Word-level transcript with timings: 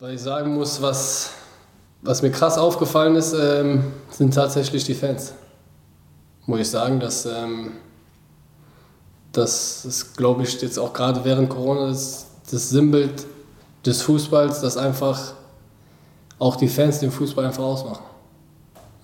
Weil 0.00 0.14
ich 0.14 0.20
sagen 0.20 0.54
muss, 0.54 0.80
was, 0.80 1.30
was 2.02 2.22
mir 2.22 2.30
krass 2.30 2.56
aufgefallen 2.56 3.16
ist, 3.16 3.32
ähm, 3.32 3.82
sind 4.08 4.32
tatsächlich 4.32 4.84
die 4.84 4.94
Fans. 4.94 5.32
Muss 6.46 6.60
ich 6.60 6.70
sagen, 6.70 7.00
dass 7.00 7.26
ähm, 7.26 7.72
das 9.32 9.84
ist, 9.84 10.16
glaube 10.16 10.44
ich, 10.44 10.62
jetzt 10.62 10.78
auch 10.78 10.92
gerade 10.92 11.24
während 11.24 11.48
Corona 11.48 11.88
das, 11.88 12.26
das 12.48 12.70
Sinnbild 12.70 13.26
des 13.84 14.00
Fußballs, 14.02 14.60
dass 14.60 14.76
einfach 14.76 15.32
auch 16.38 16.54
die 16.54 16.68
Fans 16.68 17.00
den 17.00 17.10
Fußball 17.10 17.46
einfach 17.46 17.64
ausmachen. 17.64 18.04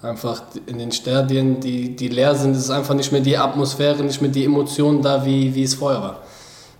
Einfach 0.00 0.44
in 0.66 0.78
den 0.78 0.92
Stadien, 0.92 1.58
die, 1.58 1.96
die 1.96 2.06
leer 2.06 2.36
sind, 2.36 2.54
ist 2.54 2.70
einfach 2.70 2.94
nicht 2.94 3.10
mehr 3.10 3.20
die 3.20 3.36
Atmosphäre, 3.36 4.04
nicht 4.04 4.22
mehr 4.22 4.30
die 4.30 4.44
Emotionen 4.44 5.02
da, 5.02 5.26
wie, 5.26 5.56
wie 5.56 5.64
es 5.64 5.74
vorher 5.74 6.00
war. 6.00 6.22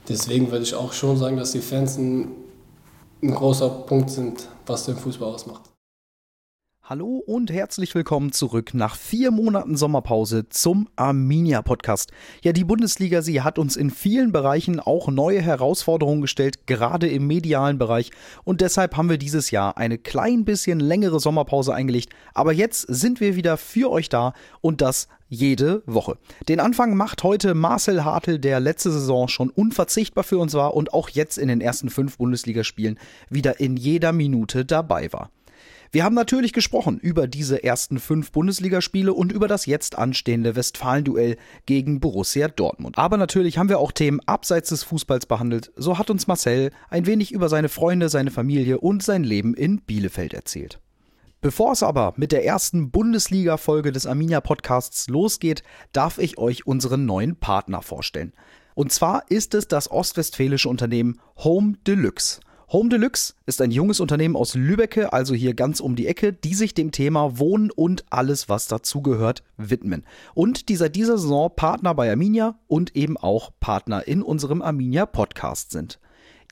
Deswegen 0.09 0.53
würde 0.53 0.63
ich 0.63 0.77
auch 0.77 0.93
schon 0.93 1.17
sagen, 1.17 1.37
dass 1.37 1.51
die 1.51 1.61
Fans 1.61 1.97
ein, 1.99 2.44
ein 3.25 3.35
großer 3.35 3.71
Punkt 3.71 4.11
sind, 4.11 4.49
was 4.67 4.85
den 4.85 4.97
Fußball 4.97 5.35
ausmacht. 5.35 5.74
Hallo 6.87 7.23
und 7.25 7.51
herzlich 7.51 7.95
willkommen 7.95 8.33
zurück 8.33 8.75
nach 8.75 8.97
vier 8.97 9.31
Monaten 9.31 9.75
Sommerpause 9.75 10.51
zum 10.51 10.87
Arminia 10.97 11.63
Podcast. 11.63 12.13
Ja, 12.43 12.53
die 12.53 12.65
Bundesliga, 12.65 13.23
sie 13.23 13.41
hat 13.41 13.59
uns 13.59 13.77
in 13.77 13.91
vielen 13.91 14.33
Bereichen 14.33 14.81
auch 14.81 15.09
neue 15.09 15.41
Herausforderungen 15.41 16.21
gestellt, 16.21 16.67
gerade 16.67 17.09
im 17.09 17.27
medialen 17.27 17.79
Bereich. 17.79 18.11
Und 18.45 18.61
deshalb 18.61 18.99
haben 18.99 19.09
wir 19.09 19.17
dieses 19.17 19.51
Jahr 19.51 19.79
eine 19.79 19.97
klein 19.97 20.45
bisschen 20.45 20.79
längere 20.79 21.21
Sommerpause 21.21 21.75
eingelegt. 21.75 22.11
Aber 22.35 22.53
jetzt 22.53 22.83
sind 22.83 23.19
wir 23.19 23.35
wieder 23.35 23.57
für 23.57 23.91
euch 23.91 24.11
da 24.11 24.35
und 24.61 24.83
das 24.83 25.09
jede 25.31 25.83
Woche. 25.87 26.19
Den 26.51 26.61
Anfang 26.61 26.99
macht 26.99 27.23
heute 27.23 27.55
Marcel 27.55 28.05
Hartl, 28.05 28.39
der 28.39 28.61
letzte 28.61 28.91
Saison 28.91 29.29
schon 29.29 29.49
unverzichtbar 29.49 30.23
für 30.23 30.37
uns 30.37 30.53
war 30.53 30.75
und 30.75 30.93
auch 30.93 31.09
jetzt 31.09 31.39
in 31.39 31.49
den 31.49 31.63
ersten 31.63 31.89
fünf 31.89 32.19
Bundesligaspielen 32.19 32.99
wieder 33.31 33.59
in 33.59 33.79
jeder 33.79 34.13
Minute 34.13 34.67
dabei 34.67 35.11
war. 35.15 35.31
Wir 35.95 36.03
haben 36.03 36.17
natürlich 36.17 36.53
gesprochen 36.53 36.99
über 36.99 37.29
diese 37.29 37.63
ersten 37.63 38.01
fünf 38.01 38.33
Bundesligaspiele 38.33 39.15
und 39.15 39.31
über 39.31 39.47
das 39.47 39.65
jetzt 39.65 39.97
anstehende 39.97 40.57
Westfalen-Duell 40.57 41.37
gegen 41.67 42.01
Borussia 42.01 42.49
Dortmund. 42.49 42.99
Aber 42.99 43.17
natürlich 43.17 43.59
haben 43.59 43.69
wir 43.69 43.79
auch 43.79 43.93
Themen 43.93 44.19
abseits 44.27 44.71
des 44.71 44.83
Fußballs 44.83 45.27
behandelt. 45.27 45.71
So 45.77 45.97
hat 45.97 46.11
uns 46.11 46.27
Marcel 46.27 46.73
ein 46.91 47.07
wenig 47.07 47.31
über 47.31 47.49
seine 47.49 47.69
Freunde, 47.69 48.09
seine 48.09 48.33
Familie 48.33 48.81
und 48.81 49.05
sein 49.05 49.23
Leben 49.23 49.55
in 49.55 49.83
Bielefeld 49.83 50.35
erzählt. 50.35 50.81
Bevor 51.41 51.71
es 51.71 51.85
aber 51.85 52.13
mit 52.17 52.33
der 52.33 52.45
ersten 52.45 52.91
Bundesliga-Folge 52.91 53.93
des 53.93 54.05
Arminia 54.05 54.41
Podcasts 54.41 55.07
losgeht, 55.07 55.63
darf 55.93 56.19
ich 56.19 56.39
euch 56.39 56.67
unseren 56.67 57.07
neuen 57.07 57.37
Partner 57.37 57.83
vorstellen. 57.83 58.33
Und 58.75 58.91
zwar 58.91 59.31
ist 59.31 59.55
es 59.55 59.69
das 59.69 59.89
ostwestfälische 59.93 60.69
Unternehmen 60.69 61.21
Home 61.37 61.75
Deluxe. 61.87 62.41
Home 62.73 62.89
Deluxe 62.89 63.35
ist 63.45 63.61
ein 63.61 63.71
junges 63.71 64.01
Unternehmen 64.01 64.37
aus 64.37 64.55
Lübecke, 64.55 65.13
also 65.13 65.35
hier 65.35 65.53
ganz 65.53 65.81
um 65.81 65.97
die 65.97 66.07
Ecke, 66.07 66.33
die 66.33 66.55
sich 66.55 66.73
dem 66.73 66.93
Thema 66.93 67.39
Wohnen 67.39 67.71
und 67.71 68.05
alles, 68.09 68.49
was 68.49 68.69
dazugehört, 68.69 69.43
widmen. 69.59 70.05
Und 70.33 70.71
die 70.71 70.77
seit 70.77 70.97
dieser 70.97 71.19
Saison 71.19 71.51
Partner 71.55 71.95
bei 71.95 72.11
Arminia 72.11 72.59
und 72.67 72.97
eben 72.97 73.19
auch 73.19 73.53
Partner 73.61 74.09
in 74.09 74.23
unserem 74.23 74.63
Arminia 74.63 75.05
Podcast 75.05 75.73
sind. 75.73 76.01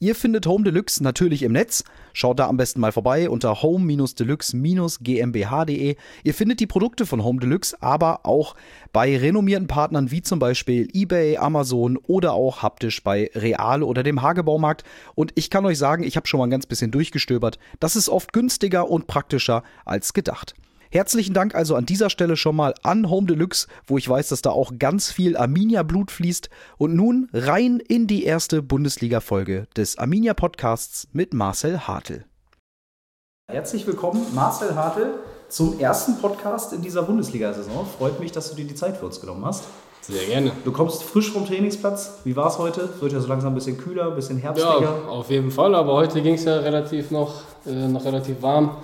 Ihr 0.02 0.14
findet 0.16 0.48
Home 0.48 0.64
Deluxe 0.64 1.00
natürlich 1.00 1.44
im 1.44 1.52
Netz. 1.52 1.84
Schaut 2.12 2.40
da 2.40 2.48
am 2.48 2.56
besten 2.56 2.80
mal 2.80 2.90
vorbei 2.90 3.30
unter 3.30 3.62
home-deluxe-gmbh.de. 3.62 5.96
Ihr 6.24 6.34
findet 6.34 6.58
die 6.58 6.66
Produkte 6.66 7.06
von 7.06 7.22
Home 7.22 7.38
Deluxe 7.38 7.80
aber 7.80 8.26
auch 8.26 8.56
bei 8.92 9.16
renommierten 9.16 9.68
Partnern 9.68 10.10
wie 10.10 10.20
zum 10.20 10.40
Beispiel 10.40 10.88
eBay, 10.92 11.36
Amazon 11.36 11.98
oder 11.98 12.32
auch 12.32 12.64
haptisch 12.64 13.04
bei 13.04 13.30
Real 13.36 13.84
oder 13.84 14.02
dem 14.02 14.22
Hagebaumarkt. 14.22 14.82
Und 15.14 15.30
ich 15.36 15.50
kann 15.50 15.64
euch 15.66 15.78
sagen, 15.78 16.02
ich 16.02 16.16
habe 16.16 16.26
schon 16.26 16.38
mal 16.38 16.48
ein 16.48 16.50
ganz 16.50 16.66
bisschen 16.66 16.90
durchgestöbert. 16.90 17.60
Das 17.78 17.94
ist 17.94 18.08
oft 18.08 18.32
günstiger 18.32 18.90
und 18.90 19.06
praktischer 19.06 19.62
als 19.84 20.14
gedacht. 20.14 20.56
Herzlichen 20.92 21.32
Dank 21.32 21.54
also 21.54 21.74
an 21.74 21.86
dieser 21.86 22.10
Stelle 22.10 22.36
schon 22.36 22.54
mal 22.54 22.74
an 22.82 23.08
Home 23.08 23.26
Deluxe, 23.26 23.66
wo 23.86 23.96
ich 23.96 24.06
weiß, 24.06 24.28
dass 24.28 24.42
da 24.42 24.50
auch 24.50 24.72
ganz 24.78 25.10
viel 25.10 25.38
Arminia-Blut 25.38 26.10
fließt. 26.10 26.50
Und 26.76 26.94
nun 26.94 27.30
rein 27.32 27.80
in 27.88 28.06
die 28.06 28.24
erste 28.24 28.60
Bundesliga-Folge 28.60 29.68
des 29.74 29.96
Arminia-Podcasts 29.96 31.08
mit 31.12 31.32
Marcel 31.32 31.88
Hartl. 31.88 32.26
Herzlich 33.50 33.86
willkommen, 33.86 34.26
Marcel 34.34 34.74
Hartl, 34.74 35.14
zum 35.48 35.80
ersten 35.80 36.18
Podcast 36.18 36.74
in 36.74 36.82
dieser 36.82 37.04
Bundesliga-Saison. 37.04 37.86
Freut 37.86 38.20
mich, 38.20 38.30
dass 38.32 38.50
du 38.50 38.56
dir 38.56 38.66
die 38.66 38.74
Zeit 38.74 38.98
für 38.98 39.06
uns 39.06 39.18
genommen 39.18 39.46
hast. 39.46 39.64
Sehr 40.02 40.26
gerne. 40.26 40.52
Du 40.62 40.72
kommst 40.72 41.04
frisch 41.04 41.32
vom 41.32 41.46
Trainingsplatz. 41.46 42.18
Wie 42.24 42.36
war 42.36 42.48
es 42.48 42.58
heute? 42.58 42.90
Wird 43.00 43.12
ja 43.12 43.20
so 43.20 43.28
langsam 43.28 43.52
ein 43.52 43.54
bisschen 43.54 43.78
kühler, 43.78 44.08
ein 44.08 44.14
bisschen 44.14 44.36
herbstlicher. 44.36 44.82
Ja, 44.82 45.08
auf 45.08 45.30
jeden 45.30 45.52
Fall. 45.52 45.74
Aber 45.74 45.94
heute 45.94 46.20
ging 46.20 46.34
es 46.34 46.44
ja 46.44 46.58
relativ 46.58 47.10
noch, 47.10 47.44
äh, 47.64 47.88
noch 47.88 48.04
relativ 48.04 48.42
warm. 48.42 48.76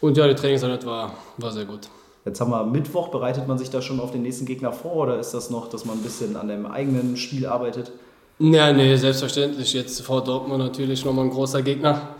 Und 0.00 0.16
ja, 0.16 0.28
die 0.28 0.34
Trainingseinheit 0.34 0.86
war, 0.86 1.12
war 1.38 1.50
sehr 1.50 1.64
gut. 1.64 1.88
Jetzt 2.24 2.40
haben 2.40 2.50
wir 2.50 2.64
Mittwoch, 2.64 3.08
bereitet 3.08 3.48
man 3.48 3.58
sich 3.58 3.70
da 3.70 3.80
schon 3.80 4.00
auf 4.00 4.10
den 4.10 4.22
nächsten 4.22 4.44
Gegner 4.44 4.72
vor 4.72 4.96
oder 4.96 5.18
ist 5.18 5.32
das 5.32 5.50
noch, 5.50 5.68
dass 5.68 5.84
man 5.84 5.98
ein 5.98 6.02
bisschen 6.02 6.36
an 6.36 6.48
dem 6.48 6.66
eigenen 6.66 7.16
Spiel 7.16 7.46
arbeitet? 7.46 7.90
Ja, 8.38 8.72
nee, 8.72 8.94
selbstverständlich. 8.96 9.72
Jetzt 9.72 10.00
vor 10.02 10.22
Dortmund 10.22 10.62
natürlich 10.62 11.04
nochmal 11.04 11.24
ein 11.24 11.30
großer 11.30 11.62
Gegner, 11.62 12.16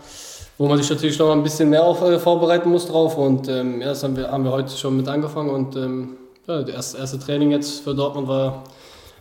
wo 0.57 0.67
man 0.67 0.77
sich 0.77 0.89
natürlich 0.89 1.17
noch 1.17 1.31
ein 1.31 1.43
bisschen 1.43 1.69
mehr 1.69 1.83
auf, 1.83 2.01
äh, 2.01 2.19
vorbereiten 2.19 2.69
muss 2.69 2.87
drauf. 2.87 3.17
Und 3.17 3.47
ähm, 3.47 3.79
ja, 3.79 3.87
das 3.87 4.03
haben 4.03 4.17
wir, 4.17 4.29
haben 4.29 4.43
wir 4.43 4.51
heute 4.51 4.75
schon 4.75 4.97
mit 4.97 5.07
angefangen. 5.07 5.49
Und 5.49 5.75
ähm, 5.77 6.17
ja, 6.47 6.61
das 6.61 6.73
erste, 6.73 6.97
erste 6.97 7.19
Training 7.19 7.51
jetzt 7.51 7.81
für 7.81 7.95
Dortmund 7.95 8.27
war, 8.27 8.63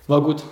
war 0.09 0.23
gut. 0.23 0.43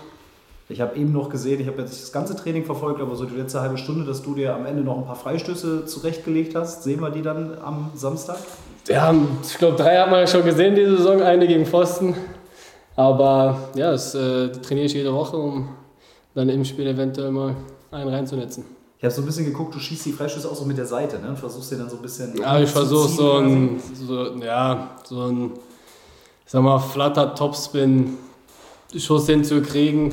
Ich 0.69 0.81
habe 0.81 0.97
eben 0.97 1.13
noch 1.13 1.29
gesehen, 1.31 1.61
ich 1.61 1.69
habe 1.69 1.83
jetzt 1.83 2.03
das 2.03 2.13
ganze 2.13 2.35
Training 2.35 2.65
verfolgt, 2.65 3.01
aber 3.01 3.15
so 3.15 3.25
die 3.25 3.37
letzte 3.37 3.61
halbe 3.61 3.79
Stunde, 3.79 4.05
dass 4.05 4.23
du 4.23 4.35
dir 4.35 4.55
am 4.55 4.67
Ende 4.67 4.83
noch 4.83 4.99
ein 4.99 5.07
paar 5.07 5.15
Freistöße 5.15 5.87
zurechtgelegt 5.87 6.57
hast. 6.57 6.83
Sehen 6.83 7.01
wir 7.01 7.11
die 7.11 7.23
dann 7.23 7.57
am 7.63 7.93
Samstag? 7.95 8.39
Ja, 8.89 9.15
ich 9.43 9.59
glaube, 9.59 9.77
drei 9.77 9.97
haben 9.97 10.11
wir 10.11 10.27
schon 10.27 10.45
gesehen 10.45 10.75
diese 10.75 10.97
Saison, 10.97 11.23
eine 11.23 11.47
gegen 11.47 11.67
Pfosten. 11.67 12.17
Aber 12.97 13.69
ja, 13.77 13.93
das 13.93 14.15
äh, 14.17 14.51
trainiere 14.51 14.87
ich 14.87 14.95
jede 14.95 15.13
Woche, 15.13 15.37
um 15.37 15.69
dann 16.35 16.49
im 16.49 16.65
Spiel 16.65 16.89
eventuell 16.89 17.31
mal 17.31 17.55
einen 17.93 18.09
reinzunetzen. 18.11 18.65
Ich 18.99 19.05
habe 19.05 19.15
so 19.15 19.23
ein 19.23 19.27
bisschen 19.27 19.45
geguckt, 19.45 19.73
du 19.75 19.79
schießt 19.79 20.07
die 20.07 20.13
Freistöße 20.13 20.51
auch 20.51 20.57
so 20.57 20.65
mit 20.65 20.79
der 20.79 20.87
Seite, 20.87 21.21
ne? 21.21 21.29
Und 21.29 21.39
versuchst 21.39 21.71
dir 21.71 21.77
dann 21.77 21.91
so 21.91 21.97
ein 21.97 22.03
bisschen. 22.03 22.37
Ja, 22.39 22.59
ich 22.59 22.71
versuche 22.71 23.09
so 23.09 23.33
ein, 23.35 23.81
so, 23.95 24.35
ja, 24.43 24.91
so 25.05 25.27
ein, 25.27 25.53
ich 26.45 26.51
sag 26.51 26.63
mal, 26.63 26.79
flatter 26.79 27.35
Topspin 27.35 28.17
Schuss 28.97 29.27
hinzukriegen 29.27 30.13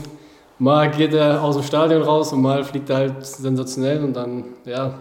mal 0.59 0.89
geht 0.91 1.13
er 1.13 1.43
aus 1.43 1.55
dem 1.55 1.63
Stadion 1.63 2.01
raus 2.01 2.33
und 2.33 2.41
mal 2.41 2.63
fliegt 2.63 2.89
er 2.89 2.97
halt 2.97 3.25
sensationell 3.25 4.03
und 4.03 4.13
dann, 4.13 4.45
ja, 4.65 4.99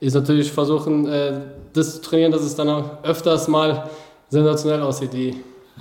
ist 0.00 0.14
natürlich 0.14 0.52
versuchen, 0.52 1.06
äh, 1.06 1.40
das 1.72 1.94
zu 1.94 2.02
trainieren, 2.02 2.32
dass 2.32 2.42
es 2.42 2.54
dann 2.54 2.68
auch 2.68 3.02
öfters 3.02 3.48
mal 3.48 3.88
sensationell 4.28 4.82
aussieht, 4.82 5.12
wie 5.12 5.34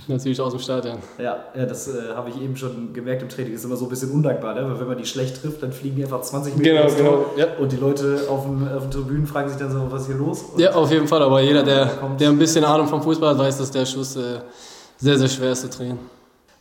natürlich 0.07 0.39
aus 0.41 0.53
dem 0.53 0.59
Stadion. 0.59 0.97
Ja, 1.17 1.37
ja 1.55 1.65
das 1.65 1.87
äh, 1.87 2.13
habe 2.15 2.29
ich 2.29 2.41
eben 2.41 2.55
schon 2.55 2.93
gemerkt 2.93 3.21
im 3.21 3.29
Training. 3.29 3.53
Ist 3.53 3.65
immer 3.65 3.75
so 3.75 3.85
ein 3.85 3.89
bisschen 3.89 4.11
undankbar, 4.11 4.55
ne? 4.55 4.65
weil 4.65 4.79
wenn 4.79 4.87
man 4.87 4.97
die 4.97 5.05
schlecht 5.05 5.41
trifft, 5.41 5.61
dann 5.61 5.71
fliegen 5.71 5.97
die 5.97 6.03
einfach 6.03 6.21
20 6.21 6.55
Meter 6.57 6.83
genau, 6.83 6.95
genau, 6.95 7.25
ja. 7.37 7.47
und 7.59 7.71
die 7.71 7.77
Leute 7.77 8.21
auf, 8.29 8.43
dem, 8.43 8.67
auf 8.67 8.83
den 8.83 8.91
Tribünen 8.91 9.27
fragen 9.27 9.49
sich 9.49 9.57
dann 9.57 9.71
so, 9.71 9.85
was 9.89 10.03
ist 10.03 10.07
hier 10.07 10.17
los? 10.17 10.41
Und 10.53 10.59
ja, 10.59 10.73
auf 10.73 10.91
jeden 10.91 11.07
Fall, 11.07 11.21
aber 11.21 11.41
jeder, 11.41 11.63
der, 11.63 11.89
der 12.19 12.29
ein 12.29 12.39
bisschen 12.39 12.63
Ahnung 12.63 12.87
vom 12.87 13.01
Fußball 13.01 13.31
hat, 13.31 13.37
weiß, 13.37 13.57
dass 13.57 13.71
der 13.71 13.85
Schuss 13.85 14.15
äh, 14.15 14.39
sehr, 14.97 15.17
sehr 15.17 15.27
schwer 15.27 15.51
ist 15.51 15.61
zu 15.61 15.69
trainieren. 15.69 15.99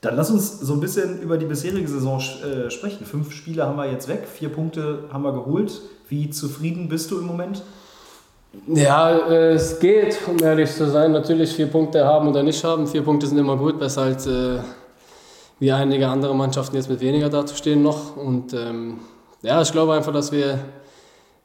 Dann 0.02 0.16
lass 0.16 0.30
uns 0.32 0.58
so 0.58 0.74
ein 0.74 0.80
bisschen 0.80 1.22
über 1.22 1.38
die 1.38 1.46
bisherige 1.46 1.86
Saison 1.86 2.18
äh, 2.18 2.70
sprechen. 2.70 3.06
Fünf 3.06 3.32
Spiele 3.32 3.64
haben 3.64 3.76
wir 3.76 3.90
jetzt 3.90 4.08
weg, 4.08 4.26
vier 4.26 4.48
Punkte 4.48 5.04
haben 5.12 5.22
wir 5.22 5.32
geholt. 5.32 5.80
Wie 6.08 6.28
zufrieden 6.28 6.88
bist 6.88 7.12
du 7.12 7.18
im 7.18 7.26
Moment? 7.26 7.62
Ja, 8.66 9.16
äh, 9.28 9.52
es 9.52 9.78
geht, 9.78 10.18
um 10.26 10.38
ehrlich 10.42 10.72
zu 10.72 10.90
sein. 10.90 11.12
Natürlich 11.12 11.54
vier 11.54 11.68
Punkte 11.68 12.04
haben 12.04 12.26
oder 12.26 12.42
nicht 12.42 12.62
haben. 12.64 12.88
Vier 12.88 13.02
Punkte 13.02 13.28
sind 13.28 13.38
immer 13.38 13.56
gut, 13.56 13.78
besser 13.78 14.02
als 14.02 14.26
äh, 14.26 14.58
wie 15.60 15.70
einige 15.70 16.08
andere 16.08 16.34
Mannschaften 16.34 16.74
jetzt 16.74 16.90
mit 16.90 17.00
weniger 17.00 17.28
dazustehen 17.28 17.80
noch. 17.80 18.16
Und 18.16 18.52
ähm, 18.54 18.98
ja, 19.42 19.62
ich 19.62 19.70
glaube 19.70 19.94
einfach, 19.94 20.12
dass 20.12 20.32
wir, 20.32 20.58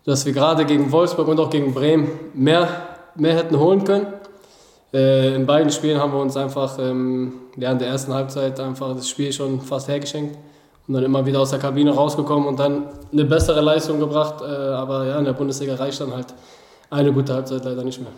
dass 0.04 0.26
wir 0.26 0.34
gerade 0.34 0.66
gegen 0.66 0.92
Wolfsburg 0.92 1.28
und 1.28 1.40
auch 1.40 1.52
gegen 1.52 1.76
Bremen 1.76 2.10
mehr, 2.34 2.68
mehr 3.14 3.36
hätten 3.36 3.60
holen 3.60 3.84
können. 3.84 4.08
Äh, 4.94 5.36
in 5.36 5.46
beiden 5.46 5.72
Spielen 5.72 6.00
haben 6.00 6.14
wir 6.14 6.20
uns 6.20 6.38
einfach 6.38 6.80
ähm, 6.80 7.34
in 7.56 7.62
der 7.62 7.88
ersten 7.88 8.14
Halbzeit 8.14 8.60
einfach 8.60 8.96
das 8.96 9.10
Spiel 9.10 9.34
schon 9.34 9.60
fast 9.62 9.88
hergeschenkt 9.88 10.38
und 10.88 10.94
dann 10.94 11.04
immer 11.04 11.26
wieder 11.26 11.42
aus 11.42 11.50
der 11.50 11.60
Kabine 11.60 11.92
rausgekommen 11.92 12.48
und 12.48 12.60
dann 12.60 12.86
eine 13.12 13.26
bessere 13.26 13.62
Leistung 13.62 14.00
gebracht. 14.00 14.42
Äh, 14.42 14.46
aber 14.46 15.06
ja, 15.06 15.20
in 15.20 15.26
der 15.26 15.34
Bundesliga 15.34 15.76
reicht 15.76 16.00
dann 16.00 16.14
halt 16.14 16.34
eine 16.90 17.12
gute 17.12 17.34
Halbzeit 17.34 17.66
leider 17.66 17.84
nicht 17.84 18.00
mehr. 18.00 18.12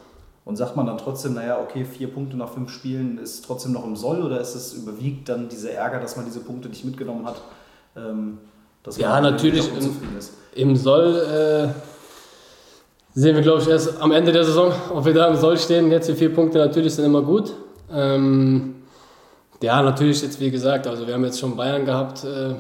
Und 0.46 0.56
sagt 0.56 0.76
man 0.76 0.86
dann 0.86 0.98
trotzdem, 0.98 1.34
naja, 1.34 1.60
okay, 1.62 1.86
vier 1.86 2.08
Punkte 2.08 2.38
nach 2.38 2.50
fünf 2.50 2.72
Spielen 2.72 3.18
ist 3.18 3.46
trotzdem 3.46 3.74
noch 3.74 3.86
im 3.86 3.96
Soll 3.96 4.22
oder 4.22 4.40
ist 4.40 4.56
es 4.56 4.74
überwiegt 4.74 5.30
dann 5.30 5.50
dieser 5.50 5.72
Ärger, 5.72 6.00
dass 6.00 6.16
man 6.16 6.26
diese 6.26 6.40
Punkte 6.40 6.70
nicht 6.70 6.86
mitgenommen 6.86 7.26
hat? 7.26 7.42
Ähm, 7.96 8.40
ja, 8.98 9.20
natürlich 9.22 9.70
im, 9.76 9.96
im 10.56 10.76
Soll. 10.76 11.74
Äh, 11.76 11.99
sehen 13.14 13.36
wir, 13.36 13.42
glaube 13.42 13.62
ich, 13.62 13.68
erst 13.68 14.02
am 14.02 14.12
Ende 14.12 14.32
der 14.32 14.44
Saison, 14.44 14.72
ob 14.94 15.06
wir 15.06 15.14
da 15.14 15.28
im 15.28 15.36
Soll 15.36 15.58
stehen. 15.58 15.92
Jetzt 15.92 16.10
die 16.10 16.14
vier 16.14 16.34
Punkte 16.34 16.58
natürlich 16.58 16.94
sind 16.94 17.06
immer 17.06 17.22
gut. 17.22 17.54
Ähm, 17.92 18.76
ja, 19.62 19.82
natürlich 19.82 20.22
jetzt 20.22 20.40
wie 20.40 20.52
gesagt, 20.52 20.88
also 20.88 21.06
wir 21.06 21.14
haben 21.14 21.26
jetzt 21.26 21.40
schon 21.40 21.56
Bayern 21.56 21.86
gehabt, 21.86 22.24
äh, 22.24 22.54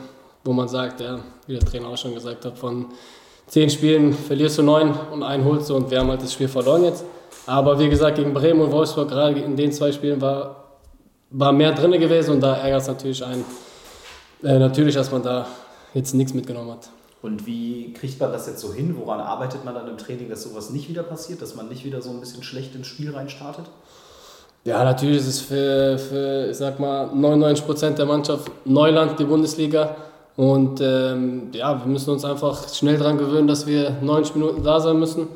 wo 0.43 0.51
man 0.51 0.67
sagt, 0.67 1.01
ja, 1.01 1.19
wie 1.47 1.53
der 1.53 1.65
Trainer 1.65 1.87
auch 1.87 1.97
schon 1.97 2.13
gesagt 2.13 2.43
hat, 2.45 2.57
von 2.57 2.87
zehn 3.47 3.69
Spielen 3.69 4.13
verlierst 4.13 4.57
du 4.57 4.63
neun 4.63 4.93
und 5.11 5.23
einen 5.23 5.45
holst 5.45 5.69
du 5.69 5.75
und 5.75 5.89
wir 5.89 5.99
haben 5.99 6.09
halt 6.09 6.21
das 6.21 6.33
Spiel 6.33 6.47
verloren 6.47 6.83
jetzt. 6.83 7.05
Aber 7.45 7.79
wie 7.79 7.89
gesagt, 7.89 8.17
gegen 8.17 8.33
Bremen 8.33 8.61
und 8.61 8.71
Wolfsburg, 8.71 9.09
gerade 9.09 9.39
in 9.39 9.55
den 9.55 9.71
zwei 9.71 9.91
Spielen, 9.91 10.19
war, 10.21 10.77
war 11.31 11.51
mehr 11.51 11.71
drin 11.71 11.91
gewesen 11.91 12.31
und 12.31 12.41
da 12.41 12.55
ärgert 12.55 12.81
es 12.81 12.87
natürlich 12.87 13.23
einen. 13.23 13.45
Äh, 14.43 14.59
natürlich, 14.59 14.95
dass 14.95 15.11
man 15.11 15.23
da 15.23 15.47
jetzt 15.93 16.13
nichts 16.13 16.33
mitgenommen 16.33 16.71
hat. 16.71 16.89
Und 17.21 17.45
wie 17.45 17.93
kriegt 17.93 18.19
man 18.19 18.31
das 18.31 18.47
jetzt 18.47 18.61
so 18.61 18.73
hin? 18.73 18.95
Woran 18.97 19.19
arbeitet 19.19 19.65
man 19.65 19.75
dann 19.75 19.87
im 19.87 19.97
Training, 19.97 20.29
dass 20.29 20.43
sowas 20.43 20.69
nicht 20.69 20.87
wieder 20.87 21.03
passiert, 21.03 21.41
dass 21.41 21.55
man 21.55 21.67
nicht 21.67 21.83
wieder 21.83 22.01
so 22.01 22.09
ein 22.11 22.19
bisschen 22.19 22.43
schlecht 22.43 22.75
ins 22.75 22.87
Spiel 22.87 23.11
reinstartet? 23.11 23.65
Ja, 24.63 24.83
natürlich 24.83 25.17
ist 25.17 25.27
es 25.27 25.41
für, 25.41 25.97
für 25.97 26.47
ich 26.49 26.57
sag 26.57 26.79
mal, 26.79 27.07
99 27.13 27.65
Prozent 27.65 27.97
der 27.97 28.05
Mannschaft 28.05 28.51
Neuland, 28.65 29.19
die 29.19 29.25
Bundesliga. 29.25 29.95
Und 30.37 30.79
ähm, 30.79 31.49
ja, 31.53 31.77
wir 31.77 31.91
müssen 31.91 32.11
uns 32.11 32.23
einfach 32.23 32.69
schnell 32.69 32.97
daran 32.97 33.17
gewöhnen, 33.17 33.47
dass 33.47 33.67
wir 33.67 33.97
90 34.01 34.35
Minuten 34.35 34.63
da 34.63 34.79
sein 34.79 34.97
müssen. 34.97 35.27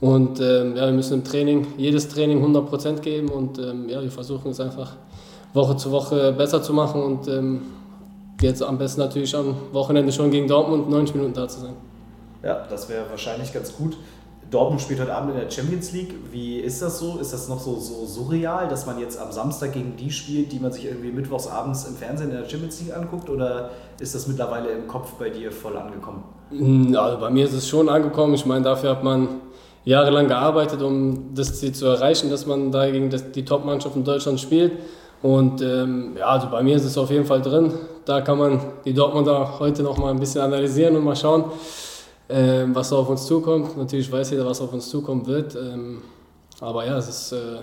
Und 0.00 0.40
ähm, 0.40 0.76
ja, 0.76 0.86
wir 0.86 0.92
müssen 0.92 1.14
im 1.14 1.24
Training, 1.24 1.66
jedes 1.76 2.08
Training 2.08 2.38
100 2.38 2.68
Prozent 2.68 3.02
geben. 3.02 3.28
Und 3.28 3.58
ähm, 3.58 3.88
ja, 3.88 4.00
wir 4.00 4.10
versuchen 4.10 4.52
es 4.52 4.60
einfach 4.60 4.92
Woche 5.52 5.76
zu 5.76 5.90
Woche 5.90 6.32
besser 6.32 6.62
zu 6.62 6.72
machen. 6.72 7.02
Und 7.02 7.26
ähm, 7.28 7.62
jetzt 8.40 8.62
am 8.62 8.78
besten 8.78 9.00
natürlich 9.00 9.34
am 9.34 9.54
Wochenende 9.72 10.12
schon 10.12 10.30
gegen 10.30 10.46
Dortmund 10.48 10.90
90 10.90 11.14
Minuten 11.16 11.34
da 11.34 11.48
zu 11.48 11.60
sein. 11.60 11.74
Ja, 12.42 12.66
das 12.68 12.88
wäre 12.88 13.08
wahrscheinlich 13.10 13.52
ganz 13.52 13.74
gut. 13.74 13.96
Dortmund 14.50 14.80
spielt 14.80 15.00
heute 15.00 15.12
Abend 15.12 15.34
in 15.34 15.40
der 15.40 15.50
Champions 15.50 15.92
League. 15.92 16.14
Wie 16.30 16.60
ist 16.60 16.80
das 16.80 17.00
so? 17.00 17.18
Ist 17.18 17.32
das 17.32 17.48
noch 17.48 17.58
so, 17.58 17.80
so 17.80 18.06
surreal, 18.06 18.68
dass 18.68 18.86
man 18.86 19.00
jetzt 19.00 19.20
am 19.20 19.32
Samstag 19.32 19.72
gegen 19.72 19.96
die 19.96 20.10
spielt, 20.10 20.52
die 20.52 20.60
man 20.60 20.70
sich 20.70 20.84
irgendwie 20.84 21.10
mittwochs 21.10 21.48
abends 21.48 21.84
im 21.84 21.96
Fernsehen 21.96 22.30
in 22.30 22.36
der 22.36 22.48
Champions 22.48 22.80
League 22.80 22.96
anguckt? 22.96 23.28
Oder 23.28 23.70
ist 23.98 24.14
das 24.14 24.28
mittlerweile 24.28 24.68
im 24.68 24.86
Kopf 24.86 25.14
bei 25.14 25.30
dir 25.30 25.50
voll 25.50 25.76
angekommen? 25.76 26.22
Also 26.96 27.18
bei 27.18 27.30
mir 27.30 27.44
ist 27.44 27.54
es 27.54 27.66
schon 27.66 27.88
angekommen. 27.88 28.34
Ich 28.34 28.46
meine, 28.46 28.62
dafür 28.62 28.90
hat 28.90 29.02
man 29.02 29.40
jahrelang 29.84 30.28
gearbeitet, 30.28 30.80
um 30.80 31.34
das 31.34 31.58
Ziel 31.58 31.72
zu 31.72 31.86
erreichen, 31.86 32.30
dass 32.30 32.46
man 32.46 32.70
da 32.70 32.88
gegen 32.88 33.10
die 33.10 33.44
Top-Mannschaft 33.44 33.96
in 33.96 34.04
Deutschland 34.04 34.38
spielt. 34.38 34.72
Und 35.22 35.60
ähm, 35.60 36.16
ja, 36.16 36.26
also 36.26 36.48
bei 36.48 36.62
mir 36.62 36.76
ist 36.76 36.84
es 36.84 36.96
auf 36.96 37.10
jeden 37.10 37.24
Fall 37.24 37.42
drin. 37.42 37.72
Da 38.06 38.22
kann 38.22 38.38
man 38.38 38.60
die 38.84 38.94
Dortmunder 38.94 39.58
heute 39.58 39.82
noch 39.82 39.98
mal 39.98 40.10
ein 40.10 40.18
bisschen 40.18 40.40
analysieren 40.40 40.96
und 40.96 41.04
mal 41.04 41.16
schauen 41.16 41.44
ähm, 42.28 42.74
was 42.74 42.92
auf 42.92 43.08
uns 43.08 43.26
zukommt. 43.26 43.76
Natürlich 43.76 44.10
weiß 44.10 44.30
jeder, 44.30 44.46
was 44.46 44.60
auf 44.60 44.72
uns 44.72 44.88
zukommen 44.88 45.26
wird. 45.26 45.54
Ähm, 45.54 46.02
aber 46.60 46.86
ja, 46.86 46.96
es 46.98 47.08
ist, 47.08 47.32
äh, 47.32 47.58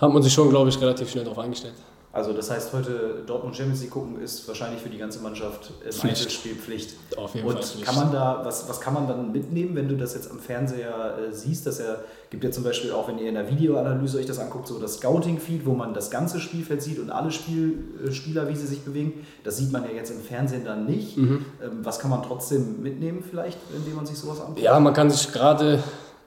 hat 0.00 0.12
man 0.12 0.22
sich 0.22 0.32
schon, 0.32 0.48
glaube 0.48 0.68
ich, 0.68 0.80
relativ 0.80 1.10
schnell 1.10 1.24
darauf 1.24 1.38
eingestellt. 1.38 1.74
Also 2.12 2.32
das 2.32 2.50
heißt, 2.50 2.72
heute 2.72 3.22
Dortmund 3.24 3.54
Champions 3.54 3.82
League 3.82 3.92
gucken 3.92 4.20
ist 4.20 4.46
wahrscheinlich 4.48 4.82
für 4.82 4.88
die 4.88 4.98
ganze 4.98 5.20
Mannschaft 5.20 5.70
im 5.80 6.08
Einzelspiel 6.08 6.56
Pflicht. 6.56 6.96
Auf 7.16 7.36
jeden 7.36 7.46
Und 7.46 7.64
Fall 7.64 7.82
kann 7.84 7.94
man 7.94 8.12
da, 8.12 8.40
was, 8.42 8.68
was 8.68 8.80
kann 8.80 8.94
man 8.94 9.06
dann 9.06 9.30
mitnehmen, 9.30 9.76
wenn 9.76 9.88
du 9.88 9.96
das 9.96 10.14
jetzt 10.14 10.28
am 10.28 10.40
Fernseher 10.40 11.18
äh, 11.18 11.32
siehst? 11.32 11.66
Dass 11.66 11.78
er 11.78 12.00
gibt 12.30 12.42
ja 12.42 12.50
zum 12.50 12.64
Beispiel 12.64 12.90
auch, 12.90 13.06
wenn 13.06 13.18
ihr 13.18 13.28
in 13.28 13.36
der 13.36 13.48
Videoanalyse 13.48 14.18
euch 14.18 14.26
das 14.26 14.40
anguckt, 14.40 14.66
so 14.66 14.80
das 14.80 14.94
Scouting-Feed, 14.94 15.64
wo 15.66 15.74
man 15.74 15.94
das 15.94 16.10
ganze 16.10 16.40
Spielfeld 16.40 16.82
sieht 16.82 16.98
und 16.98 17.10
alle 17.10 17.30
Spiel, 17.30 17.78
äh, 18.04 18.10
Spieler, 18.10 18.48
wie 18.48 18.56
sie 18.56 18.66
sich 18.66 18.80
bewegen. 18.80 19.24
Das 19.44 19.58
sieht 19.58 19.70
man 19.70 19.84
ja 19.84 19.90
jetzt 19.90 20.10
im 20.10 20.20
Fernsehen 20.20 20.64
dann 20.64 20.86
nicht. 20.86 21.16
Mhm. 21.16 21.44
Ähm, 21.62 21.70
was 21.84 22.00
kann 22.00 22.10
man 22.10 22.24
trotzdem 22.24 22.82
mitnehmen 22.82 23.22
vielleicht, 23.28 23.58
indem 23.72 23.94
man 23.94 24.06
sich 24.06 24.18
sowas 24.18 24.40
anguckt? 24.40 24.58
Ja, 24.58 24.80
man 24.80 24.94
kann 24.94 25.10
sich 25.10 25.32
gerade 25.32 25.78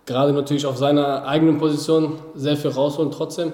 gerade 0.06 0.34
natürlich 0.34 0.66
auf 0.66 0.78
seiner 0.78 1.26
eigenen 1.26 1.58
Position 1.58 2.20
sehr 2.36 2.58
viel 2.58 2.72
rausholen 2.72 3.12
trotzdem 3.12 3.54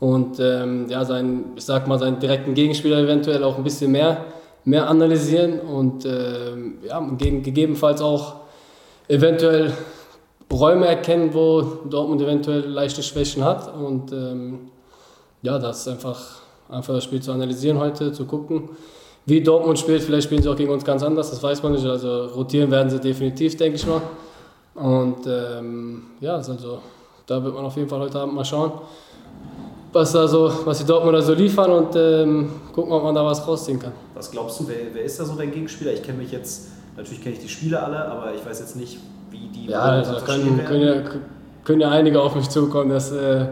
und 0.00 0.38
ähm, 0.38 0.86
ja, 0.88 1.04
sein, 1.04 1.44
ich 1.56 1.64
sag 1.64 1.88
mal, 1.88 1.98
seinen 1.98 2.20
direkten 2.20 2.54
Gegenspieler 2.54 2.98
eventuell 2.98 3.42
auch 3.42 3.58
ein 3.58 3.64
bisschen 3.64 3.90
mehr, 3.90 4.24
mehr 4.64 4.88
analysieren 4.88 5.60
und 5.60 6.04
ähm, 6.04 6.78
ja, 6.86 7.00
gegebenenfalls 7.00 8.00
auch 8.00 8.36
eventuell 9.08 9.72
Räume 10.52 10.86
erkennen, 10.86 11.34
wo 11.34 11.62
Dortmund 11.90 12.22
eventuell 12.22 12.60
leichte 12.60 13.02
Schwächen 13.02 13.44
hat 13.44 13.74
und 13.74 14.12
ähm, 14.12 14.70
ja, 15.42 15.58
das 15.58 15.80
ist 15.80 15.88
einfach, 15.88 16.20
einfach 16.68 16.94
das 16.94 17.04
Spiel 17.04 17.20
zu 17.20 17.32
analysieren 17.32 17.78
heute, 17.78 18.12
zu 18.12 18.24
gucken, 18.24 18.70
wie 19.26 19.42
Dortmund 19.42 19.78
spielt. 19.78 20.02
Vielleicht 20.02 20.24
spielen 20.24 20.42
sie 20.42 20.48
auch 20.48 20.56
gegen 20.56 20.72
uns 20.72 20.84
ganz 20.84 21.02
anders, 21.02 21.30
das 21.30 21.42
weiß 21.42 21.62
man 21.62 21.72
nicht. 21.72 21.84
Also 21.84 22.26
rotieren 22.26 22.70
werden 22.70 22.90
sie 22.90 22.98
definitiv, 22.98 23.56
denke 23.56 23.76
ich 23.76 23.86
mal. 23.86 24.02
Und 24.74 25.26
ähm, 25.26 26.02
ja, 26.20 26.36
also 26.36 26.80
da 27.26 27.42
wird 27.42 27.54
man 27.54 27.64
auf 27.64 27.76
jeden 27.76 27.88
Fall 27.88 28.00
heute 28.00 28.18
Abend 28.18 28.34
mal 28.34 28.44
schauen 28.44 28.72
was, 29.92 30.12
da 30.12 30.28
so, 30.28 30.52
was 30.64 30.78
die 30.78 30.84
Dortmunder 30.84 31.22
so 31.22 31.34
liefern 31.34 31.70
und 31.70 31.96
ähm, 31.96 32.50
gucken, 32.72 32.92
ob 32.92 33.02
man 33.02 33.14
da 33.14 33.24
was 33.24 33.46
rausziehen 33.46 33.78
kann. 33.78 33.92
Was 34.14 34.30
glaubst 34.30 34.60
du, 34.60 34.68
wer, 34.68 34.76
wer 34.92 35.04
ist 35.04 35.18
da 35.18 35.24
so 35.24 35.34
dein 35.34 35.50
Gegenspieler? 35.50 35.92
Ich 35.92 36.02
kenne 36.02 36.18
mich 36.18 36.32
jetzt, 36.32 36.68
natürlich 36.96 37.22
kenne 37.22 37.36
ich 37.36 37.42
die 37.42 37.48
Spieler 37.48 37.84
alle, 37.84 38.04
aber 38.04 38.34
ich 38.34 38.44
weiß 38.44 38.60
jetzt 38.60 38.76
nicht, 38.76 38.98
wie 39.30 39.48
die. 39.48 39.70
Ja, 39.70 39.80
also 39.80 40.16
können, 40.24 40.64
können, 40.64 40.82
ja, 40.82 41.02
können 41.64 41.80
ja 41.80 41.90
einige 41.90 42.20
auf 42.20 42.34
mich 42.34 42.48
zukommen. 42.48 42.90
Das 42.90 43.12
äh, 43.12 43.46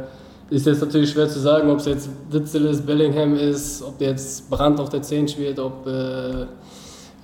ist 0.51 0.67
jetzt 0.67 0.81
natürlich 0.81 1.11
schwer 1.11 1.29
zu 1.29 1.41
sagen, 1.41 1.71
ob 1.71 1.79
es 1.79 1.87
jetzt 1.87 2.09
Witzel 2.31 2.67
ist, 2.67 2.87
Bellingham 2.87 3.35
ist, 3.37 3.83
ob 3.83 4.01
jetzt 4.01 4.49
Brandt 4.51 4.79
auf 4.81 4.89
der 4.89 5.03
10 5.03 5.29
spielt, 5.29 5.59
ob 5.59 5.87
äh, 5.87 6.47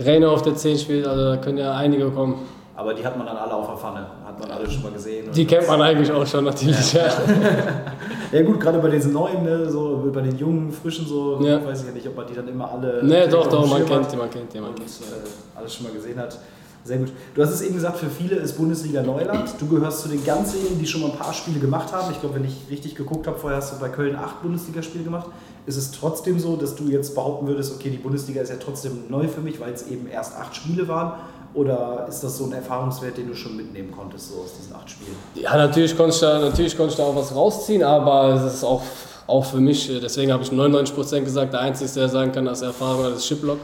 Reiner 0.00 0.30
auf 0.30 0.42
der 0.42 0.56
10 0.56 0.78
spielt. 0.78 1.06
Also 1.06 1.24
da 1.24 1.36
können 1.36 1.58
ja 1.58 1.74
einige 1.74 2.10
kommen. 2.10 2.36
Aber 2.82 2.94
die 2.94 3.06
hat 3.06 3.16
man 3.16 3.24
dann 3.24 3.36
alle 3.36 3.54
auf 3.54 3.68
der 3.68 3.76
Pfanne, 3.76 4.04
hat 4.24 4.40
man 4.40 4.50
alle 4.50 4.68
schon 4.68 4.82
mal 4.82 4.90
gesehen. 4.90 5.30
Die 5.32 5.46
kennt 5.46 5.68
man 5.68 5.80
eigentlich 5.80 6.10
auch 6.10 6.26
schon 6.26 6.44
natürlich, 6.44 6.92
ja. 6.92 7.04
ja, 8.32 8.42
gut, 8.42 8.58
gerade 8.58 8.80
bei 8.80 8.88
diesen 8.88 9.12
neuen, 9.12 9.44
ne, 9.44 9.70
so 9.70 10.10
bei 10.12 10.20
den 10.20 10.36
jungen, 10.36 10.72
frischen, 10.72 11.06
so, 11.06 11.40
ja. 11.44 11.64
weiß 11.64 11.82
ich 11.82 11.86
ja 11.86 11.92
nicht, 11.92 12.08
ob 12.08 12.16
man 12.16 12.26
die 12.26 12.34
dann 12.34 12.48
immer 12.48 12.72
alle. 12.72 13.04
Ne, 13.04 13.28
doch, 13.28 13.46
doch, 13.46 13.70
man 13.70 13.86
kennt 13.86 14.10
die, 14.10 14.16
man 14.16 14.28
kennt 14.28 14.52
die, 14.52 14.58
man 14.58 14.74
kennt 14.74 14.88
die. 14.88 15.04
Äh, 15.04 15.60
alles 15.60 15.72
schon 15.76 15.86
mal 15.86 15.92
gesehen 15.92 16.18
hat. 16.18 16.36
Sehr 16.82 16.98
gut. 16.98 17.12
Du 17.36 17.42
hast 17.42 17.50
es 17.50 17.62
eben 17.62 17.76
gesagt, 17.76 17.98
für 17.98 18.10
viele 18.10 18.34
ist 18.34 18.58
Bundesliga 18.58 19.00
Neuland. 19.00 19.54
Du 19.60 19.68
gehörst 19.68 20.00
zu 20.00 20.08
den 20.08 20.24
ganz 20.24 20.52
wenigen, 20.52 20.80
die 20.80 20.86
schon 20.88 21.02
mal 21.02 21.12
ein 21.12 21.16
paar 21.16 21.32
Spiele 21.32 21.60
gemacht 21.60 21.92
haben. 21.92 22.10
Ich 22.10 22.18
glaube, 22.18 22.34
wenn 22.34 22.44
ich 22.44 22.66
richtig 22.68 22.96
geguckt 22.96 23.28
habe, 23.28 23.38
vorher 23.38 23.58
hast 23.58 23.72
du 23.72 23.78
bei 23.78 23.88
Köln 23.88 24.16
acht 24.16 24.42
Bundesligaspiele 24.42 25.04
gemacht. 25.04 25.28
Ist 25.66 25.76
es 25.76 25.92
trotzdem 25.92 26.40
so, 26.40 26.56
dass 26.56 26.74
du 26.74 26.88
jetzt 26.88 27.14
behaupten 27.14 27.46
würdest, 27.46 27.72
okay, 27.76 27.90
die 27.90 27.98
Bundesliga 27.98 28.42
ist 28.42 28.48
ja 28.48 28.56
trotzdem 28.56 29.04
neu 29.08 29.28
für 29.28 29.40
mich, 29.40 29.60
weil 29.60 29.72
es 29.72 29.86
eben 29.86 30.08
erst 30.08 30.36
acht 30.36 30.56
Spiele 30.56 30.88
waren? 30.88 31.20
Oder 31.54 32.06
ist 32.08 32.22
das 32.22 32.38
so 32.38 32.44
ein 32.44 32.52
Erfahrungswert, 32.52 33.18
den 33.18 33.28
du 33.28 33.34
schon 33.34 33.56
mitnehmen 33.56 33.92
konntest, 33.92 34.30
so 34.30 34.42
aus 34.42 34.54
diesen 34.58 34.74
acht 34.74 34.88
Spielen? 34.88 35.16
Ja, 35.34 35.56
natürlich 35.56 35.96
konnte 35.96 36.14
ich 36.14 36.20
da, 36.20 36.38
natürlich 36.38 36.76
konnte 36.76 36.92
ich 36.92 36.96
da 36.96 37.04
auch 37.04 37.14
was 37.14 37.34
rausziehen, 37.34 37.82
aber 37.82 38.34
es 38.34 38.54
ist 38.54 38.64
auch, 38.64 38.82
auch 39.26 39.44
für 39.44 39.58
mich, 39.58 39.90
deswegen 40.02 40.32
habe 40.32 40.42
ich 40.42 40.50
99% 40.50 41.20
gesagt, 41.20 41.52
der 41.52 41.60
Einzige, 41.60 41.90
der 41.90 42.08
sagen 42.08 42.32
kann, 42.32 42.46
dass 42.46 42.62
Erfahrung 42.62 43.12
ist 43.12 43.26
Shiplock. 43.26 43.58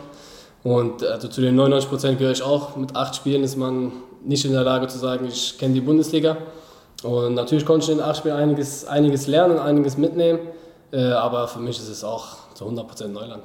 Und 0.64 1.02
also 1.04 1.28
zu 1.28 1.40
den 1.40 1.58
99% 1.58 2.16
gehöre 2.16 2.32
ich 2.32 2.42
auch. 2.42 2.76
Mit 2.76 2.94
acht 2.94 3.16
Spielen 3.16 3.42
ist 3.42 3.56
man 3.56 3.92
nicht 4.24 4.44
in 4.44 4.52
der 4.52 4.64
Lage 4.64 4.88
zu 4.88 4.98
sagen, 4.98 5.26
ich 5.26 5.56
kenne 5.56 5.74
die 5.74 5.80
Bundesliga. 5.80 6.36
Und 7.02 7.34
natürlich 7.34 7.64
konnte 7.64 7.86
ich 7.86 7.98
in 7.98 8.02
acht 8.02 8.18
Spielen 8.18 8.36
einiges, 8.36 8.84
einiges 8.84 9.26
lernen, 9.28 9.58
einiges 9.58 9.96
mitnehmen. 9.96 10.40
Äh, 10.90 11.12
aber 11.12 11.48
für 11.48 11.60
mich 11.60 11.78
ist 11.78 11.88
es 11.88 12.02
auch 12.02 12.36
zu 12.54 12.64
100% 12.64 13.08
Neuland. 13.08 13.44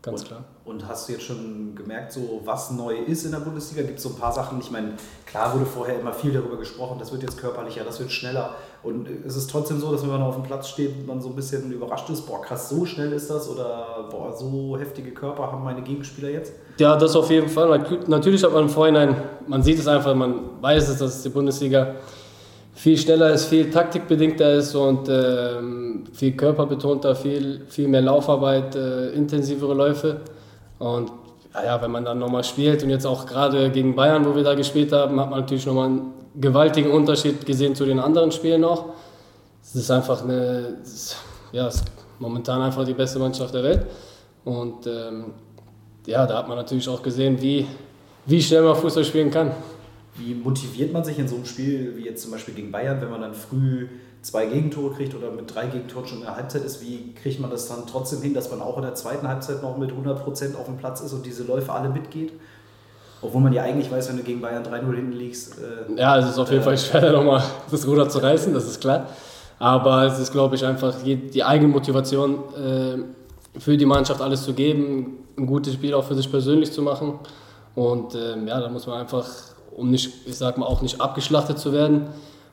Ganz 0.00 0.20
und, 0.20 0.28
klar. 0.28 0.44
Und 0.64 0.86
hast 0.86 1.08
du 1.08 1.12
jetzt 1.12 1.24
schon 1.24 1.74
gemerkt, 1.74 2.12
so 2.12 2.40
was 2.44 2.70
neu 2.70 2.94
ist 2.94 3.24
in 3.24 3.32
der 3.32 3.40
Bundesliga? 3.40 3.84
Gibt 3.84 3.98
es 3.98 4.04
so 4.04 4.10
ein 4.10 4.14
paar 4.14 4.32
Sachen? 4.32 4.60
Ich 4.60 4.70
meine, 4.70 4.92
klar 5.26 5.52
wurde 5.52 5.66
vorher 5.66 5.98
immer 5.98 6.12
viel 6.12 6.32
darüber 6.32 6.56
gesprochen, 6.56 6.98
das 7.00 7.10
wird 7.10 7.22
jetzt 7.22 7.36
körperlicher, 7.36 7.82
das 7.82 7.98
wird 7.98 8.12
schneller. 8.12 8.54
Und 8.84 9.08
ist 9.08 9.34
es 9.34 9.48
trotzdem 9.48 9.80
so, 9.80 9.90
dass 9.90 10.02
wenn 10.02 10.10
man 10.10 10.22
auf 10.22 10.36
dem 10.36 10.44
Platz 10.44 10.68
steht, 10.68 11.04
man 11.04 11.20
so 11.20 11.30
ein 11.30 11.34
bisschen 11.34 11.72
überrascht 11.72 12.08
ist, 12.10 12.22
boah 12.26 12.40
krass, 12.40 12.68
so 12.68 12.86
schnell 12.86 13.12
ist 13.12 13.28
das 13.28 13.48
oder 13.48 14.06
boah, 14.08 14.32
so 14.36 14.78
heftige 14.78 15.10
Körper 15.10 15.50
haben 15.50 15.64
meine 15.64 15.82
Gegenspieler 15.82 16.30
jetzt? 16.30 16.52
Ja, 16.78 16.94
das 16.94 17.16
auf 17.16 17.28
jeden 17.28 17.48
Fall. 17.48 17.84
Natürlich 18.06 18.44
hat 18.44 18.52
man 18.52 18.64
im 18.64 18.68
Vorhinein, 18.68 19.16
man 19.48 19.64
sieht 19.64 19.80
es 19.80 19.88
einfach, 19.88 20.14
man 20.14 20.62
weiß 20.62 20.90
es, 20.90 20.98
dass 20.98 21.24
die 21.24 21.28
Bundesliga 21.28 21.96
viel 22.78 22.96
schneller 22.96 23.30
ist, 23.32 23.46
viel 23.46 23.70
taktikbedingter 23.70 24.54
ist 24.54 24.72
und 24.76 25.08
ähm, 25.08 26.04
viel 26.12 26.36
körperbetonter, 26.36 27.16
viel, 27.16 27.62
viel 27.68 27.88
mehr 27.88 28.02
Laufarbeit, 28.02 28.76
äh, 28.76 29.10
intensivere 29.10 29.74
Läufe. 29.74 30.20
Und 30.78 31.10
ja, 31.52 31.82
wenn 31.82 31.90
man 31.90 32.04
dann 32.04 32.20
nochmal 32.20 32.44
spielt 32.44 32.84
und 32.84 32.90
jetzt 32.90 33.04
auch 33.04 33.26
gerade 33.26 33.70
gegen 33.72 33.96
Bayern, 33.96 34.24
wo 34.24 34.36
wir 34.36 34.44
da 34.44 34.54
gespielt 34.54 34.92
haben, 34.92 35.18
hat 35.20 35.28
man 35.28 35.40
natürlich 35.40 35.66
nochmal 35.66 35.86
einen 35.86 36.12
gewaltigen 36.36 36.92
Unterschied 36.92 37.44
gesehen 37.44 37.74
zu 37.74 37.84
den 37.84 37.98
anderen 37.98 38.30
Spielen 38.30 38.60
noch. 38.60 38.84
Es 39.60 39.74
ist 39.74 39.90
einfach 39.90 40.22
eine, 40.22 40.76
ja, 41.50 41.66
ist 41.66 41.82
momentan 42.20 42.62
einfach 42.62 42.84
die 42.84 42.94
beste 42.94 43.18
Mannschaft 43.18 43.54
der 43.54 43.64
Welt. 43.64 43.86
Und 44.44 44.86
ähm, 44.86 45.24
ja, 46.06 46.24
da 46.26 46.38
hat 46.38 46.46
man 46.46 46.56
natürlich 46.56 46.88
auch 46.88 47.02
gesehen, 47.02 47.42
wie, 47.42 47.66
wie 48.24 48.40
schnell 48.40 48.62
man 48.62 48.76
Fußball 48.76 49.04
spielen 49.04 49.32
kann. 49.32 49.50
Wie 50.18 50.34
motiviert 50.34 50.92
man 50.92 51.04
sich 51.04 51.18
in 51.18 51.28
so 51.28 51.36
einem 51.36 51.44
Spiel 51.44 51.96
wie 51.96 52.04
jetzt 52.04 52.22
zum 52.22 52.32
Beispiel 52.32 52.54
gegen 52.54 52.72
Bayern, 52.72 53.00
wenn 53.00 53.10
man 53.10 53.20
dann 53.20 53.34
früh 53.34 53.86
zwei 54.22 54.46
Gegentore 54.46 54.94
kriegt 54.94 55.14
oder 55.14 55.30
mit 55.30 55.54
drei 55.54 55.66
Gegentoren 55.66 56.06
schon 56.06 56.18
in 56.18 56.24
der 56.24 56.36
Halbzeit 56.36 56.64
ist? 56.64 56.82
Wie 56.82 57.14
kriegt 57.14 57.40
man 57.40 57.50
das 57.50 57.68
dann 57.68 57.86
trotzdem 57.86 58.20
hin, 58.20 58.34
dass 58.34 58.50
man 58.50 58.60
auch 58.60 58.76
in 58.76 58.82
der 58.82 58.94
zweiten 58.94 59.26
Halbzeit 59.28 59.62
noch 59.62 59.78
mit 59.78 59.90
100% 59.90 60.56
auf 60.56 60.66
dem 60.66 60.76
Platz 60.76 61.00
ist 61.00 61.12
und 61.12 61.24
diese 61.24 61.44
Läufe 61.44 61.72
alle 61.72 61.88
mitgeht? 61.88 62.32
Obwohl 63.20 63.40
man 63.40 63.52
ja 63.52 63.62
eigentlich 63.62 63.90
weiß, 63.90 64.08
wenn 64.10 64.16
du 64.16 64.22
gegen 64.22 64.40
Bayern 64.40 64.62
3-0 64.62 64.94
hinten 64.94 65.12
liegst. 65.12 65.56
Äh, 65.58 65.98
ja, 65.98 66.18
es 66.18 66.28
ist 66.30 66.38
auf 66.38 66.50
jeden 66.50 66.62
äh, 66.62 66.64
Fall 66.64 66.78
schwer, 66.78 67.12
nochmal 67.12 67.42
das 67.70 67.86
Ruder 67.86 68.08
zu 68.08 68.18
reißen, 68.18 68.54
das 68.54 68.66
ist 68.66 68.80
klar. 68.80 69.08
Aber 69.58 70.04
es 70.04 70.18
ist, 70.20 70.30
glaube 70.30 70.54
ich, 70.54 70.64
einfach 70.64 70.94
die, 71.02 71.16
die 71.16 71.42
eigene 71.42 71.68
Motivation 71.68 72.38
äh, 72.54 73.58
für 73.58 73.76
die 73.76 73.86
Mannschaft 73.86 74.20
alles 74.20 74.44
zu 74.44 74.54
geben, 74.54 75.18
ein 75.36 75.46
gutes 75.46 75.74
Spiel 75.74 75.94
auch 75.94 76.04
für 76.04 76.14
sich 76.14 76.30
persönlich 76.30 76.70
zu 76.72 76.82
machen. 76.82 77.18
Und 77.74 78.14
ähm, 78.14 78.46
ja, 78.46 78.60
da 78.60 78.68
muss 78.68 78.86
man 78.86 79.00
einfach 79.00 79.26
um 79.78 79.90
nicht, 79.90 80.26
ich 80.26 80.36
sag 80.36 80.58
mal, 80.58 80.66
auch 80.66 80.82
nicht 80.82 81.00
abgeschlachtet 81.00 81.58
zu 81.58 81.72
werden, 81.72 82.08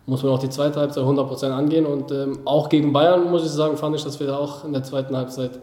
muss 0.05 0.21
man 0.23 0.31
auch 0.31 0.39
die 0.39 0.49
zweite 0.49 0.79
Halbzeit 0.79 1.03
100% 1.03 1.49
angehen. 1.49 1.85
Und 1.85 2.11
ähm, 2.11 2.39
auch 2.45 2.69
gegen 2.69 2.93
Bayern, 2.93 3.29
muss 3.31 3.43
ich 3.43 3.49
sagen, 3.49 3.75
fand 3.75 3.95
ich, 3.95 4.03
dass 4.03 4.19
wir 4.19 4.27
da 4.27 4.37
auch 4.37 4.63
in 4.63 4.73
der 4.73 4.83
zweiten 4.83 5.17
Halbzeit 5.17 5.59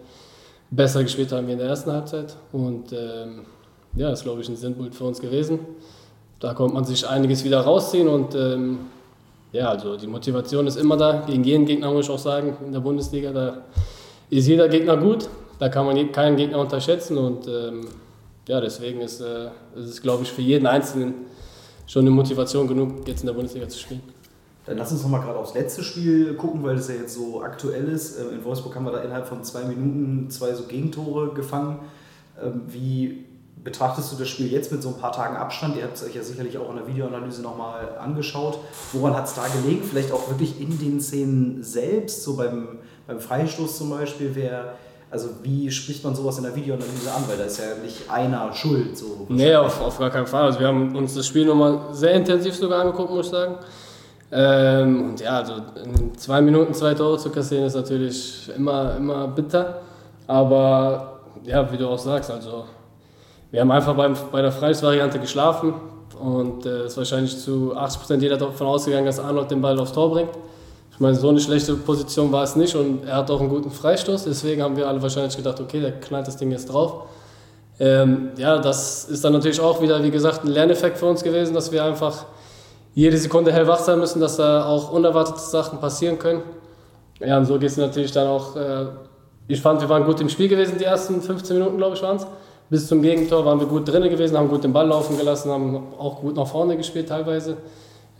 besser 0.70 1.02
gespielt 1.02 1.30
haben 1.32 1.46
wie 1.46 1.52
in 1.52 1.58
der 1.58 1.68
ersten 1.68 1.92
Halbzeit. 1.92 2.36
Und 2.52 2.92
ähm, 2.92 3.42
ja, 3.94 4.10
das 4.10 4.20
ist, 4.20 4.24
glaube 4.24 4.40
ich, 4.40 4.48
ein 4.48 4.56
Sinnbild 4.56 4.94
für 4.94 5.04
uns 5.04 5.20
gewesen. 5.20 5.60
Da 6.40 6.54
konnte 6.54 6.74
man 6.74 6.84
sich 6.84 7.06
einiges 7.06 7.44
wieder 7.44 7.60
rausziehen 7.60 8.08
und 8.08 8.34
ähm, 8.34 8.78
ja, 9.52 9.68
also 9.68 9.96
die 9.96 10.08
Motivation 10.08 10.66
ist 10.66 10.76
immer 10.76 10.96
da. 10.96 11.22
Gegen 11.26 11.44
jeden 11.44 11.66
Gegner 11.66 11.92
muss 11.92 12.06
ich 12.06 12.10
auch 12.10 12.18
sagen, 12.18 12.56
in 12.64 12.72
der 12.72 12.80
Bundesliga, 12.80 13.30
da 13.30 13.58
ist 14.30 14.48
jeder 14.48 14.68
Gegner 14.68 14.96
gut. 14.96 15.28
Da 15.60 15.68
kann 15.68 15.86
man 15.86 16.10
keinen 16.10 16.36
Gegner 16.36 16.58
unterschätzen 16.58 17.16
und 17.18 17.46
ähm, 17.46 17.86
ja, 18.48 18.60
deswegen 18.60 19.02
ist, 19.02 19.20
äh, 19.20 19.50
ist 19.76 19.88
es, 19.88 20.02
glaube 20.02 20.24
ich, 20.24 20.32
für 20.32 20.42
jeden 20.42 20.66
Einzelnen 20.66 21.14
schon 21.86 22.02
eine 22.02 22.10
Motivation 22.10 22.66
genug, 22.66 23.06
jetzt 23.06 23.20
in 23.20 23.26
der 23.26 23.34
Bundesliga 23.34 23.68
zu 23.68 23.78
spielen. 23.78 24.02
Dann 24.66 24.78
lass 24.78 24.92
uns 24.92 25.02
noch 25.02 25.10
mal 25.10 25.20
gerade 25.20 25.38
aufs 25.38 25.54
letzte 25.54 25.82
Spiel 25.82 26.34
gucken, 26.34 26.62
weil 26.62 26.76
das 26.76 26.88
ja 26.88 26.94
jetzt 26.94 27.14
so 27.14 27.42
aktuell 27.42 27.88
ist. 27.88 28.18
Äh, 28.18 28.34
in 28.34 28.44
Wolfsburg 28.44 28.74
haben 28.76 28.84
wir 28.84 28.92
da 28.92 29.00
innerhalb 29.00 29.26
von 29.26 29.42
zwei 29.42 29.64
Minuten 29.64 30.30
zwei 30.30 30.54
so 30.54 30.64
Gegentore 30.64 31.34
gefangen. 31.34 31.80
Ähm, 32.40 32.62
wie 32.68 33.24
betrachtest 33.64 34.12
du 34.12 34.16
das 34.16 34.28
Spiel 34.28 34.50
jetzt 34.50 34.70
mit 34.72 34.82
so 34.82 34.90
ein 34.90 34.98
paar 34.98 35.12
Tagen 35.12 35.36
Abstand? 35.36 35.76
Ihr 35.76 35.84
habt 35.84 35.96
es 35.96 36.04
euch 36.04 36.14
ja 36.14 36.22
sicherlich 36.22 36.58
auch 36.58 36.70
in 36.70 36.76
der 36.76 36.86
Videoanalyse 36.86 37.42
nochmal 37.42 37.96
angeschaut. 37.98 38.58
Woran 38.92 39.14
hat 39.14 39.26
es 39.26 39.34
da 39.34 39.46
gelegen? 39.48 39.82
Vielleicht 39.82 40.12
auch 40.12 40.28
wirklich 40.28 40.60
in 40.60 40.78
den 40.78 41.00
Szenen 41.00 41.62
selbst, 41.62 42.22
so 42.22 42.36
beim, 42.36 42.78
beim 43.06 43.20
Freistoß 43.20 43.78
zum 43.78 43.90
Beispiel. 43.90 44.30
Wer, 44.34 44.76
also 45.12 45.28
wie 45.42 45.70
spricht 45.70 46.02
man 46.02 46.14
sowas 46.14 46.38
in 46.38 46.44
der 46.44 46.56
Videoanalyse 46.56 47.12
an? 47.14 47.24
Weil 47.28 47.36
da 47.36 47.44
ist 47.44 47.58
ja 47.58 47.66
nicht 47.82 48.10
einer 48.10 48.50
schuld. 48.54 48.96
So 48.96 49.26
nee, 49.28 49.54
auf, 49.54 49.78
auf 49.80 49.98
gar 49.98 50.08
keinen 50.08 50.26
Fall. 50.26 50.44
Also 50.44 50.58
wir 50.58 50.66
haben 50.66 50.96
uns 50.96 51.14
das 51.14 51.26
Spiel 51.26 51.44
nochmal 51.44 51.80
sehr 51.92 52.14
intensiv 52.14 52.54
sogar 52.54 52.80
angeguckt, 52.80 53.10
muss 53.10 53.26
ich 53.26 53.32
sagen. 53.32 53.56
Ähm, 54.32 55.10
und 55.10 55.20
ja, 55.20 55.40
also 55.40 55.52
in 55.84 56.16
zwei 56.16 56.40
Minuten 56.40 56.72
zwei 56.72 56.94
Tore 56.94 57.18
zu 57.18 57.28
kassieren 57.28 57.66
ist 57.66 57.74
natürlich 57.74 58.50
immer, 58.56 58.96
immer 58.96 59.28
bitter. 59.28 59.82
Aber 60.26 61.20
ja, 61.44 61.70
wie 61.70 61.76
du 61.76 61.88
auch 61.88 61.98
sagst, 61.98 62.30
also 62.30 62.64
wir 63.50 63.60
haben 63.60 63.70
einfach 63.70 63.94
beim, 63.94 64.16
bei 64.30 64.40
der 64.40 64.50
Freisvariante 64.50 65.18
geschlafen 65.18 65.74
und 66.18 66.64
es 66.64 66.84
äh, 66.84 66.86
ist 66.86 66.96
wahrscheinlich 66.96 67.38
zu 67.38 67.76
80% 67.76 68.16
jeder 68.20 68.38
davon 68.38 68.66
ausgegangen, 68.66 69.04
dass 69.04 69.20
Arnold 69.20 69.50
den 69.50 69.60
Ball 69.60 69.78
aufs 69.78 69.92
Tor 69.92 70.10
bringt. 70.10 70.30
Ich 70.92 71.00
meine, 71.00 71.14
so 71.14 71.30
eine 71.30 71.40
schlechte 71.40 71.74
Position 71.74 72.30
war 72.32 72.44
es 72.44 72.54
nicht 72.54 72.76
und 72.76 73.04
er 73.04 73.16
hat 73.16 73.30
auch 73.30 73.40
einen 73.40 73.48
guten 73.48 73.70
Freistoß, 73.70 74.24
deswegen 74.24 74.62
haben 74.62 74.76
wir 74.76 74.86
alle 74.86 75.00
wahrscheinlich 75.00 75.36
gedacht, 75.36 75.58
okay, 75.58 75.80
der 75.80 75.92
knallt 76.00 76.26
das 76.28 76.36
Ding 76.36 76.50
jetzt 76.50 76.66
drauf. 76.66 77.06
Ähm, 77.80 78.30
ja, 78.36 78.58
das 78.58 79.06
ist 79.06 79.24
dann 79.24 79.32
natürlich 79.32 79.60
auch 79.60 79.80
wieder, 79.80 80.02
wie 80.02 80.10
gesagt, 80.10 80.44
ein 80.44 80.48
Lerneffekt 80.48 80.98
für 80.98 81.06
uns 81.06 81.24
gewesen, 81.24 81.54
dass 81.54 81.72
wir 81.72 81.82
einfach 81.82 82.26
jede 82.94 83.16
Sekunde 83.16 83.52
hellwach 83.52 83.78
sein 83.78 83.98
müssen, 83.98 84.20
dass 84.20 84.36
da 84.36 84.66
auch 84.66 84.92
unerwartete 84.92 85.40
Sachen 85.40 85.80
passieren 85.80 86.18
können. 86.18 86.42
Ja, 87.20 87.38
und 87.38 87.46
so 87.46 87.58
geht 87.58 87.70
es 87.70 87.76
natürlich 87.76 88.12
dann 88.12 88.28
auch. 88.28 88.54
Äh, 88.56 88.86
ich 89.48 89.60
fand, 89.60 89.80
wir 89.80 89.88
waren 89.88 90.04
gut 90.04 90.20
im 90.20 90.28
Spiel 90.28 90.48
gewesen, 90.48 90.76
die 90.78 90.84
ersten 90.84 91.20
15 91.20 91.58
Minuten, 91.58 91.78
glaube 91.78 91.96
ich, 91.96 92.02
waren 92.02 92.16
es. 92.16 92.26
Bis 92.70 92.86
zum 92.86 93.02
Gegentor 93.02 93.44
waren 93.44 93.58
wir 93.58 93.66
gut 93.66 93.88
drin 93.88 94.02
gewesen, 94.04 94.36
haben 94.36 94.48
gut 94.48 94.64
den 94.64 94.72
Ball 94.72 94.86
laufen 94.86 95.18
gelassen, 95.18 95.50
haben 95.50 95.94
auch 95.98 96.20
gut 96.20 96.36
nach 96.36 96.46
vorne 96.46 96.76
gespielt 96.76 97.08
teilweise. 97.08 97.56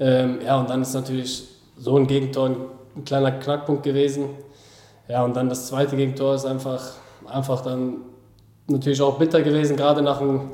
Ähm, 0.01 0.41
ja, 0.45 0.59
und 0.59 0.69
dann 0.69 0.83
ist 0.83 0.95
natürlich 0.95 1.52
so 1.83 1.97
ein 1.97 2.07
Gegentor 2.07 2.47
ein, 2.47 2.57
ein 2.97 3.05
kleiner 3.05 3.33
Knackpunkt 3.33 3.83
gewesen. 3.83 4.27
Ja, 5.09 5.25
und 5.25 5.35
dann 5.35 5.49
das 5.49 5.67
zweite 5.67 5.97
Gegentor 5.97 6.37
ist 6.37 6.47
einfach, 6.47 6.81
einfach 7.27 7.61
dann 7.63 7.97
natürlich 8.69 9.03
auch 9.03 9.19
bitter 9.19 9.43
gewesen, 9.43 9.77
gerade 9.77 10.01
nach 10.01 10.19
dem, 10.19 10.53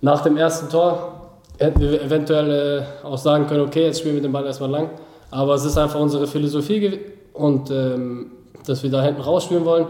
nach 0.00 0.22
dem 0.22 0.38
ersten 0.38 0.70
Tor. 0.70 1.20
Hätten 1.58 1.80
wir 1.80 2.02
eventuell 2.02 2.86
äh, 3.04 3.06
auch 3.06 3.18
sagen 3.18 3.46
können, 3.46 3.60
okay, 3.60 3.84
jetzt 3.84 4.00
spielen 4.00 4.14
wir 4.14 4.22
den 4.22 4.32
Ball 4.32 4.46
erstmal 4.46 4.70
lang. 4.70 4.90
Aber 5.30 5.54
es 5.54 5.66
ist 5.66 5.76
einfach 5.76 6.00
unsere 6.00 6.26
Philosophie 6.26 6.98
und 7.34 7.70
ähm, 7.70 8.32
dass 8.66 8.82
wir 8.82 8.90
da 8.90 9.02
hinten 9.02 9.20
rausspielen 9.20 9.66
wollen. 9.66 9.86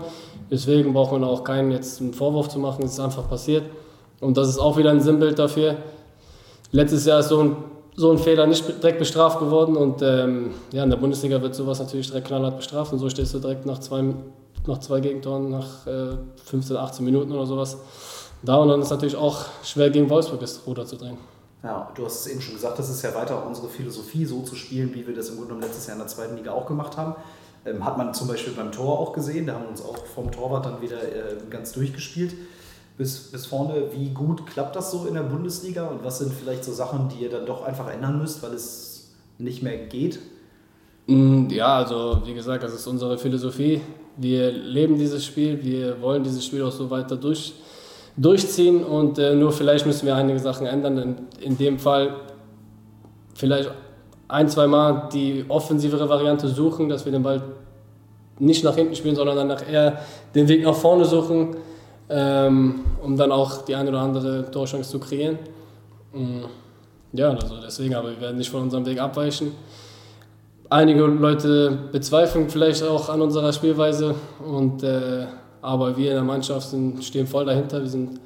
Deswegen 0.51 0.93
braucht 0.93 1.13
man 1.13 1.23
auch 1.23 1.45
keinen 1.45 1.71
jetzt 1.71 2.01
einen 2.01 2.13
Vorwurf 2.13 2.49
zu 2.49 2.59
machen, 2.59 2.85
es 2.85 2.95
ist 2.95 3.01
einfach 3.01 3.29
passiert. 3.29 3.65
Und 4.21 4.37
das 4.37 4.49
ist 4.49 4.59
auch 4.59 4.77
wieder 4.77 4.91
ein 4.91 5.01
Sinnbild 5.01 5.39
dafür. 5.39 5.77
Letztes 6.73 7.07
Jahr 7.07 7.21
ist 7.21 7.29
so 7.29 7.41
ein, 7.41 7.57
so 7.97 8.11
ein 8.11 8.19
Fehler 8.19 8.47
nicht 8.47 8.83
direkt 8.83 8.99
bestraft 8.99 9.39
geworden 9.39 9.77
und 9.77 10.03
ähm, 10.03 10.51
ja, 10.73 10.83
in 10.83 10.91
der 10.91 10.97
Bundesliga 10.97 11.41
wird 11.41 11.55
sowas 11.55 11.79
natürlich 11.79 12.09
direkt 12.09 12.27
knallhart 12.27 12.57
bestraft 12.57 12.93
und 12.93 12.99
so 12.99 13.09
stehst 13.09 13.35
du 13.35 13.39
direkt 13.39 13.67
nach 13.67 13.79
zwei, 13.79 14.03
nach 14.67 14.79
zwei 14.79 15.01
Gegentoren, 15.01 15.51
nach 15.51 15.87
äh, 15.87 16.17
15, 16.45 16.77
18 16.77 17.05
Minuten 17.05 17.33
oder 17.33 17.47
sowas 17.47 17.79
da 18.43 18.57
und 18.57 18.69
dann 18.69 18.81
ist 18.81 18.87
es 18.87 18.91
natürlich 18.91 19.17
auch 19.17 19.47
schwer 19.63 19.91
gegen 19.91 20.11
Wolfsburg 20.11 20.41
das 20.41 20.63
Ruder 20.67 20.85
zu 20.87 20.97
drehen. 20.97 21.19
Ja, 21.63 21.91
du 21.95 22.05
hast 22.05 22.21
es 22.21 22.27
eben 22.27 22.43
schon 22.43 22.55
gesagt, 22.55 22.79
das 22.79 22.91
ist 22.91 23.01
ja 23.03 23.15
weiter 23.15 23.47
unsere 23.47 23.69
Philosophie, 23.69 24.27
so 24.27 24.43
zu 24.43 24.55
spielen, 24.55 24.93
wie 24.95 25.07
wir 25.07 25.15
das 25.15 25.31
im 25.31 25.37
Grunde 25.37 25.55
genommen 25.55 25.67
letztes 25.67 25.87
Jahr 25.87 25.95
in 25.97 26.01
der 26.01 26.09
zweiten 26.09 26.37
Liga 26.37 26.53
auch 26.53 26.67
gemacht 26.67 26.99
haben. 26.99 27.15
Ähm, 27.65 27.85
hat 27.85 27.97
man 27.97 28.13
zum 28.13 28.29
Beispiel 28.29 28.53
beim 28.53 28.71
Tor 28.71 28.99
auch 28.99 29.15
gesehen, 29.15 29.47
da 29.47 29.55
haben 29.55 29.63
wir 29.63 29.71
uns 29.71 29.83
auch 29.83 29.97
vom 30.15 30.31
Torwart 30.31 30.67
dann 30.67 30.83
wieder 30.83 31.03
äh, 31.03 31.37
ganz 31.49 31.73
durchgespielt 31.73 32.35
bis, 32.97 33.31
bis 33.31 33.47
vorne. 33.47 33.75
Wie 33.93 34.11
gut 34.11 34.47
klappt 34.47 34.77
das 34.77 34.91
so 34.91 35.07
in 35.07 35.15
der 35.15 35.23
Bundesliga 35.23 35.87
und 35.87 36.05
was 36.05 36.19
sind 36.19 36.33
vielleicht 36.33 36.65
so 36.65 36.73
Sachen, 36.73 37.09
die 37.09 37.25
ihr 37.25 37.31
dann 37.31 37.47
doch 37.47 37.65
einfach 37.65 37.93
ändern 37.93 38.19
müsst, 38.19 38.43
weil 38.43 38.53
es 38.53 39.15
nicht 39.39 39.63
mehr 39.63 39.77
geht? 39.77 40.19
Mm, 41.07 41.49
ja, 41.51 41.77
also 41.77 42.23
wie 42.25 42.35
gesagt, 42.35 42.63
das 42.63 42.75
ist 42.75 42.87
unsere 42.87 43.19
Philosophie. 43.19 43.81
Wir 44.17 44.53
leben 44.53 44.97
dieses 44.97 45.25
Spiel, 45.25 45.63
wir 45.63 46.01
wollen 46.01 46.23
dieses 46.23 46.45
Spiel 46.45 46.63
auch 46.63 46.73
so 46.73 46.89
weiter 46.89 47.17
durch, 47.17 47.55
durchziehen 48.17 48.85
und 48.85 49.19
äh, 49.19 49.35
nur 49.35 49.51
vielleicht 49.53 49.87
müssen 49.87 50.07
wir 50.07 50.15
einige 50.15 50.39
Sachen 50.39 50.67
ändern. 50.67 50.99
In, 50.99 51.17
in 51.41 51.59
dem 51.59 51.79
Fall 51.79 52.15
vielleicht 53.35 53.71
ein, 54.29 54.49
zwei 54.49 54.67
Mal 54.69 55.09
die 55.13 55.45
offensivere 55.49 56.09
Variante 56.09 56.49
suchen, 56.49 56.89
dass 56.89 57.05
wir 57.05 57.13
den 57.13 57.25
Ball 57.25 57.43
nicht 58.39 58.65
nach 58.65 58.75
hinten 58.75 58.95
spielen, 58.95 59.17
sondern 59.17 59.49
dann 59.49 59.59
eher 59.69 60.01
den 60.35 60.49
Weg 60.49 60.65
nach 60.65 60.75
vorne 60.75 61.05
suchen, 61.05 61.57
ähm, 62.09 62.85
um 63.03 63.17
dann 63.17 63.33
auch 63.33 63.63
die 63.63 63.75
eine 63.75 63.91
oder 63.91 64.01
andere 64.01 64.51
Torchance 64.51 64.91
zu 64.91 64.99
kreieren. 64.99 65.39
Mm, 66.13 66.45
ja, 67.13 67.31
also 67.31 67.61
deswegen, 67.63 67.95
aber 67.95 68.11
wir 68.11 68.21
werden 68.21 68.39
nicht 68.39 68.51
von 68.51 68.63
unserem 68.63 68.87
Weg 68.87 69.01
abweichen. 69.01 69.53
Einige 70.71 71.03
Leute 71.03 71.79
bezweifeln 71.93 72.49
vielleicht 72.49 72.83
auch 72.83 73.09
an 73.09 73.21
unserer 73.21 73.53
Spielweise, 73.53 74.15
und, 74.45 74.83
äh, 74.83 75.27
aber 75.63 75.97
wir 75.97 76.11
in 76.11 76.15
der 76.15 76.25
Mannschaft 76.25 76.69
sind, 76.71 77.05
stehen 77.05 77.27
voll 77.27 77.45
dahinter. 77.45 77.81
Wir, 77.81 77.89
sind, 77.89 78.21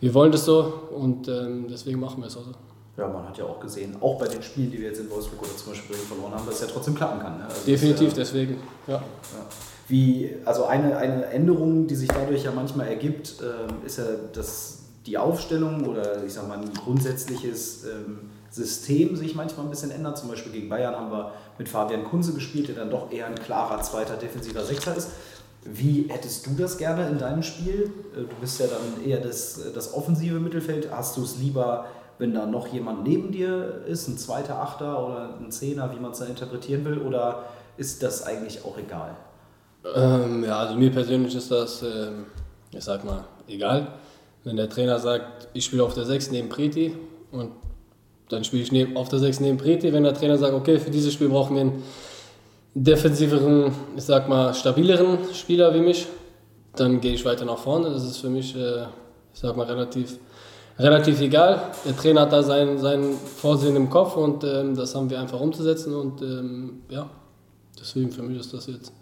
wir 0.00 0.12
wollen 0.14 0.32
das 0.32 0.44
so 0.44 0.72
und 0.90 1.28
ähm, 1.28 1.66
deswegen 1.70 2.00
machen 2.00 2.20
wir 2.20 2.26
es 2.26 2.36
auch 2.36 2.44
so 2.44 2.52
ja, 2.96 3.08
man 3.08 3.26
hat 3.26 3.36
ja 3.36 3.44
auch 3.44 3.58
gesehen, 3.58 3.96
auch 4.00 4.18
bei 4.18 4.28
den 4.28 4.42
Spielen, 4.42 4.70
die 4.70 4.78
wir 4.78 4.88
jetzt 4.88 5.00
in 5.00 5.10
Wolfsburg 5.10 5.42
oder 5.42 5.56
zum 5.56 5.72
Beispiel 5.72 5.96
verloren 5.96 6.32
haben, 6.32 6.46
dass 6.46 6.56
es 6.56 6.60
ja 6.62 6.66
trotzdem 6.68 6.94
klappen 6.94 7.20
kann. 7.20 7.38
Ne? 7.38 7.44
Also 7.44 7.66
Definitiv, 7.66 8.10
ja, 8.10 8.14
deswegen, 8.16 8.56
ja. 8.86 8.94
ja. 8.94 9.02
Wie, 9.86 10.34
also 10.44 10.64
eine, 10.64 10.96
eine 10.96 11.26
Änderung, 11.26 11.86
die 11.86 11.94
sich 11.94 12.08
dadurch 12.08 12.44
ja 12.44 12.52
manchmal 12.52 12.88
ergibt, 12.88 13.36
äh, 13.40 13.86
ist 13.86 13.98
ja, 13.98 14.04
dass 14.32 14.78
die 15.06 15.18
Aufstellung 15.18 15.86
oder 15.86 16.24
ich 16.24 16.32
sag 16.32 16.48
mal 16.48 16.58
ein 16.58 16.72
grundsätzliches 16.72 17.84
ähm, 17.84 18.30
System 18.50 19.16
sich 19.16 19.34
manchmal 19.34 19.66
ein 19.66 19.70
bisschen 19.70 19.90
ändert. 19.90 20.16
Zum 20.16 20.30
Beispiel 20.30 20.52
gegen 20.52 20.68
Bayern 20.68 20.94
haben 20.94 21.10
wir 21.10 21.32
mit 21.58 21.68
Fabian 21.68 22.04
Kunze 22.04 22.32
gespielt, 22.32 22.68
der 22.68 22.76
dann 22.76 22.90
doch 22.90 23.12
eher 23.12 23.26
ein 23.26 23.34
klarer 23.34 23.82
zweiter 23.82 24.16
defensiver 24.16 24.64
Sechser 24.64 24.96
ist. 24.96 25.10
Wie 25.64 26.06
hättest 26.08 26.46
du 26.46 26.50
das 26.56 26.78
gerne 26.78 27.08
in 27.08 27.18
deinem 27.18 27.42
Spiel? 27.42 27.90
Äh, 28.14 28.20
du 28.20 28.36
bist 28.40 28.58
ja 28.60 28.66
dann 28.66 29.04
eher 29.04 29.20
das, 29.20 29.60
das 29.74 29.92
offensive 29.92 30.40
Mittelfeld. 30.40 30.90
Hast 30.90 31.16
du 31.16 31.22
es 31.22 31.36
lieber 31.38 31.86
wenn 32.18 32.32
da 32.34 32.46
noch 32.46 32.68
jemand 32.68 33.02
neben 33.04 33.32
dir 33.32 33.82
ist, 33.86 34.08
ein 34.08 34.18
zweiter 34.18 34.60
Achter 34.60 35.04
oder 35.04 35.38
ein 35.40 35.50
Zehner, 35.50 35.92
wie 35.92 36.00
man 36.00 36.12
es 36.12 36.18
dann 36.18 36.28
interpretieren 36.28 36.84
will, 36.84 36.98
oder 36.98 37.44
ist 37.76 38.02
das 38.02 38.22
eigentlich 38.22 38.64
auch 38.64 38.78
egal? 38.78 39.16
Ähm, 39.94 40.44
ja, 40.44 40.58
also 40.58 40.74
mir 40.74 40.90
persönlich 40.90 41.34
ist 41.34 41.50
das, 41.50 41.82
ähm, 41.82 42.26
ich 42.72 42.84
sag 42.84 43.04
mal, 43.04 43.24
egal. 43.48 43.88
Wenn 44.44 44.56
der 44.56 44.68
Trainer 44.68 44.98
sagt, 44.98 45.48
ich 45.52 45.64
spiele 45.64 45.84
auf 45.84 45.94
der 45.94 46.04
6 46.04 46.30
neben 46.30 46.48
Preti 46.48 46.94
und 47.32 47.50
dann 48.28 48.44
spiele 48.44 48.62
ich 48.62 48.72
neben, 48.72 48.96
auf 48.96 49.08
der 49.08 49.18
6 49.18 49.40
neben 49.40 49.58
Preti. 49.58 49.92
Wenn 49.92 50.04
der 50.04 50.14
Trainer 50.14 50.38
sagt, 50.38 50.54
okay, 50.54 50.78
für 50.78 50.90
dieses 50.90 51.12
Spiel 51.12 51.28
brauchen 51.28 51.56
wir 51.56 51.62
einen 51.62 51.82
defensiveren, 52.74 53.72
ich 53.96 54.04
sag 54.04 54.28
mal, 54.28 54.54
stabileren 54.54 55.18
Spieler 55.32 55.74
wie 55.74 55.80
mich, 55.80 56.06
dann 56.76 57.00
gehe 57.00 57.12
ich 57.12 57.24
weiter 57.24 57.44
nach 57.44 57.58
vorne. 57.58 57.90
Das 57.90 58.04
ist 58.04 58.18
für 58.18 58.30
mich, 58.30 58.56
äh, 58.56 58.82
ich 59.32 59.40
sag 59.40 59.56
mal, 59.56 59.66
relativ 59.66 60.18
relativ 60.78 61.20
egal. 61.20 61.70
Der 61.84 61.96
Trainer 61.96 62.22
hat 62.22 62.32
da 62.32 62.42
sein, 62.42 62.78
sein 62.78 63.14
Vorsehen 63.36 63.76
im 63.76 63.90
Kopf 63.90 64.16
und 64.16 64.44
ähm, 64.44 64.74
das 64.74 64.94
haben 64.94 65.10
wir 65.10 65.20
einfach 65.20 65.40
umzusetzen 65.40 65.94
und 65.94 66.22
ähm, 66.22 66.82
ja, 66.88 67.08
deswegen 67.78 68.10
für 68.10 68.22
mich 68.22 68.38
ist 68.38 68.52
das 68.52 68.66
jetzt. 68.66 68.92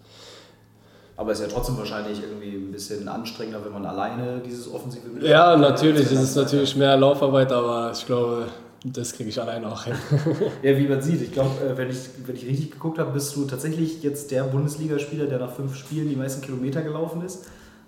Aber 1.17 1.33
es 1.33 1.41
ist 1.41 1.47
ja 1.47 1.53
trotzdem 1.53 1.77
wahrscheinlich 1.77 2.23
irgendwie 2.23 2.57
ein 2.57 2.73
bisschen 2.73 3.07
anstrengender, 3.07 3.65
wenn 3.65 3.73
man 3.73 3.85
alleine 3.85 4.41
dieses 4.41 4.73
offensive 4.73 5.09
Mittel 5.09 5.29
Ja, 5.29 5.57
natürlich. 5.57 6.11
Es 6.11 6.23
ist 6.23 6.37
natürlich 6.37 6.75
mehr 6.75 6.97
Laufarbeit, 6.97 7.53
aber 7.53 7.93
ich 7.93 8.07
glaube, 8.07 8.47
das 8.85 9.13
kriege 9.13 9.29
ich 9.29 9.41
alleine 9.41 9.71
auch 9.71 9.85
hin. 9.85 9.95
ja, 10.63 10.77
wie 10.77 10.89
man 10.89 11.01
sieht, 11.01 11.23
ich 11.23 11.33
glaube, 11.33 11.51
äh, 11.65 11.77
wenn 11.77 11.91
ich, 11.91 11.99
wenn 12.27 12.35
ich 12.35 12.47
richtig 12.47 12.73
geguckt 12.73 12.99
habe, 12.99 13.13
bist 13.13 13.37
du 13.37 13.45
tatsächlich 13.45 14.03
jetzt 14.03 14.31
der 14.31 14.45
Bundesligaspieler, 14.45 15.27
der 15.27 15.39
nach 15.39 15.53
fünf 15.53 15.77
Spielen 15.77 16.09
die 16.09 16.17
meisten 16.17 16.41
Kilometer 16.41 16.83
gelaufen 16.83 17.23
ist. 17.25 17.47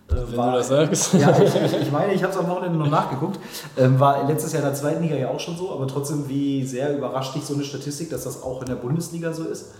Wenn 0.09 0.37
war, 0.37 0.52
du 0.52 0.59
das 0.59 0.69
sagst. 0.69 1.14
Ja, 1.14 1.31
ich, 1.31 1.54
ich, 1.54 1.83
ich 1.83 1.90
meine, 1.90 2.12
ich 2.12 2.23
habe 2.23 2.33
es 2.33 2.38
am 2.38 2.49
Wochenende 2.49 2.78
noch 2.78 2.90
nachgeguckt. 2.90 3.40
Ähm, 3.78 3.99
war 3.99 4.28
letztes 4.28 4.52
Jahr 4.52 4.62
in 4.62 4.69
der 4.69 4.75
zweiten 4.75 5.02
Liga 5.02 5.16
ja 5.16 5.31
auch 5.31 5.40
schon 5.40 5.57
so, 5.57 5.73
aber 5.73 5.88
trotzdem, 5.88 6.28
wie 6.28 6.64
sehr 6.64 6.97
überrascht 6.97 7.35
dich 7.35 7.45
so 7.45 7.54
eine 7.54 7.64
Statistik, 7.64 8.11
dass 8.11 8.25
das 8.25 8.43
auch 8.43 8.61
in 8.61 8.66
der 8.66 8.75
Bundesliga 8.75 9.33
so 9.33 9.45
ist? 9.45 9.73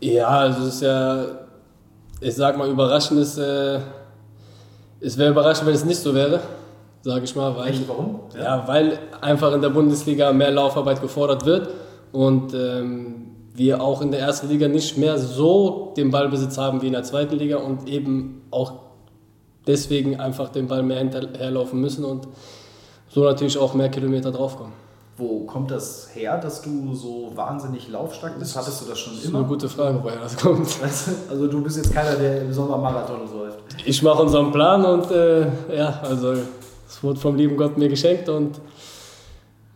Ja, 0.00 0.28
also 0.28 0.62
es 0.66 0.74
ist 0.74 0.82
ja, 0.82 1.26
ich 2.20 2.34
sag 2.34 2.58
mal, 2.58 2.68
überraschend 2.68 3.20
ist, 3.20 3.38
äh, 3.38 3.80
es 5.00 5.16
wäre 5.16 5.30
überraschend, 5.30 5.66
wenn 5.66 5.74
es 5.74 5.84
nicht 5.84 6.00
so 6.00 6.14
wäre, 6.14 6.40
sage 7.02 7.24
ich 7.24 7.34
mal. 7.34 7.56
Weil, 7.56 7.70
Echt, 7.70 7.88
warum? 7.88 8.20
Ja. 8.34 8.42
ja. 8.42 8.68
weil 8.68 8.98
einfach 9.20 9.52
in 9.52 9.62
der 9.62 9.70
Bundesliga 9.70 10.32
mehr 10.32 10.50
Laufarbeit 10.50 11.00
gefordert 11.00 11.46
wird 11.46 11.70
und 12.12 12.54
ähm, 12.54 13.26
wir 13.54 13.82
auch 13.82 14.02
in 14.02 14.10
der 14.10 14.20
ersten 14.20 14.48
Liga 14.48 14.68
nicht 14.68 14.96
mehr 14.96 15.18
so 15.18 15.92
den 15.96 16.10
Ballbesitz 16.10 16.58
haben 16.58 16.82
wie 16.82 16.86
in 16.86 16.92
der 16.92 17.02
zweiten 17.02 17.36
Liga 17.36 17.56
und 17.56 17.88
eben 17.88 18.42
auch 18.50 18.72
deswegen 19.66 20.20
einfach 20.20 20.50
den 20.50 20.68
Ball 20.68 20.82
mehr 20.82 20.98
hinterherlaufen 20.98 21.80
müssen 21.80 22.04
und 22.04 22.28
so 23.08 23.24
natürlich 23.24 23.58
auch 23.58 23.74
mehr 23.74 23.88
Kilometer 23.88 24.30
draufkommen. 24.30 24.72
Wo 25.20 25.40
kommt 25.40 25.70
das 25.70 26.08
her, 26.14 26.38
dass 26.38 26.62
du 26.62 26.94
so 26.94 27.30
wahnsinnig 27.34 27.88
laufstark 27.90 28.38
bist? 28.38 28.56
Hattest 28.56 28.80
du 28.80 28.86
das 28.86 28.98
schon 28.98 29.12
immer? 29.12 29.20
Das 29.20 29.28
ist 29.28 29.34
eine 29.34 29.44
gute 29.44 29.68
Frage, 29.68 30.00
woher 30.02 30.18
das 30.18 30.36
kommt. 30.36 30.68
Also 31.30 31.46
du 31.46 31.62
bist 31.62 31.76
jetzt 31.76 31.92
keiner, 31.92 32.16
der 32.16 32.40
im 32.40 32.52
Sommer 32.52 32.78
Marathon 32.78 33.20
läuft. 33.30 33.58
Ich 33.84 34.02
mache 34.02 34.22
unseren 34.22 34.50
Plan 34.50 34.82
und 34.82 35.10
äh, 35.10 35.42
ja, 35.76 36.00
also 36.02 36.32
es 36.88 37.02
wurde 37.02 37.20
vom 37.20 37.36
lieben 37.36 37.56
Gott 37.58 37.76
mir 37.76 37.90
geschenkt 37.90 38.30
und 38.30 38.60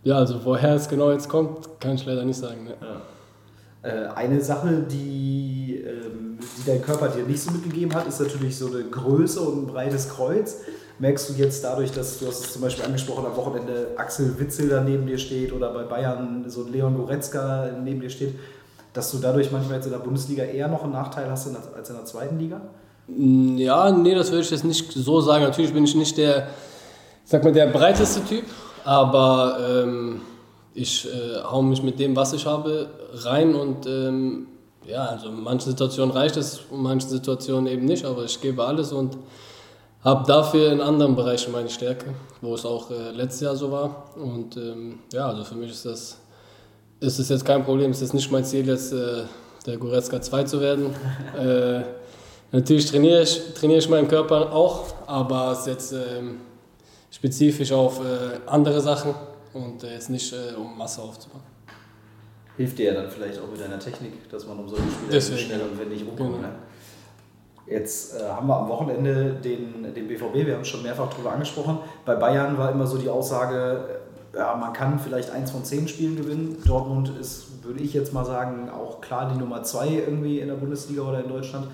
ja, 0.02 0.16
also 0.16 0.42
woher 0.42 0.76
es 0.76 0.88
genau 0.88 1.10
jetzt 1.10 1.28
kommt, 1.28 1.68
kann 1.78 1.94
ich 1.94 2.06
leider 2.06 2.24
nicht 2.24 2.38
sagen. 2.38 2.64
Ne? 2.64 2.74
Ja. 2.80 3.90
Äh, 3.90 4.08
eine 4.14 4.40
Sache, 4.40 4.82
die, 4.90 5.84
ähm, 5.86 6.38
die 6.40 6.70
dein 6.70 6.80
Körper 6.80 7.08
dir 7.08 7.24
nicht 7.24 7.42
so 7.42 7.50
mitgegeben 7.50 7.94
hat, 7.94 8.06
ist 8.06 8.18
natürlich 8.18 8.56
so 8.56 8.68
eine 8.68 8.84
Größe 8.84 9.40
und 9.40 9.64
ein 9.64 9.66
breites 9.66 10.08
Kreuz. 10.08 10.56
Merkst 10.98 11.28
du 11.28 11.32
jetzt 11.34 11.64
dadurch, 11.64 11.90
dass 11.90 12.20
du 12.20 12.26
hast 12.28 12.44
es 12.44 12.52
zum 12.52 12.62
Beispiel 12.62 12.84
angesprochen, 12.84 13.26
am 13.26 13.36
Wochenende 13.36 13.88
Axel 13.96 14.38
Witzel 14.38 14.68
da 14.68 14.80
neben 14.80 15.06
dir 15.06 15.18
steht 15.18 15.52
oder 15.52 15.72
bei 15.72 15.82
Bayern 15.82 16.44
so 16.46 16.62
Leon 16.62 16.96
Goretzka 16.96 17.70
neben 17.82 18.00
dir 18.00 18.10
steht, 18.10 18.34
dass 18.92 19.10
du 19.10 19.18
dadurch 19.18 19.50
manchmal 19.50 19.76
jetzt 19.76 19.86
in 19.86 19.92
der 19.92 19.98
Bundesliga 19.98 20.44
eher 20.44 20.68
noch 20.68 20.84
einen 20.84 20.92
Nachteil 20.92 21.28
hast 21.28 21.48
als 21.76 21.90
in 21.90 21.96
der 21.96 22.04
zweiten 22.04 22.38
Liga? 22.38 22.60
Mm, 23.08 23.56
ja, 23.58 23.90
nee, 23.90 24.14
das 24.14 24.30
würde 24.30 24.42
ich 24.42 24.50
jetzt 24.50 24.64
nicht 24.64 24.92
so 24.92 25.20
sagen. 25.20 25.42
Natürlich 25.42 25.74
bin 25.74 25.84
ich 25.84 25.96
nicht 25.96 26.16
der, 26.16 26.48
sag 27.24 27.42
mal, 27.42 27.52
der 27.52 27.66
breiteste 27.66 28.24
Typ, 28.24 28.44
aber 28.84 29.58
ähm, 29.68 30.20
ich 30.74 31.06
äh, 31.06 31.42
hau 31.42 31.62
mich 31.62 31.82
mit 31.82 31.98
dem, 31.98 32.14
was 32.14 32.32
ich 32.32 32.46
habe, 32.46 32.88
rein 33.14 33.56
und 33.56 33.86
ähm, 33.86 34.46
ja, 34.86 35.06
also 35.06 35.28
in 35.28 35.42
manchen 35.42 35.70
Situationen 35.70 36.14
reicht 36.14 36.36
es, 36.36 36.60
in 36.70 36.82
manchen 36.82 37.08
Situationen 37.08 37.66
eben 37.66 37.84
nicht, 37.84 38.04
aber 38.04 38.24
ich 38.24 38.40
gebe 38.40 38.64
alles 38.64 38.92
und 38.92 39.16
habe 40.04 40.26
dafür 40.26 40.70
in 40.70 40.80
anderen 40.80 41.16
Bereichen 41.16 41.50
meine 41.50 41.70
Stärke, 41.70 42.14
wo 42.42 42.54
es 42.54 42.66
auch 42.66 42.90
äh, 42.90 43.10
letztes 43.10 43.40
Jahr 43.40 43.56
so 43.56 43.72
war. 43.72 44.10
Und 44.16 44.56
ähm, 44.56 45.00
ja, 45.12 45.26
also 45.26 45.44
für 45.44 45.54
mich 45.54 45.70
ist 45.70 45.86
das, 45.86 46.18
ist 47.00 47.18
das 47.18 47.28
jetzt 47.30 47.44
kein 47.44 47.64
Problem. 47.64 47.90
Es 47.90 48.02
ist 48.02 48.12
nicht 48.12 48.30
mein 48.30 48.44
Ziel, 48.44 48.66
jetzt 48.68 48.92
äh, 48.92 49.22
der 49.66 49.78
Goretzka 49.78 50.20
2 50.20 50.44
zu 50.44 50.60
werden. 50.60 50.94
äh, 51.38 51.82
natürlich 52.52 52.86
trainiere 52.86 53.22
ich, 53.22 53.54
trainiere 53.54 53.78
ich 53.78 53.88
meinen 53.88 54.06
Körper 54.06 54.52
auch, 54.52 54.84
aber 55.06 55.52
es 55.52 55.60
ist 55.60 55.66
jetzt 55.66 55.92
ähm, 55.92 56.40
spezifisch 57.10 57.72
auf 57.72 58.00
äh, 58.00 58.40
andere 58.46 58.82
Sachen 58.82 59.14
und 59.54 59.84
äh, 59.84 59.94
jetzt 59.94 60.10
nicht 60.10 60.34
äh, 60.34 60.54
um 60.54 60.76
Masse 60.76 61.00
aufzubauen. 61.00 61.42
Hilft 62.58 62.78
dir 62.78 62.92
ja 62.92 63.00
dann 63.00 63.10
vielleicht 63.10 63.40
auch 63.40 63.50
mit 63.50 63.60
deiner 63.60 63.78
Technik, 63.78 64.28
dass 64.28 64.46
man 64.46 64.58
um 64.58 64.68
solche 64.68 64.84
Spiele 64.90 65.38
schnell 65.38 65.60
und 65.62 65.78
wendig 65.78 66.02
rumkommt. 66.02 66.36
Genau. 66.36 66.48
Ne? 66.48 66.54
Jetzt 67.66 68.20
äh, 68.20 68.24
haben 68.28 68.46
wir 68.46 68.56
am 68.56 68.68
Wochenende 68.68 69.34
den, 69.34 69.94
den 69.94 70.08
BVB, 70.08 70.46
wir 70.46 70.54
haben 70.54 70.64
schon 70.64 70.82
mehrfach 70.82 71.10
darüber 71.10 71.32
angesprochen. 71.32 71.78
Bei 72.04 72.14
Bayern 72.14 72.58
war 72.58 72.70
immer 72.70 72.86
so 72.86 72.98
die 72.98 73.08
Aussage, 73.08 74.00
äh, 74.34 74.38
ja, 74.38 74.54
man 74.56 74.72
kann 74.72 74.98
vielleicht 74.98 75.30
eins 75.30 75.50
von 75.50 75.64
zehn 75.64 75.88
Spielen 75.88 76.16
gewinnen. 76.16 76.58
Dortmund 76.66 77.12
ist, 77.20 77.64
würde 77.64 77.80
ich 77.82 77.94
jetzt 77.94 78.12
mal 78.12 78.24
sagen, 78.24 78.68
auch 78.68 79.00
klar 79.00 79.30
die 79.32 79.38
Nummer 79.38 79.62
zwei 79.62 79.88
irgendwie 79.88 80.40
in 80.40 80.48
der 80.48 80.56
Bundesliga 80.56 81.02
oder 81.02 81.22
in 81.22 81.28
Deutschland. 81.28 81.68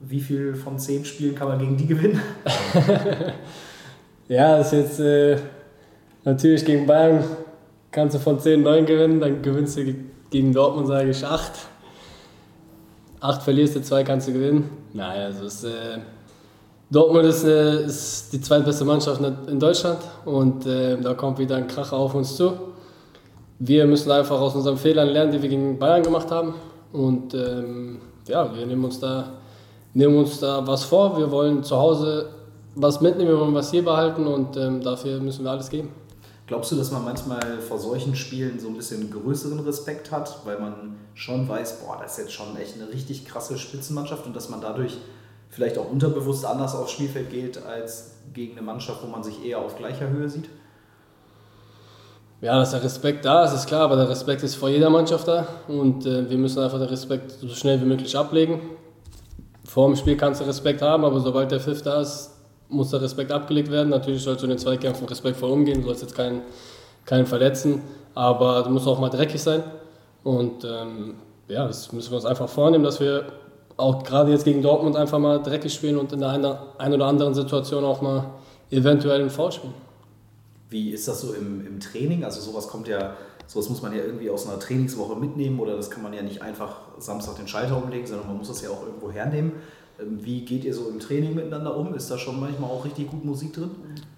Wie 0.00 0.20
viel 0.20 0.54
von 0.54 0.78
zehn 0.78 1.04
Spielen 1.04 1.34
kann 1.34 1.48
man 1.48 1.58
gegen 1.58 1.76
die 1.76 1.86
gewinnen? 1.86 2.20
ja, 4.28 4.58
das 4.58 4.72
ist 4.72 4.78
jetzt 4.78 5.00
äh, 5.00 5.38
natürlich 6.24 6.64
gegen 6.64 6.86
Bayern 6.86 7.24
kannst 7.90 8.14
du 8.14 8.20
von 8.20 8.38
10 8.38 8.62
9 8.62 8.86
gewinnen, 8.86 9.20
dann 9.20 9.42
gewinnst 9.42 9.76
du 9.76 9.94
gegen 10.30 10.52
Dortmund, 10.52 10.86
sage 10.88 11.10
ich, 11.10 11.24
8 11.24 11.52
acht 13.20 13.42
verlierst 13.42 13.76
du, 13.76 13.82
zwei 13.82 14.04
kannst 14.04 14.28
du 14.28 14.32
gewinnen. 14.32 14.70
Nein, 14.92 15.20
also 15.20 15.44
es, 15.44 15.64
äh, 15.64 15.98
Dortmund 16.90 17.26
ist, 17.26 17.44
äh, 17.44 17.84
ist, 17.84 18.32
die 18.32 18.40
zweitbeste 18.40 18.84
Mannschaft 18.84 19.20
in 19.46 19.60
Deutschland 19.60 19.98
und 20.24 20.66
äh, 20.66 20.96
da 21.00 21.14
kommt 21.14 21.38
wieder 21.38 21.56
ein 21.56 21.66
Kracher 21.66 21.96
auf 21.96 22.14
uns 22.14 22.36
zu. 22.36 22.52
Wir 23.58 23.86
müssen 23.86 24.10
einfach 24.10 24.40
aus 24.40 24.54
unseren 24.54 24.76
Fehlern 24.76 25.08
lernen, 25.08 25.32
die 25.32 25.42
wir 25.42 25.48
gegen 25.48 25.78
Bayern 25.78 26.02
gemacht 26.02 26.30
haben. 26.30 26.54
Und 26.92 27.34
ähm, 27.34 27.98
ja, 28.28 28.54
wir 28.54 28.64
nehmen 28.64 28.84
uns, 28.84 29.00
da, 29.00 29.32
nehmen 29.94 30.16
uns 30.16 30.38
da 30.38 30.64
was 30.66 30.84
vor. 30.84 31.18
Wir 31.18 31.30
wollen 31.30 31.62
zu 31.64 31.76
Hause 31.76 32.30
was 32.74 33.00
mitnehmen, 33.00 33.30
wir 33.30 33.40
wollen 33.40 33.54
was 33.54 33.70
hier 33.70 33.84
behalten 33.84 34.26
und 34.26 34.56
ähm, 34.56 34.80
dafür 34.80 35.18
müssen 35.18 35.44
wir 35.44 35.50
alles 35.50 35.68
geben. 35.68 35.90
Glaubst 36.48 36.72
du, 36.72 36.76
dass 36.76 36.90
man 36.90 37.04
manchmal 37.04 37.60
vor 37.60 37.78
solchen 37.78 38.16
Spielen 38.16 38.58
so 38.58 38.68
ein 38.68 38.74
bisschen 38.74 39.10
größeren 39.10 39.60
Respekt 39.60 40.10
hat, 40.10 40.46
weil 40.46 40.58
man 40.58 40.96
schon 41.12 41.46
weiß, 41.46 41.80
boah, 41.80 41.98
das 42.00 42.12
ist 42.12 42.18
jetzt 42.24 42.32
schon 42.32 42.56
echt 42.56 42.74
eine 42.74 42.88
richtig 42.88 43.26
krasse 43.26 43.58
Spitzenmannschaft 43.58 44.24
und 44.24 44.34
dass 44.34 44.48
man 44.48 44.62
dadurch 44.62 44.96
vielleicht 45.50 45.76
auch 45.76 45.90
unterbewusst 45.90 46.46
anders 46.46 46.74
aufs 46.74 46.92
Spielfeld 46.92 47.28
geht 47.28 47.62
als 47.62 48.12
gegen 48.32 48.52
eine 48.52 48.62
Mannschaft, 48.62 49.02
wo 49.02 49.08
man 49.08 49.22
sich 49.22 49.44
eher 49.44 49.58
auf 49.58 49.76
gleicher 49.76 50.08
Höhe 50.08 50.26
sieht? 50.30 50.48
Ja, 52.40 52.58
dass 52.58 52.70
der 52.70 52.82
Respekt 52.82 53.26
da 53.26 53.44
ist, 53.44 53.52
ist 53.52 53.66
klar, 53.66 53.82
aber 53.82 53.96
der 53.96 54.08
Respekt 54.08 54.42
ist 54.42 54.54
vor 54.54 54.70
jeder 54.70 54.88
Mannschaft 54.88 55.28
da 55.28 55.46
und 55.66 56.06
äh, 56.06 56.30
wir 56.30 56.38
müssen 56.38 56.62
einfach 56.62 56.78
den 56.78 56.88
Respekt 56.88 57.32
so 57.32 57.48
schnell 57.48 57.78
wie 57.82 57.86
möglich 57.86 58.16
ablegen. 58.16 58.62
Vor 59.64 59.86
dem 59.86 59.96
Spiel 59.96 60.16
kannst 60.16 60.40
du 60.40 60.46
Respekt 60.46 60.80
haben, 60.80 61.04
aber 61.04 61.20
sobald 61.20 61.50
der 61.50 61.60
Pfiff 61.60 61.82
da 61.82 62.00
ist, 62.00 62.37
muss 62.68 62.90
der 62.90 63.00
Respekt 63.00 63.32
abgelegt 63.32 63.70
werden. 63.70 63.88
Natürlich 63.88 64.22
sollst 64.22 64.42
du 64.42 64.46
in 64.46 64.50
den 64.50 64.58
Zweikämpfen 64.58 65.06
respektvoll 65.06 65.50
umgehen, 65.50 65.80
du 65.80 65.86
sollst 65.86 66.02
jetzt 66.02 66.14
keinen, 66.14 66.42
keinen 67.04 67.26
verletzen, 67.26 67.82
aber 68.14 68.62
du 68.62 68.70
musst 68.70 68.86
auch 68.86 68.98
mal 68.98 69.08
dreckig 69.08 69.42
sein. 69.42 69.62
Und 70.24 70.64
ähm, 70.64 71.14
ja, 71.48 71.66
das 71.66 71.92
müssen 71.92 72.10
wir 72.10 72.16
uns 72.16 72.26
einfach 72.26 72.48
vornehmen, 72.48 72.84
dass 72.84 73.00
wir 73.00 73.26
auch 73.76 74.02
gerade 74.02 74.32
jetzt 74.32 74.44
gegen 74.44 74.60
Dortmund 74.60 74.96
einfach 74.96 75.18
mal 75.18 75.38
dreckig 75.38 75.72
spielen 75.72 75.96
und 75.96 76.12
in 76.12 76.20
der 76.20 76.30
einen 76.30 76.94
oder 76.94 77.06
anderen 77.06 77.34
Situation 77.34 77.84
auch 77.84 78.02
mal 78.02 78.26
eventuell 78.70 79.20
einen 79.20 79.30
Foul 79.30 79.52
spielen. 79.52 79.74
Wie 80.68 80.90
ist 80.90 81.08
das 81.08 81.22
so 81.22 81.32
im, 81.32 81.66
im 81.66 81.80
Training? 81.80 82.24
Also 82.24 82.40
sowas 82.40 82.68
kommt 82.68 82.88
ja, 82.88 83.14
sowas 83.46 83.70
muss 83.70 83.80
man 83.80 83.94
ja 83.94 84.02
irgendwie 84.02 84.28
aus 84.28 84.46
einer 84.46 84.58
Trainingswoche 84.58 85.16
mitnehmen 85.16 85.58
oder 85.60 85.76
das 85.76 85.90
kann 85.90 86.02
man 86.02 86.12
ja 86.12 86.22
nicht 86.22 86.42
einfach 86.42 86.76
Samstag 86.98 87.36
den 87.36 87.48
Schalter 87.48 87.82
umlegen, 87.82 88.06
sondern 88.06 88.26
man 88.26 88.36
muss 88.36 88.48
das 88.48 88.60
ja 88.60 88.68
auch 88.68 88.82
irgendwo 88.82 89.10
hernehmen. 89.10 89.52
Ähm, 90.00 90.18
wie 90.22 90.40
geht 90.42 90.64
ihr 90.64 90.74
so 90.74 90.88
im 90.88 90.98
Training 90.98 91.34
miteinander 91.34 91.76
um? 91.76 91.94
Ist 91.94 92.10
da 92.10 92.18
schon 92.18 92.38
manchmal 92.38 92.70
auch 92.70 92.84
richtig 92.84 93.10
gut 93.10 93.24
Musik 93.24 93.52
drin? 93.52 93.70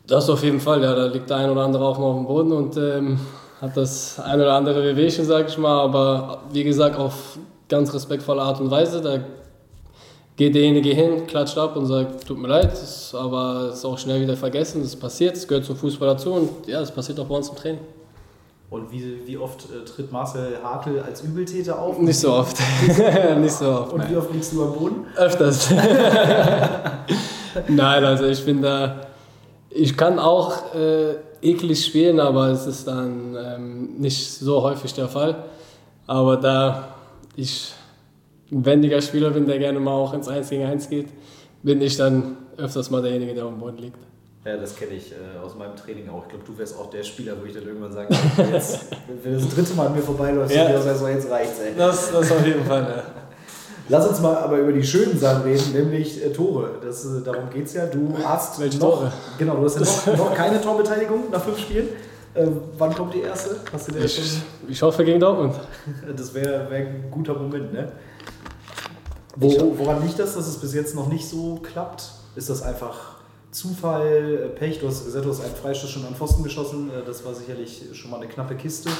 Das 0.07 0.29
auf 0.29 0.43
jeden 0.43 0.61
Fall, 0.61 0.83
ja. 0.83 0.95
Da 0.95 1.07
liegt 1.07 1.31
der 1.31 1.39
ein 1.39 1.51
oder 1.51 1.63
andere 1.63 1.85
auch 1.85 1.99
mal 1.99 2.07
auf 2.07 2.17
dem 2.17 2.27
Boden 2.27 2.53
und 2.53 2.77
ähm, 2.77 3.19
hat 3.61 3.77
das 3.77 4.19
ein 4.21 4.41
oder 4.41 4.55
andere 4.55 4.83
Wehwehchen, 4.83 5.25
sag 5.25 5.49
ich 5.49 5.57
mal. 5.57 5.81
Aber 5.81 6.43
wie 6.53 6.65
gesagt, 6.65 6.97
auf 6.97 7.39
ganz 7.69 7.95
respektvolle 7.95 8.43
Art 8.43 8.61
und 8.61 8.71
Weise. 8.71 9.01
Da 9.01 9.21
geht 10.37 10.55
derjenige 10.55 10.91
hin, 10.91 11.27
klatscht 11.27 11.57
ab 11.57 11.77
und 11.77 11.87
sagt, 11.87 12.27
tut 12.27 12.39
mir 12.39 12.49
leid, 12.49 12.73
aber 13.15 13.69
es 13.71 13.79
ist 13.79 13.85
auch 13.85 13.99
schnell 13.99 14.21
wieder 14.21 14.37
vergessen. 14.37 14.83
Das 14.83 14.97
passiert, 14.97 15.37
es 15.37 15.49
gehört 15.49 15.65
zum 15.65 15.77
Fußball 15.77 16.09
dazu 16.09 16.33
und 16.33 16.67
ja, 16.67 16.81
das 16.81 16.91
passiert 16.91 17.19
auch 17.21 17.27
bei 17.27 17.37
uns 17.37 17.49
im 17.49 17.57
Training. 17.57 17.81
Und 18.71 18.93
wie, 18.93 19.27
wie 19.27 19.37
oft 19.37 19.65
äh, 19.65 19.85
tritt 19.85 20.13
Marcel 20.13 20.59
Hartl 20.63 21.01
als 21.01 21.23
Übeltäter 21.23 21.77
auf? 21.77 21.99
Nicht 21.99 22.21
so 22.21 22.33
oft. 22.33 22.57
nicht 23.39 23.53
so 23.53 23.69
oft. 23.69 23.93
Und 23.93 23.99
nein. 23.99 24.13
wie 24.13 24.17
oft 24.17 24.33
liegst 24.33 24.53
du 24.53 24.63
am 24.63 24.73
Boden? 24.75 25.07
Öfters. 25.17 25.71
nein, 27.69 28.05
also 28.05 28.27
ich 28.27 28.45
bin 28.45 28.63
da. 28.63 29.09
Ich 29.71 29.97
kann 29.97 30.21
auch 30.21 30.73
äh, 30.75 31.15
eklig 31.43 31.85
spielen, 31.85 32.21
aber 32.21 32.49
es 32.49 32.67
ist 32.67 32.87
dann 32.87 33.37
ähm, 33.37 33.97
nicht 33.99 34.31
so 34.31 34.63
häufig 34.63 34.95
der 34.95 35.09
Fall. 35.09 35.45
Aber 36.07 36.37
da 36.37 36.95
ich 37.35 37.73
ein 38.53 38.65
wendiger 38.65 39.03
Spieler 39.03 39.31
bin, 39.31 39.47
der 39.47 39.59
gerne 39.59 39.81
mal 39.81 39.93
auch 39.93 40.13
ins 40.13 40.29
1 40.29 40.49
gegen 40.49 40.65
1 40.65 40.89
geht, 40.91 41.09
bin 41.63 41.81
ich 41.81 41.97
dann 41.97 42.37
öfters 42.57 42.91
mal 42.91 43.03
derjenige, 43.03 43.35
der 43.35 43.45
am 43.45 43.59
Boden 43.59 43.79
liegt. 43.79 44.10
Ja, 44.45 44.57
das 44.57 44.75
kenne 44.75 44.93
ich 44.93 45.13
äh, 45.13 45.39
aus 45.45 45.55
meinem 45.55 45.77
Training 45.77 46.09
auch. 46.09 46.23
Ich 46.23 46.31
glaube, 46.31 46.45
du 46.47 46.57
wärst 46.57 46.79
auch 46.79 46.89
der 46.89 47.03
Spieler, 47.03 47.35
wo 47.39 47.45
ich 47.45 47.53
dann 47.53 47.65
irgendwann 47.65 47.93
sagen 47.93 48.09
kann, 48.37 48.53
jetzt, 48.53 48.87
wenn 49.23 49.35
das 49.35 49.49
dritte 49.51 49.75
Mal 49.75 49.89
an 49.89 49.95
mir 49.95 50.03
vorbeiläuft, 50.03 50.55
ja. 50.55 50.71
ich 50.71 50.99
so, 50.99 51.09
jetzt 51.09 51.31
reicht's, 51.31 51.59
ey. 51.61 51.75
Das, 51.77 52.11
das 52.11 52.33
auf 52.33 52.47
jeden 52.47 52.65
Fall, 52.65 52.83
ja. 52.83 53.03
Lass 53.91 54.09
uns 54.09 54.21
mal 54.21 54.37
aber 54.37 54.59
über 54.59 54.73
die 54.73 54.85
schönen 54.85 55.19
Sachen 55.19 55.43
reden, 55.43 55.73
nämlich 55.73 56.25
äh, 56.25 56.33
Tore. 56.33 56.79
Das, 56.81 57.05
äh, 57.05 57.23
darum 57.23 57.51
geht 57.51 57.67
es 57.67 57.75
ja. 57.75 57.85
Du 57.87 58.15
hast 58.25 58.59
Welche 58.61 58.79
noch, 58.79 59.01
Tore? 59.01 59.13
Genau, 59.37 59.57
du 59.57 59.65
hast 59.65 60.07
ja 60.07 60.13
noch, 60.13 60.19
noch 60.31 60.35
keine 60.35 60.61
Torbeteiligung 60.61 61.31
nach 61.31 61.43
fünf 61.43 61.59
Spielen. 61.59 61.89
Äh, 62.33 62.47
wann 62.79 62.95
kommt 62.95 63.13
die 63.13 63.23
erste? 63.23 63.57
Hast 63.71 63.91
du 63.91 63.99
ich, 63.99 64.43
ich 64.69 64.81
hoffe 64.81 65.05
gegen 65.05 65.21
Dortmund. 65.21 65.55
Das 66.17 66.33
wäre 66.33 66.71
wär 66.71 66.79
ein 66.79 67.11
guter 67.11 67.35
Moment, 67.35 67.75
ne? 67.75 67.93
Wo, 69.37 69.75
woran 69.77 70.03
liegt 70.07 70.19
das, 70.19 70.35
dass 70.35 70.47
es 70.47 70.57
bis 70.57 70.73
jetzt 70.73 70.95
noch 70.95 71.09
nicht 71.09 71.29
so 71.29 71.57
klappt? 71.57 72.05
Ist 72.37 72.49
das 72.49 72.63
einfach 72.63 73.20
Zufall, 73.51 74.53
Pech? 74.55 74.79
Du 74.79 74.87
hast 74.87 75.13
du 75.13 75.29
hast 75.29 75.41
einen 75.41 75.55
Freistoß 75.55 75.91
schon 75.91 76.07
an 76.07 76.15
Pfosten 76.15 76.45
geschossen. 76.45 76.91
Äh, 76.91 77.05
das 77.05 77.25
war 77.25 77.35
sicherlich 77.35 77.83
schon 77.93 78.11
mal 78.11 78.19
eine 78.19 78.29
knappe 78.29 78.55
Kiste. 78.55 78.91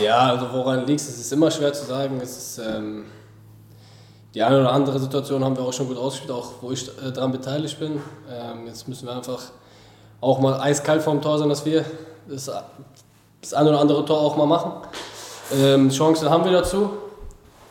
Ja, 0.00 0.30
also 0.32 0.46
woran 0.52 0.86
liegt 0.86 1.00
es? 1.00 1.08
Es 1.08 1.18
ist 1.18 1.32
immer 1.32 1.50
schwer 1.50 1.72
zu 1.72 1.86
sagen. 1.86 2.20
Es 2.20 2.36
ist, 2.36 2.58
ähm, 2.58 3.04
die 4.34 4.42
eine 4.42 4.60
oder 4.60 4.72
andere 4.72 4.98
Situation 4.98 5.44
haben 5.44 5.56
wir 5.56 5.62
auch 5.62 5.72
schon 5.72 5.86
gut 5.86 5.96
ausgespielt, 5.96 6.32
auch 6.32 6.50
wo 6.60 6.72
ich 6.72 6.88
äh, 6.88 7.12
daran 7.12 7.30
beteiligt 7.30 7.78
bin. 7.78 8.00
Ähm, 8.28 8.66
jetzt 8.66 8.88
müssen 8.88 9.06
wir 9.06 9.14
einfach 9.14 9.40
auch 10.20 10.40
mal 10.40 10.60
eiskalt 10.60 11.02
vorm 11.02 11.22
Tor 11.22 11.38
sein, 11.38 11.48
dass 11.48 11.64
wir 11.64 11.84
das, 12.28 12.50
das 13.40 13.54
eine 13.54 13.68
oder 13.68 13.80
andere 13.80 14.04
Tor 14.04 14.18
auch 14.18 14.36
mal 14.36 14.46
machen. 14.46 14.72
Ähm, 15.54 15.90
Chancen 15.90 16.28
haben 16.28 16.44
wir 16.44 16.52
dazu. 16.52 16.90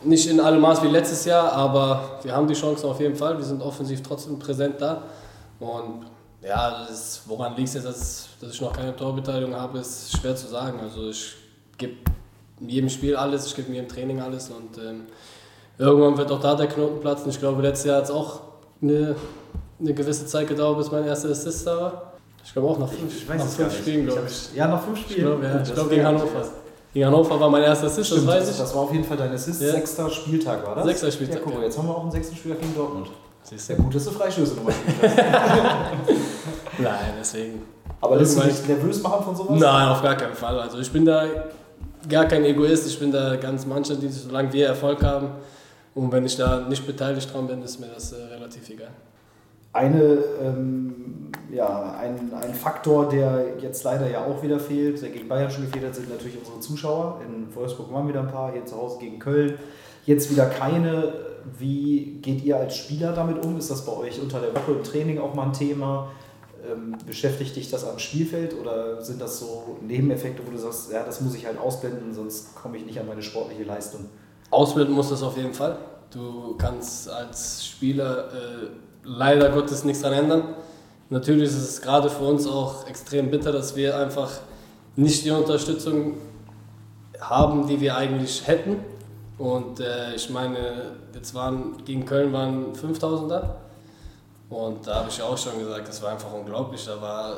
Nicht 0.03 0.29
in 0.29 0.39
allem 0.39 0.61
Maß 0.61 0.81
wie 0.83 0.87
letztes 0.87 1.25
Jahr, 1.25 1.51
aber 1.51 2.19
wir 2.23 2.33
haben 2.33 2.47
die 2.47 2.53
Chancen 2.53 2.87
auf 2.87 3.01
jeden 3.01 3.15
Fall. 3.15 3.37
Wir 3.37 3.43
sind 3.43 3.61
offensiv 3.61 4.01
trotzdem 4.01 4.39
präsent 4.39 4.75
da. 4.79 5.01
Und 5.59 6.05
ja, 6.41 6.85
ist, 6.85 7.23
woran 7.25 7.55
liegt 7.55 7.69
es 7.69 7.75
jetzt, 7.75 7.85
dass, 7.85 8.29
dass 8.39 8.51
ich 8.53 8.61
noch 8.61 8.73
keine 8.73 8.95
Torbeteiligung 8.95 9.55
habe, 9.55 9.79
ist 9.79 10.15
schwer 10.17 10.35
zu 10.35 10.47
sagen. 10.47 10.79
Also 10.79 11.09
ich 11.09 11.35
gebe 11.77 11.95
in 12.59 12.69
jedem 12.69 12.89
Spiel 12.89 13.15
alles, 13.15 13.47
ich 13.47 13.55
gebe 13.55 13.69
in 13.69 13.75
jedem 13.75 13.89
Training 13.89 14.21
alles 14.21 14.49
und 14.49 14.77
ähm, 14.77 15.05
irgendwann 15.77 16.17
wird 16.17 16.31
auch 16.31 16.39
da 16.39 16.55
der 16.55 16.67
Knoten 16.67 16.99
platzen. 17.01 17.29
Ich 17.29 17.39
glaube, 17.39 17.61
letztes 17.61 17.87
Jahr 17.87 17.97
hat 17.97 18.05
es 18.05 18.11
auch 18.11 18.41
eine, 18.81 19.15
eine 19.79 19.93
gewisse 19.93 20.25
Zeit 20.25 20.47
gedauert, 20.47 20.77
bis 20.77 20.91
mein 20.91 21.05
erster 21.05 21.29
Assist 21.29 21.65
da 21.65 21.81
war. 21.81 22.13
Ich 22.43 22.53
glaube 22.53 22.69
auch 22.69 22.77
nach 22.77 22.89
fünf, 22.89 23.11
ich, 23.11 23.23
ich 23.23 23.27
nach 23.27 23.47
fünf 23.47 23.75
Spielen, 23.75 24.05
glaube 24.05 24.27
ich. 24.27 24.55
Ja, 24.55 24.67
nach 24.67 24.83
fünf 24.83 24.99
Spielen. 24.99 25.19
Ich 25.19 25.25
glaube, 25.25 25.45
ja, 25.45 25.61
ich 25.61 25.73
glaube 25.73 25.89
gegen 25.89 26.05
Hannover. 26.05 26.47
Gegen 26.93 27.05
Hannover 27.07 27.39
war 27.39 27.49
mein 27.49 27.63
erster 27.63 27.87
Assist, 27.87 28.07
Stimmt, 28.07 28.27
das 28.27 28.35
weiß 28.35 28.51
ich. 28.51 28.57
Das 28.57 28.75
war 28.75 28.83
auf 28.83 28.91
jeden 28.93 29.03
Fall 29.03 29.17
dein 29.17 29.33
Assist. 29.33 29.61
Ja. 29.61 29.71
Sechster 29.71 30.09
Spieltag 30.11 30.65
war 30.65 30.75
das? 30.75 30.85
Sechster 30.85 31.11
Spieltag. 31.11 31.37
Ja, 31.37 31.41
guck 31.43 31.55
mal, 31.55 31.63
jetzt 31.63 31.77
haben 31.77 31.87
wir 31.87 31.97
auch 31.97 32.03
einen 32.03 32.11
sechsten 32.11 32.35
Spieltag 32.35 32.61
gegen 32.61 32.75
Dortmund. 32.75 33.07
Siehst 33.45 33.69
du? 33.69 33.73
Ja, 33.73 33.79
gut, 33.79 33.93
dass 33.93 34.05
du 34.05 34.11
Freistöße 34.11 34.55
nochmal 34.55 34.73
Nein, 36.79 37.13
deswegen. 37.19 37.61
Aber 38.01 38.17
lässt 38.17 38.37
du 38.37 38.41
dich 38.41 38.67
nervös 38.67 39.01
machen 39.03 39.23
von 39.23 39.35
sowas? 39.35 39.59
Nein, 39.59 39.87
auf 39.87 40.01
gar 40.01 40.15
keinen 40.15 40.33
Fall. 40.33 40.59
Also 40.59 40.79
ich 40.79 40.91
bin 40.91 41.05
da 41.05 41.25
gar 42.09 42.25
kein 42.25 42.43
Egoist, 42.43 42.87
ich 42.87 42.99
bin 42.99 43.11
da 43.11 43.35
ganz 43.35 43.65
die 43.65 44.09
solange 44.09 44.51
wir 44.51 44.67
Erfolg 44.67 45.03
haben 45.03 45.29
und 45.93 46.11
wenn 46.11 46.25
ich 46.25 46.35
da 46.35 46.61
nicht 46.61 46.85
beteiligt 46.87 47.31
dran 47.33 47.47
bin, 47.47 47.61
ist 47.61 47.79
mir 47.79 47.87
das 47.87 48.13
äh, 48.13 48.23
relativ 48.33 48.67
egal. 48.69 48.89
Eine, 49.73 50.19
ähm, 50.41 51.31
ja, 51.51 51.95
ein, 51.99 52.31
ein 52.33 52.53
Faktor, 52.53 53.09
der 53.09 53.57
jetzt 53.59 53.83
leider 53.83 54.09
ja 54.09 54.25
auch 54.25 54.41
wieder 54.41 54.59
fehlt, 54.59 55.01
der 55.01 55.09
gegen 55.09 55.27
Bayern 55.27 55.51
schon 55.51 55.65
gefehlt 55.65 55.85
hat, 55.85 55.95
sind 55.95 56.09
natürlich 56.09 56.37
unsere 56.37 56.59
Zuschauer. 56.61 57.21
In 57.27 57.53
Wolfsburg 57.53 57.91
waren 57.91 58.07
wieder 58.07 58.21
ein 58.21 58.31
paar, 58.31 58.53
hier 58.53 58.65
zu 58.65 58.75
Hause 58.75 58.97
gegen 58.99 59.19
Köln. 59.19 59.59
Jetzt 60.05 60.31
wieder 60.31 60.45
keine. 60.47 61.13
Wie 61.59 62.19
geht 62.21 62.43
ihr 62.43 62.57
als 62.57 62.75
Spieler 62.75 63.13
damit 63.13 63.45
um? 63.45 63.57
Ist 63.57 63.69
das 63.69 63.85
bei 63.85 63.91
euch 63.91 64.19
unter 64.19 64.39
der 64.39 64.53
Woche 64.55 64.71
im 64.71 64.83
Training 64.83 65.19
auch 65.19 65.35
mal 65.35 65.47
ein 65.47 65.53
Thema? 65.53 66.11
Ähm, 66.65 66.97
beschäftigt 67.05 67.55
dich 67.55 67.69
das 67.69 67.85
am 67.87 67.99
Spielfeld 67.99 68.55
oder 68.59 69.01
sind 69.03 69.21
das 69.21 69.39
so 69.39 69.77
Nebeneffekte, 69.81 70.41
wo 70.45 70.51
du 70.51 70.57
sagst, 70.57 70.91
ja, 70.91 71.03
das 71.03 71.21
muss 71.21 71.35
ich 71.35 71.45
halt 71.45 71.59
ausblenden, 71.59 72.13
sonst 72.13 72.55
komme 72.55 72.77
ich 72.77 72.85
nicht 72.85 72.99
an 72.99 73.07
meine 73.07 73.21
sportliche 73.21 73.63
Leistung? 73.63 74.05
Ausblenden 74.49 74.95
muss 74.95 75.09
das 75.09 75.21
auf 75.21 75.37
jeden 75.37 75.53
Fall. 75.53 75.77
Du 76.11 76.55
kannst 76.57 77.09
als 77.09 77.65
Spieler 77.65 78.29
äh, 78.33 78.67
leider 79.03 79.49
Gottes 79.49 79.83
nichts 79.83 80.01
daran 80.01 80.23
ändern. 80.23 80.55
Natürlich 81.09 81.49
ist 81.49 81.57
es 81.57 81.81
gerade 81.81 82.09
für 82.09 82.23
uns 82.23 82.47
auch 82.47 82.87
extrem 82.87 83.29
bitter, 83.29 83.51
dass 83.51 83.75
wir 83.75 83.95
einfach 83.97 84.31
nicht 84.95 85.23
die 85.25 85.31
Unterstützung 85.31 86.15
haben, 87.19 87.67
die 87.67 87.79
wir 87.79 87.95
eigentlich 87.95 88.47
hätten. 88.47 88.77
Und 89.37 89.79
äh, 89.79 90.15
ich 90.15 90.29
meine, 90.29 90.93
jetzt 91.13 91.33
waren 91.33 91.83
gegen 91.83 92.05
Köln 92.05 92.31
waren 92.31 92.73
5000 92.73 93.31
da. 93.31 93.55
Und 94.49 94.87
da 94.87 94.95
habe 94.95 95.09
ich 95.09 95.21
auch 95.21 95.37
schon 95.37 95.59
gesagt, 95.59 95.87
das 95.87 96.01
war 96.01 96.11
einfach 96.11 96.31
unglaublich. 96.31 96.85
Da 96.85 97.01
war, 97.01 97.35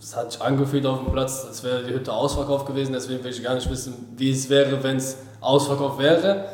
es 0.00 0.14
hat 0.14 0.32
sich 0.32 0.40
angefühlt 0.40 0.86
auf 0.86 1.02
dem 1.02 1.12
Platz, 1.12 1.44
als 1.48 1.64
wäre 1.64 1.82
die 1.82 1.92
Hütte 1.92 2.12
ausverkauft 2.12 2.66
gewesen. 2.66 2.92
Deswegen 2.92 3.24
will 3.24 3.32
ich 3.32 3.42
gar 3.42 3.54
nicht 3.54 3.68
wissen, 3.68 4.14
wie 4.16 4.30
es 4.30 4.48
wäre, 4.48 4.82
wenn 4.82 4.96
es 4.96 5.16
ausverkauft 5.40 5.98
wäre. 5.98 6.44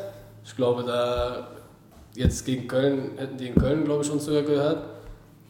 Ich 0.43 0.55
glaube, 0.55 0.83
da 0.83 1.47
jetzt 2.15 2.45
gegen 2.45 2.67
Köln 2.67 3.11
hätten 3.17 3.37
die 3.37 3.47
in 3.47 3.55
Köln, 3.55 3.83
glaube 3.83 4.03
ich, 4.03 4.09
uns 4.09 4.25
sogar 4.25 4.41
gehört. 4.41 4.83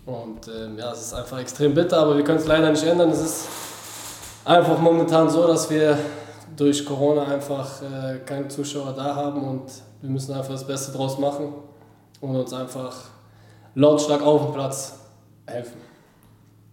Und 0.05 0.47
ähm, 0.47 0.77
ja, 0.77 0.91
es 0.91 1.01
ist 1.01 1.13
einfach 1.13 1.39
extrem 1.39 1.73
bitter, 1.73 1.99
aber 1.99 2.17
wir 2.17 2.23
können 2.23 2.39
es 2.39 2.47
leider 2.47 2.69
nicht 2.69 2.83
ändern. 2.83 3.11
Es 3.11 3.21
ist 3.21 3.47
einfach 4.43 4.79
momentan 4.79 5.29
so, 5.29 5.45
dass 5.47 5.69
wir 5.69 5.97
durch 6.57 6.85
Corona 6.85 7.23
einfach 7.23 7.81
äh, 7.81 8.19
keine 8.25 8.47
Zuschauer 8.47 8.93
da 8.93 9.15
haben 9.15 9.43
und 9.43 9.71
wir 10.01 10.09
müssen 10.09 10.33
einfach 10.33 10.51
das 10.51 10.65
Beste 10.65 10.91
draus 10.91 11.17
machen 11.17 11.53
und 12.19 12.35
uns 12.35 12.53
einfach 12.53 12.95
lautstark 13.75 14.21
auf 14.23 14.45
dem 14.45 14.53
Platz 14.53 14.99
helfen. 15.45 15.87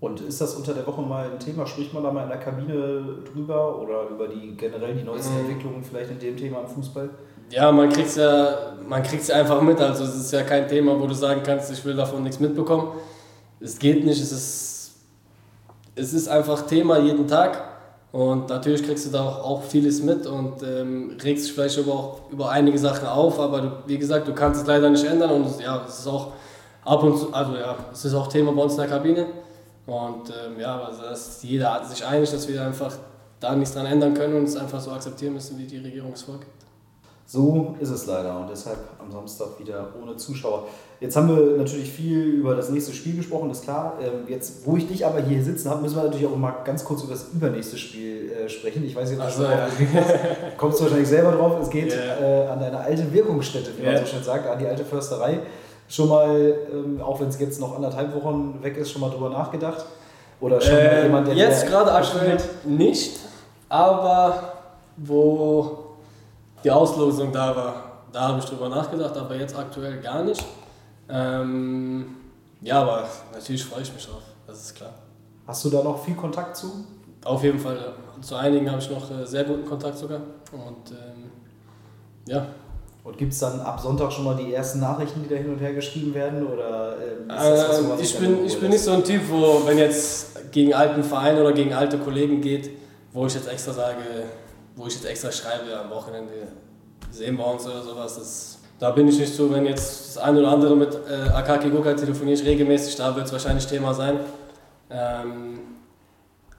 Und 0.01 0.21
ist 0.21 0.41
das 0.41 0.55
unter 0.55 0.75
der 0.75 0.87
Woche 0.87 1.01
mal 1.01 1.31
ein 1.31 1.39
Thema? 1.39 1.67
Spricht 1.67 1.95
man 1.95 2.03
da 2.03 2.11
mal 2.11 2.25
in 2.25 2.29
der 2.29 2.39
Kabine 2.39 3.19
drüber 3.25 3.81
oder 3.81 4.09
über 4.09 4.29
die 4.29 4.55
generell 4.57 4.95
die 4.95 5.03
neuesten 5.03 5.35
mhm. 5.35 5.41
Entwicklungen 5.41 5.83
vielleicht 5.83 6.11
in 6.11 6.19
dem 6.19 6.37
Thema 6.37 6.61
im 6.61 6.67
Fußball? 6.67 7.09
Ja, 7.51 7.71
man 7.73 7.89
kriegt 7.89 8.09
es 8.09 8.17
ja, 8.17 8.75
man 8.87 9.03
kriegt's 9.03 9.29
ja 9.29 9.37
einfach 9.37 9.61
mit. 9.63 9.81
Also 9.81 10.05
es 10.05 10.15
ist 10.15 10.33
ja 10.33 10.43
kein 10.43 10.69
Thema, 10.69 10.99
wo 10.99 11.07
du 11.07 11.15
sagen 11.15 11.43
kannst, 11.45 11.71
ich 11.73 11.85
will 11.85 11.95
davon 11.95 12.23
nichts 12.23 12.41
mitbekommen. 12.41 12.89
Es 13.61 13.79
geht 13.79 14.05
nicht, 14.05 14.21
es 14.21 14.33
ist, 14.33 14.95
es 15.95 16.13
ist 16.13 16.29
einfach 16.29 16.67
Thema 16.67 16.99
jeden 16.99 17.27
Tag. 17.27 17.74
Und 18.15 18.49
natürlich 18.49 18.85
kriegst 18.85 19.07
du 19.07 19.11
da 19.11 19.25
auch, 19.25 19.65
vieles 19.65 20.01
mit 20.01 20.25
und 20.29 20.63
ähm, 20.63 21.17
regst 21.21 21.47
dich 21.47 21.53
vielleicht 21.53 21.81
aber 21.81 21.93
auch 21.93 22.21
über 22.31 22.49
einige 22.49 22.79
Sachen 22.79 23.09
auf, 23.09 23.41
aber 23.41 23.61
du, 23.61 23.73
wie 23.89 23.99
gesagt, 23.99 24.29
du 24.29 24.33
kannst 24.33 24.61
es 24.61 24.67
leider 24.69 24.89
nicht 24.89 25.05
ändern 25.05 25.33
und 25.33 25.61
ja, 25.61 25.85
es 25.85 25.99
ist 25.99 26.07
auch 26.07 26.29
ab 26.85 27.03
und 27.03 27.19
zu, 27.19 27.35
also 27.35 27.57
ja, 27.57 27.75
es 27.93 28.05
ist 28.05 28.15
auch 28.15 28.29
Thema 28.29 28.53
bei 28.53 28.63
uns 28.63 28.75
in 28.75 28.79
der 28.83 28.89
Kabine. 28.89 29.27
Und 29.89 30.31
ähm, 30.31 30.61
ja, 30.61 30.81
also 30.81 31.03
das, 31.03 31.43
jeder 31.43 31.75
hat 31.75 31.91
sich 31.91 32.07
einig, 32.07 32.31
dass 32.31 32.47
wir 32.47 32.65
einfach 32.65 32.95
da 33.41 33.53
nichts 33.57 33.75
dran 33.75 33.87
ändern 33.87 34.15
können 34.15 34.37
und 34.37 34.45
es 34.45 34.55
einfach 34.55 34.81
so 34.81 34.93
akzeptieren 34.93 35.35
müssen, 35.35 35.59
wie 35.59 35.67
die 35.67 35.79
Regierung 35.79 36.13
es 36.13 36.23
vorgibt. 36.23 36.64
So 37.27 37.75
ist 37.81 37.91
es 37.91 38.07
leider 38.07 38.39
und 38.39 38.51
deshalb 38.51 38.79
am 39.01 39.11
Samstag 39.11 39.59
wieder 39.59 39.89
ohne 40.01 40.17
Zuschauer. 40.17 40.65
Jetzt 41.01 41.17
haben 41.17 41.29
wir 41.29 41.57
natürlich 41.57 41.91
viel 41.91 42.23
über 42.23 42.55
das 42.55 42.69
nächste 42.69 42.93
Spiel 42.93 43.17
gesprochen, 43.17 43.51
ist 43.51 43.65
klar. 43.65 43.95
Ähm, 44.01 44.29
jetzt, 44.29 44.67
wo 44.67 44.77
ich 44.77 44.87
dich 44.87 45.07
aber 45.07 45.21
hier 45.21 45.43
sitzen 45.43 45.71
habe, 45.71 45.83
müssen 45.83 45.97
wir 45.97 46.05
natürlich 46.05 46.27
auch 46.27 46.37
mal 46.37 46.55
ganz 46.65 46.85
kurz 46.85 47.03
über 47.03 47.13
das 47.13 47.29
übernächste 47.33 47.79
Spiel 47.79 48.31
äh, 48.31 48.49
sprechen. 48.49 48.85
Ich 48.85 48.95
weiß 48.95 49.11
nicht, 49.11 49.21
ob 49.21 49.27
du 49.27 49.31
also, 49.31 49.45
ja. 49.45 49.69
kommst 50.59 50.79
du 50.79 50.85
wahrscheinlich 50.85 51.09
selber 51.09 51.33
drauf. 51.33 51.61
Es 51.63 51.71
geht 51.71 51.93
yeah. 51.93 52.45
äh, 52.45 52.47
an 52.47 52.61
deine 52.61 52.79
alte 52.79 53.11
Wirkungsstätte, 53.13 53.71
wie 53.77 53.83
yeah. 53.83 53.93
man 53.95 54.05
so 54.05 54.07
schön 54.13 54.23
sagt, 54.23 54.47
an 54.47 54.59
die 54.59 54.67
alte 54.67 54.85
Försterei 54.85 55.41
schon 55.89 56.09
mal, 56.09 56.55
ähm, 56.73 57.01
auch 57.01 57.21
wenn 57.21 57.29
es 57.29 57.39
jetzt 57.39 57.61
noch 57.61 57.75
anderthalb 57.75 58.15
Wochen 58.15 58.59
weg 58.63 58.77
ist, 58.77 58.91
schon 58.91 59.01
mal 59.01 59.11
drüber 59.11 59.31
nachgedacht? 59.31 59.85
Oder 60.41 60.61
schon 60.61 60.77
äh, 60.77 61.05
jemand, 61.05 61.29
der 61.29 61.35
Jetzt 61.35 61.67
gerade 61.67 61.93
aktuell 61.93 62.37
nicht, 62.65 63.19
aber 63.69 64.53
wo 64.97 65.84
die 66.65 66.71
Auslosung 66.71 67.31
da 67.31 67.55
war, 67.55 67.75
da 68.11 68.29
habe 68.29 68.39
ich 68.39 68.45
drüber 68.47 68.69
nachgedacht, 68.69 69.17
aber 69.17 69.37
jetzt 69.37 69.57
aktuell 69.57 70.01
gar 70.01 70.25
nicht. 70.25 70.45
Ähm, 71.09 72.17
ja, 72.63 72.81
aber 72.81 73.07
natürlich 73.33 73.65
freue 73.65 73.83
ich 73.83 73.93
mich 73.93 74.07
drauf, 74.07 74.23
das 74.47 74.63
ist 74.63 74.75
klar. 74.75 74.95
Hast 75.47 75.65
du 75.65 75.71
da 75.71 75.83
noch 75.83 76.03
viel 76.03 76.15
Kontakt 76.15 76.57
zu? 76.57 76.87
Auf 77.25 77.43
jeden 77.43 77.59
Fall. 77.59 77.79
Zu 78.23 78.37
einigen 78.37 78.71
habe 78.71 78.81
ich 78.81 78.91
noch 78.91 79.11
äh, 79.11 79.27
sehr 79.27 79.45
guten 79.45 79.67
Kontakt 79.67 79.99
sogar. 79.99 80.21
Und 80.53 80.91
ähm, 80.91 81.31
ja, 82.27 82.47
und 83.03 83.19
gibt 83.19 83.35
es 83.35 83.39
dann 83.39 83.61
ab 83.61 83.79
Sonntag 83.81 84.11
schon 84.11 84.25
mal 84.25 84.35
die 84.35 84.55
ersten 84.55 84.81
Nachrichten, 84.81 85.23
die 85.23 85.29
da 85.29 85.35
hin 85.35 85.51
und 85.51 85.59
her 85.59 85.75
geschrieben 85.75 86.15
werden? 86.15 86.47
Oder, 86.47 86.97
ähm, 86.97 87.29
das, 87.29 87.91
was, 87.91 88.01
ich 88.01 88.19
bin, 88.19 88.47
ich 88.47 88.59
bin 88.59 88.71
nicht 88.71 88.83
so 88.83 88.93
ein 88.93 89.05
Typ, 89.05 89.23
wo, 89.29 89.67
wenn 89.67 89.77
jetzt 89.77 90.51
gegen 90.53 90.73
alten 90.73 91.03
Vereine 91.03 91.43
oder 91.43 91.53
gegen 91.53 91.75
alte 91.75 91.99
Kollegen 91.99 92.41
geht, 92.41 92.71
wo 93.13 93.27
ich 93.27 93.35
jetzt 93.35 93.49
extra 93.49 93.75
sage, 93.75 93.99
wo 94.77 94.87
ich 94.87 94.95
jetzt 94.95 95.05
extra 95.05 95.31
schreibe, 95.31 95.79
am 95.79 95.91
Wochenende 95.91 96.49
sehen 97.11 97.37
wir 97.37 97.47
uns 97.47 97.67
oder 97.67 97.83
sowas. 97.83 98.17
Das, 98.17 98.59
da 98.79 98.91
bin 98.91 99.09
ich 99.09 99.19
nicht 99.19 99.35
so, 99.35 99.51
wenn 99.51 99.67
jetzt 99.67 100.17
das 100.17 100.19
eine 100.19 100.41
oder 100.41 100.49
andere 100.49 100.77
mit 100.77 100.95
äh, 101.09 101.29
Akaki 101.31 101.71
Guka 101.71 101.95
telefoniere 101.95 102.39
ich 102.39 102.45
regelmäßig, 102.45 102.97
da 102.97 103.15
wird 103.15 103.27
es 103.27 103.33
wahrscheinlich 103.33 103.67
Thema 103.67 103.95
sein. 103.95 104.21
Ähm, 104.91 105.61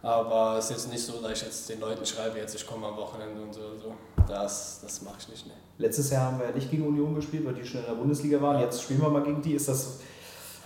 aber 0.02 0.58
es 0.60 0.66
ist 0.66 0.72
jetzt 0.72 0.92
nicht 0.92 1.04
so, 1.04 1.14
dass 1.22 1.32
ich 1.32 1.42
jetzt 1.42 1.68
den 1.68 1.80
Leuten 1.80 2.06
schreibe, 2.06 2.38
jetzt 2.38 2.54
ich 2.54 2.66
komme 2.66 2.88
am 2.88 2.96
Wochenende 2.96 3.42
und 3.42 3.54
so. 3.54 3.62
so. 3.82 3.94
Das, 4.28 4.80
das 4.82 5.02
mache 5.02 5.16
ich 5.20 5.30
nicht. 5.30 5.48
Ne. 5.48 5.54
Letztes 5.78 6.10
Jahr 6.12 6.28
haben 6.28 6.40
wir 6.40 6.48
ja 6.48 6.52
nicht 6.52 6.70
gegen 6.70 6.88
Union 6.88 7.16
gespielt, 7.16 7.46
weil 7.46 7.54
die 7.54 7.66
schon 7.66 7.82
in 7.82 7.88
der 7.88 7.94
Bundesliga 7.94 8.42
waren. 8.42 8.62
Jetzt 8.62 8.82
spielen 8.82 9.02
wir 9.02 9.10
mal 9.10 9.24
gegen 9.24 9.42
die. 9.42 9.54
Ist 9.54 9.68
das 9.68 10.00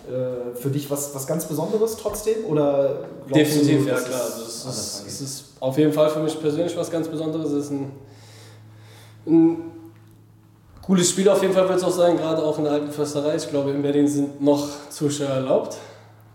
äh, 0.07 0.55
für 0.55 0.69
dich 0.69 0.89
was, 0.89 1.15
was 1.15 1.25
ganz 1.25 1.45
Besonderes 1.45 1.97
trotzdem? 1.97 2.45
Oder 2.45 3.05
Definitiv, 3.33 3.83
du, 3.83 3.89
ja 3.89 3.99
klar. 3.99 4.21
Also 4.21 4.43
es, 4.43 4.65
ist, 4.65 5.07
es 5.07 5.21
ist 5.21 5.45
auf 5.59 5.77
jeden 5.77 5.93
Fall 5.93 6.09
für 6.09 6.19
mich 6.19 6.39
persönlich 6.39 6.75
was 6.77 6.89
ganz 6.89 7.07
Besonderes. 7.07 7.51
Es 7.51 7.65
ist 7.65 7.71
ein, 7.71 7.91
ein 9.27 9.71
cooles 10.81 11.09
Spiel 11.09 11.29
auf 11.29 11.41
jeden 11.41 11.53
Fall 11.53 11.67
wird 11.67 11.77
es 11.77 11.83
auch 11.83 11.91
sein, 11.91 12.17
gerade 12.17 12.41
auch 12.43 12.57
in 12.57 12.63
der 12.63 12.73
alten 12.73 12.91
Försterei. 12.91 13.35
Ich 13.35 13.49
glaube, 13.49 13.71
in 13.71 13.81
Berlin 13.81 14.07
sind 14.07 14.41
noch 14.41 14.67
Zuschauer 14.89 15.29
erlaubt. 15.29 15.77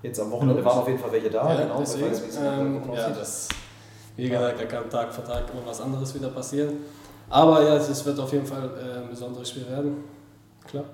Jetzt 0.02 0.20
am 0.20 0.30
Wochenende 0.30 0.62
waren 0.64 0.78
auf 0.78 0.86
jeden 0.86 1.00
Fall 1.00 1.12
welche 1.12 1.30
da, 1.30 1.48
ja, 1.48 1.62
genau. 1.62 1.78
Deswegen, 1.80 2.10
weiß, 2.10 2.38
ähm, 2.42 2.82
ja, 2.94 3.08
das, 3.08 3.48
wie 4.16 4.28
gesagt, 4.28 4.60
da 4.60 4.64
kann 4.66 4.90
Tag 4.90 5.12
für 5.14 5.24
Tag 5.24 5.44
irgendwas 5.48 5.80
anderes 5.80 6.14
wieder 6.14 6.28
passieren. 6.28 6.74
Aber 7.30 7.62
ja, 7.64 7.76
es 7.76 8.04
wird 8.04 8.20
auf 8.20 8.30
jeden 8.32 8.44
Fall 8.44 8.70
äh, 8.78 8.98
ein 8.98 9.08
besonderes 9.08 9.48
Spiel 9.48 9.66
werden. 9.68 10.04
Klar. 10.66 10.84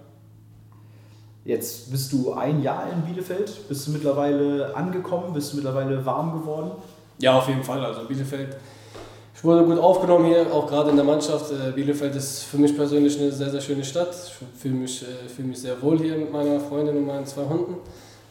Jetzt 1.44 1.90
bist 1.90 2.12
du 2.12 2.32
ein 2.34 2.62
Jahr 2.62 2.84
in 2.92 3.02
Bielefeld. 3.02 3.68
Bist 3.68 3.86
du 3.86 3.90
mittlerweile 3.90 4.74
angekommen? 4.76 5.32
Bist 5.32 5.52
du 5.52 5.56
mittlerweile 5.56 6.04
warm 6.06 6.40
geworden? 6.40 6.70
Ja, 7.20 7.38
auf 7.38 7.48
jeden 7.48 7.62
Fall. 7.62 7.84
Also 7.84 8.04
Bielefeld, 8.04 8.56
ich 9.34 9.44
wurde 9.44 9.64
gut 9.64 9.78
aufgenommen 9.78 10.26
hier, 10.26 10.52
auch 10.52 10.66
gerade 10.66 10.90
in 10.90 10.96
der 10.96 11.04
Mannschaft. 11.04 11.52
Äh, 11.52 11.72
Bielefeld 11.72 12.16
ist 12.16 12.44
für 12.44 12.56
mich 12.56 12.74
persönlich 12.74 13.18
eine 13.20 13.30
sehr, 13.30 13.50
sehr 13.50 13.60
schöne 13.60 13.84
Stadt. 13.84 14.14
Ich 14.26 14.60
fühle 14.60 14.74
mich, 14.74 15.02
äh, 15.02 15.28
fühle 15.28 15.48
mich 15.48 15.60
sehr 15.60 15.80
wohl 15.82 15.98
hier 15.98 16.16
mit 16.16 16.32
meiner 16.32 16.58
Freundin 16.58 16.96
und 16.96 17.06
meinen 17.06 17.26
zwei 17.26 17.44
Hunden. 17.44 17.76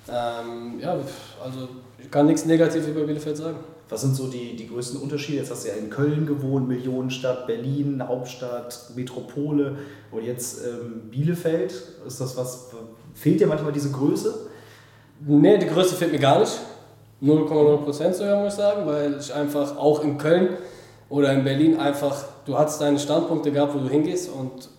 Ähm, 0.08 0.80
ja, 0.80 0.98
also 1.44 1.70
ich 2.00 2.10
kann 2.10 2.26
nichts 2.26 2.46
Negatives 2.46 2.88
über 2.88 3.02
Bielefeld 3.02 3.38
sagen. 3.38 3.58
Was 3.90 4.02
sind 4.02 4.16
so 4.16 4.28
die, 4.28 4.56
die 4.56 4.68
größten 4.68 5.00
Unterschiede? 5.00 5.40
Jetzt 5.40 5.52
hast 5.52 5.66
du 5.66 5.70
ja 5.70 5.76
in 5.76 5.90
Köln 5.90 6.26
gewohnt, 6.26 6.68
Millionenstadt, 6.68 7.48
Berlin, 7.48 8.04
Hauptstadt, 8.08 8.92
Metropole 8.96 9.78
und 10.12 10.24
jetzt 10.24 10.62
ähm, 10.66 11.10
Bielefeld. 11.10 11.74
Ist 12.06 12.22
das 12.22 12.38
was, 12.38 12.70
fehlt 13.14 13.40
dir 13.40 13.48
manchmal 13.48 13.72
diese 13.72 13.92
Größe? 13.92 14.48
Nee, 15.26 15.58
die 15.58 15.68
Größe 15.68 15.96
fehlt 15.96 16.12
mir 16.12 16.20
gar 16.20 16.40
nicht. 16.40 16.54
0,0 17.22 17.78
Prozent 17.78 18.16
sogar, 18.16 18.42
muss 18.42 18.54
ich 18.54 18.60
sagen, 18.60 18.86
weil 18.86 19.18
ich 19.20 19.34
einfach 19.34 19.78
auch 19.78 20.04
in 20.04 20.18
Köln 20.18 20.50
oder 21.10 21.34
in 21.34 21.44
Berlin 21.44 21.78
einfach, 21.78 22.24
du 22.46 22.58
hast 22.58 22.80
deine 22.82 23.00
Standpunkte 23.00 23.52
gehabt, 23.52 23.74
wo 23.74 23.80
du 23.80 23.90
hingehst 23.90 24.30
und 24.30 24.70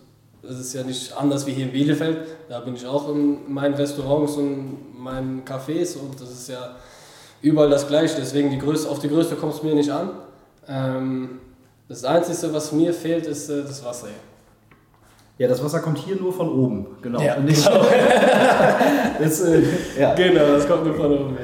es 0.43 0.59
ist 0.59 0.73
ja 0.73 0.83
nicht 0.83 1.15
anders 1.15 1.45
wie 1.45 1.51
hier 1.51 1.65
in 1.65 1.71
Bielefeld. 1.71 2.19
Da 2.49 2.59
bin 2.61 2.75
ich 2.75 2.85
auch 2.85 3.09
in 3.09 3.51
meinen 3.51 3.75
Restaurants 3.75 4.35
und 4.37 4.97
meinen 4.97 5.43
Cafés 5.45 5.97
und 5.97 6.19
das 6.19 6.31
ist 6.31 6.49
ja 6.49 6.75
überall 7.41 7.69
das 7.69 7.87
Gleiche. 7.87 8.15
Deswegen 8.17 8.49
die 8.49 8.57
Größe, 8.57 8.89
auf 8.89 8.99
die 8.99 9.09
Größe 9.09 9.35
kommt 9.35 9.53
es 9.53 9.63
mir 9.63 9.75
nicht 9.75 9.91
an. 9.91 10.09
Ähm, 10.67 11.39
das 11.87 12.03
Einzige, 12.05 12.53
was 12.53 12.71
mir 12.71 12.93
fehlt, 12.93 13.27
ist 13.27 13.49
äh, 13.49 13.63
das 13.63 13.83
Wasser 13.83 14.07
hier. 14.07 14.15
Ja, 15.37 15.47
das 15.47 15.63
Wasser 15.63 15.79
kommt 15.79 15.97
hier 15.97 16.15
nur 16.17 16.31
von 16.31 16.49
oben, 16.49 16.85
genau. 17.01 17.19
Ja, 17.19 17.37
nicht, 17.39 17.65
genau. 17.65 17.83
das, 19.19 19.41
äh, 19.45 19.63
ja. 19.99 20.13
genau, 20.13 20.47
das 20.53 20.67
kommt 20.67 20.85
nur 20.85 20.95
von 20.95 21.11
oben. 21.11 21.37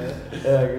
Ja. 0.44 0.52
ja, 0.52 0.66
genau. 0.66 0.77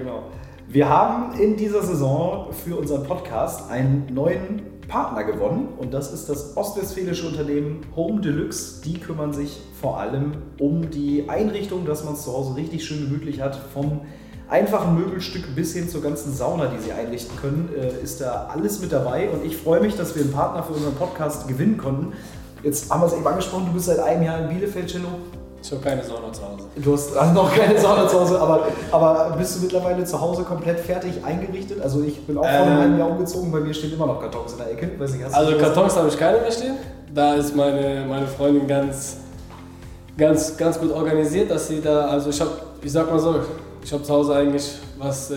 Wir 0.72 0.88
haben 0.88 1.36
in 1.36 1.56
dieser 1.56 1.82
Saison 1.82 2.52
für 2.52 2.76
unseren 2.76 3.02
Podcast 3.02 3.72
einen 3.72 4.06
neuen 4.14 4.62
Partner 4.86 5.24
gewonnen 5.24 5.66
und 5.78 5.92
das 5.92 6.12
ist 6.12 6.28
das 6.28 6.56
ostwestfälische 6.56 7.26
Unternehmen 7.26 7.80
Home 7.96 8.20
Deluxe. 8.20 8.80
Die 8.84 9.00
kümmern 9.00 9.32
sich 9.32 9.60
vor 9.80 9.98
allem 9.98 10.34
um 10.60 10.88
die 10.88 11.28
Einrichtung, 11.28 11.86
dass 11.86 12.04
man 12.04 12.14
es 12.14 12.22
zu 12.22 12.32
Hause 12.32 12.54
richtig 12.54 12.84
schön 12.84 13.00
gemütlich 13.00 13.40
hat, 13.40 13.56
vom 13.74 14.02
einfachen 14.48 14.94
Möbelstück 14.94 15.56
bis 15.56 15.74
hin 15.74 15.88
zur 15.88 16.02
ganzen 16.02 16.32
Sauna, 16.32 16.66
die 16.66 16.80
Sie 16.80 16.92
einrichten 16.92 17.36
können, 17.36 17.68
äh, 17.76 18.00
ist 18.00 18.20
da 18.20 18.48
alles 18.54 18.80
mit 18.80 18.92
dabei. 18.92 19.28
Und 19.28 19.44
ich 19.44 19.56
freue 19.56 19.80
mich, 19.80 19.96
dass 19.96 20.14
wir 20.14 20.22
einen 20.22 20.32
Partner 20.32 20.62
für 20.62 20.74
unseren 20.74 20.94
Podcast 20.94 21.48
gewinnen 21.48 21.78
konnten. 21.78 22.12
Jetzt 22.62 22.88
haben 22.92 23.02
wir 23.02 23.06
es 23.06 23.14
eben 23.14 23.26
angesprochen, 23.26 23.66
du 23.66 23.72
bist 23.72 23.86
seit 23.86 23.98
einem 23.98 24.22
Jahr 24.22 24.38
in 24.42 24.50
Bielefeld, 24.50 24.86
Cello. 24.86 25.08
Ich 25.62 25.70
habe 25.70 25.82
keine 25.82 26.02
Sauna 26.02 26.32
zu 26.32 26.42
Hause. 26.42 26.64
Du 26.76 26.92
hast 26.92 27.16
also 27.16 27.34
noch 27.34 27.54
keine 27.54 27.78
Sauna 27.78 28.08
zu 28.08 28.20
Hause, 28.20 28.40
aber, 28.40 28.66
aber 28.90 29.34
bist 29.36 29.56
du 29.56 29.62
mittlerweile 29.62 30.04
zu 30.04 30.20
Hause 30.20 30.42
komplett 30.42 30.80
fertig 30.80 31.22
eingerichtet? 31.24 31.82
Also 31.82 32.02
ich 32.02 32.26
bin 32.26 32.38
auch 32.38 32.42
vor 32.42 32.50
einem 32.50 32.78
halben 32.78 32.98
Jahr 32.98 33.10
umgezogen, 33.10 33.52
bei 33.52 33.60
mir 33.60 33.74
stehen 33.74 33.92
immer 33.92 34.06
noch 34.06 34.20
Kartons 34.20 34.52
in 34.52 34.58
der 34.58 34.72
Ecke. 34.72 34.86
Nicht, 34.86 35.34
also 35.34 35.56
Kartons 35.58 35.96
habe 35.96 36.08
ich 36.08 36.18
keine 36.18 36.40
mehr 36.40 36.52
stehen. 36.52 36.76
Da 37.14 37.34
ist 37.34 37.54
meine, 37.54 38.04
meine 38.08 38.26
Freundin 38.26 38.66
ganz, 38.66 39.16
ganz, 40.16 40.56
ganz 40.56 40.78
gut 40.78 40.92
organisiert, 40.92 41.50
dass 41.50 41.68
sie 41.68 41.80
da, 41.80 42.06
also 42.06 42.30
ich 42.30 42.40
habe, 42.40 42.52
ich 42.82 42.92
sag 42.92 43.10
mal 43.10 43.18
so, 43.18 43.40
ich 43.82 43.92
habe 43.92 44.02
zu 44.02 44.12
Hause 44.12 44.34
eigentlich, 44.36 44.70
was 44.98 45.30
äh, 45.30 45.36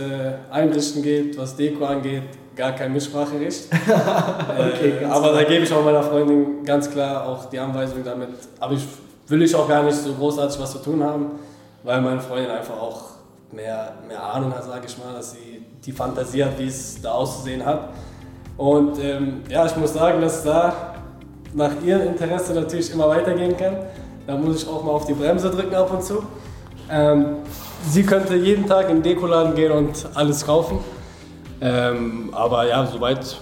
Einrichten 0.52 1.02
geht, 1.02 1.38
was 1.38 1.56
Deko 1.56 1.86
angeht, 1.86 2.24
gar 2.56 2.74
kein 2.74 2.94
Mitspracherecht. 2.94 3.68
okay, 3.72 4.94
äh, 5.02 5.06
aber 5.06 5.32
da 5.34 5.44
gebe 5.44 5.64
ich 5.64 5.74
auch 5.74 5.84
meiner 5.84 6.04
Freundin 6.04 6.64
ganz 6.64 6.90
klar 6.90 7.26
auch 7.28 7.46
die 7.50 7.58
Anweisung 7.58 8.04
damit. 8.04 8.30
Aber 8.60 8.74
ich 8.74 8.86
will 9.28 9.42
ich 9.42 9.56
auch 9.56 9.68
gar 9.68 9.84
nicht 9.84 9.98
so 9.98 10.14
großartig 10.14 10.60
was 10.60 10.72
zu 10.72 10.80
tun 10.80 11.04
haben, 11.04 11.32
weil 11.84 12.02
meine 12.02 12.20
Freundin 12.20 12.52
einfach 12.52 12.80
auch 12.80 13.02
mehr, 13.52 13.94
mehr 14.08 14.22
Ahnung 14.24 14.54
hat, 14.54 14.64
sage 14.64 14.86
ich 14.88 14.98
mal, 14.98 15.14
dass 15.14 15.32
sie 15.32 15.66
die 15.86 15.92
Fantasie 15.92 16.44
hat, 16.44 16.58
wie 16.58 16.68
es 16.68 17.02
da 17.02 17.12
auszusehen 17.12 17.66
hat. 17.66 17.90
Und 18.58 19.00
ähm, 19.00 19.42
ja, 19.50 19.66
ich 19.66 19.76
muss 19.78 19.94
sagen, 19.94 20.22
dass 20.22 20.44
da 20.44 20.96
nach 21.54 21.72
ihrem 21.84 22.08
Interesse 22.08 22.54
natürlich 22.54 22.92
immer 22.94 23.08
weitergehen 23.08 23.56
kann. 23.58 23.78
Da 24.26 24.36
muss 24.36 24.64
ich 24.64 24.70
auch 24.70 24.84
mal 24.84 24.92
auf 24.92 25.06
die 25.06 25.14
Bremse 25.14 25.50
drücken 25.50 25.76
ab 25.76 25.92
und 25.92 26.04
zu. 26.04 26.24
Ähm, 26.90 27.38
sie 27.90 28.04
könnte 28.04 28.36
jeden 28.36 28.68
Tag 28.68 28.90
in 28.90 28.98
den 28.98 29.04
Dekoladen 29.04 29.56
gehen 29.56 29.72
und 29.72 30.08
alles 30.14 30.46
kaufen. 30.46 30.80
Ähm, 31.62 32.30
aber 32.34 32.68
ja, 32.68 32.86
soweit 32.86 33.38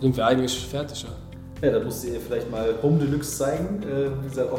sind 0.00 0.16
wir 0.16 0.26
eigentlich 0.26 0.66
fertig. 0.66 1.02
Ja. 1.02 1.23
Ja, 1.62 1.70
da 1.70 1.80
musst 1.80 2.04
du 2.04 2.08
ihr 2.08 2.20
vielleicht 2.20 2.50
mal 2.50 2.74
Home 2.82 2.98
Deluxe 2.98 3.38
zeigen. 3.38 3.82
Äh, 3.82 4.10
wie 4.22 4.28
gesagt, 4.28 4.50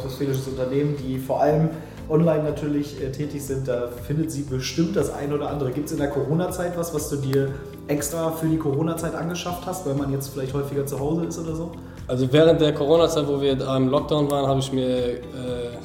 Unternehmen, 0.47 0.95
die 0.97 1.17
vor 1.17 1.41
allem 1.41 1.69
online 2.09 2.43
natürlich 2.43 3.01
äh, 3.01 3.11
tätig 3.11 3.45
sind. 3.45 3.67
Da 3.67 3.87
findet 3.87 4.31
sie 4.31 4.43
bestimmt 4.43 4.95
das 4.95 5.13
eine 5.13 5.35
oder 5.35 5.49
andere. 5.49 5.71
Gibt 5.71 5.87
es 5.87 5.91
in 5.91 5.97
der 5.97 6.09
Corona-Zeit 6.09 6.77
was, 6.77 6.93
was 6.93 7.09
du 7.09 7.17
dir 7.17 7.49
extra 7.87 8.31
für 8.31 8.47
die 8.47 8.57
Corona-Zeit 8.57 9.13
angeschafft 9.15 9.65
hast, 9.65 9.85
weil 9.85 9.95
man 9.95 10.11
jetzt 10.11 10.29
vielleicht 10.29 10.53
häufiger 10.53 10.85
zu 10.85 10.99
Hause 10.99 11.25
ist 11.25 11.39
oder 11.39 11.55
so? 11.55 11.71
Also 12.07 12.31
während 12.31 12.61
der 12.61 12.73
Corona-Zeit, 12.73 13.27
wo 13.27 13.41
wir 13.41 13.53
im 13.53 13.89
Lockdown 13.89 14.29
waren, 14.29 14.47
habe 14.47 14.59
ich 14.59 14.71
mir 14.71 14.87
äh, 14.87 15.21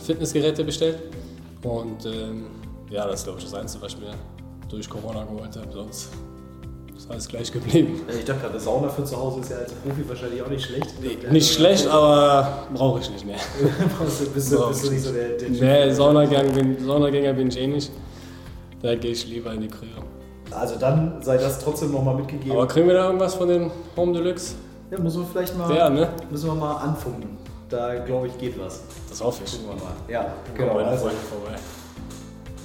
Fitnessgeräte 0.02 0.64
bestellt. 0.64 0.98
Und 1.62 2.06
ähm, 2.06 2.46
ja, 2.90 3.06
das 3.06 3.20
ist 3.20 3.24
glaube 3.24 3.38
ich 3.38 3.44
das 3.44 3.54
Einzige, 3.54 3.82
was 3.84 3.92
ich 3.94 4.00
mir 4.00 4.14
durch 4.68 4.88
Corona 4.88 5.24
geholt 5.24 5.56
habe. 5.56 5.72
Sonst 5.72 6.10
ist 7.00 7.10
alles 7.10 7.28
gleich 7.28 7.50
geblieben. 7.50 8.00
Ich 8.08 8.24
dachte 8.24 8.40
gerade, 8.42 8.60
Sauna 8.60 8.88
für 8.88 9.04
zu 9.04 9.16
Hause 9.16 9.40
ist 9.40 9.50
ja 9.50 9.56
als 9.58 9.72
Profi 9.72 10.06
wahrscheinlich 10.08 10.42
auch 10.42 10.48
nicht 10.48 10.64
schlecht. 10.64 10.94
Nee, 11.00 11.18
nicht 11.30 11.52
schlecht, 11.52 11.86
aber 11.86 12.66
brauche 12.74 13.00
ich 13.00 13.10
nicht 13.10 13.24
mehr. 13.24 13.36
bist, 14.34 14.52
du, 14.52 14.68
bist 14.68 14.84
du 14.84 14.90
nicht 14.90 15.02
so 15.02 15.12
der, 15.12 15.30
der 15.30 15.50
Nee, 15.50 15.92
Saunagänger 15.92 16.52
bin, 16.52 16.84
Saunagänger 16.84 17.32
bin 17.32 17.48
ich 17.48 17.58
eh 17.58 17.66
nicht. 17.66 17.90
Da 18.82 18.94
gehe 18.94 19.12
ich 19.12 19.26
lieber 19.26 19.52
in 19.52 19.62
die 19.62 19.68
Krühe. 19.68 19.88
Also 20.50 20.76
dann 20.76 21.22
sei 21.22 21.36
das 21.36 21.58
trotzdem 21.60 21.92
nochmal 21.92 22.16
mitgegeben. 22.16 22.52
Aber 22.52 22.66
kriegen 22.66 22.86
wir 22.86 22.94
da 22.94 23.06
irgendwas 23.06 23.34
von 23.34 23.48
dem 23.48 23.70
Home 23.96 24.12
Deluxe? 24.12 24.54
Ja, 24.90 24.98
müssen 24.98 25.20
wir 25.22 25.28
vielleicht 25.28 25.56
mal, 25.56 25.74
ja, 25.74 25.88
ne? 25.88 26.08
müssen 26.30 26.48
wir 26.48 26.54
mal 26.54 26.76
anfunken. 26.76 27.38
Da 27.68 27.94
glaube 28.00 28.26
ich 28.26 28.36
geht 28.36 28.58
was. 28.58 28.82
Das 29.08 29.22
hoffe 29.22 29.42
ich. 29.44 29.52
Gucken 29.52 29.68
wir 29.68 29.84
mal. 29.84 29.92
Ja, 30.08 30.34
genau. 30.54 30.78
Also, 30.78 31.04
vorbei 31.04 31.56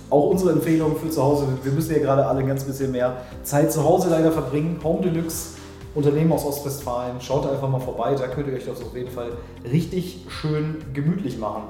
auch 0.09 0.29
unsere 0.29 0.51
Empfehlung 0.51 0.95
für 0.97 1.09
zu 1.09 1.21
Hause. 1.21 1.45
Wir 1.63 1.71
müssen 1.71 1.93
ja 1.93 1.99
gerade 1.99 2.25
alle 2.25 2.39
ein 2.39 2.47
ganz 2.47 2.63
bisschen 2.63 2.91
mehr 2.91 3.17
Zeit 3.43 3.71
zu 3.71 3.83
Hause 3.83 4.09
leider 4.09 4.31
verbringen. 4.31 4.79
Home 4.83 5.01
Deluxe, 5.01 5.55
Unternehmen 5.93 6.31
aus 6.31 6.45
Ostwestfalen. 6.45 7.19
Schaut 7.21 7.49
einfach 7.49 7.69
mal 7.69 7.79
vorbei, 7.79 8.15
da 8.15 8.27
könnt 8.27 8.47
ihr 8.47 8.53
euch 8.53 8.65
das 8.65 8.81
auf 8.81 8.95
jeden 8.95 9.11
Fall 9.11 9.31
richtig 9.69 10.25
schön 10.27 10.77
gemütlich 10.93 11.37
machen. 11.37 11.63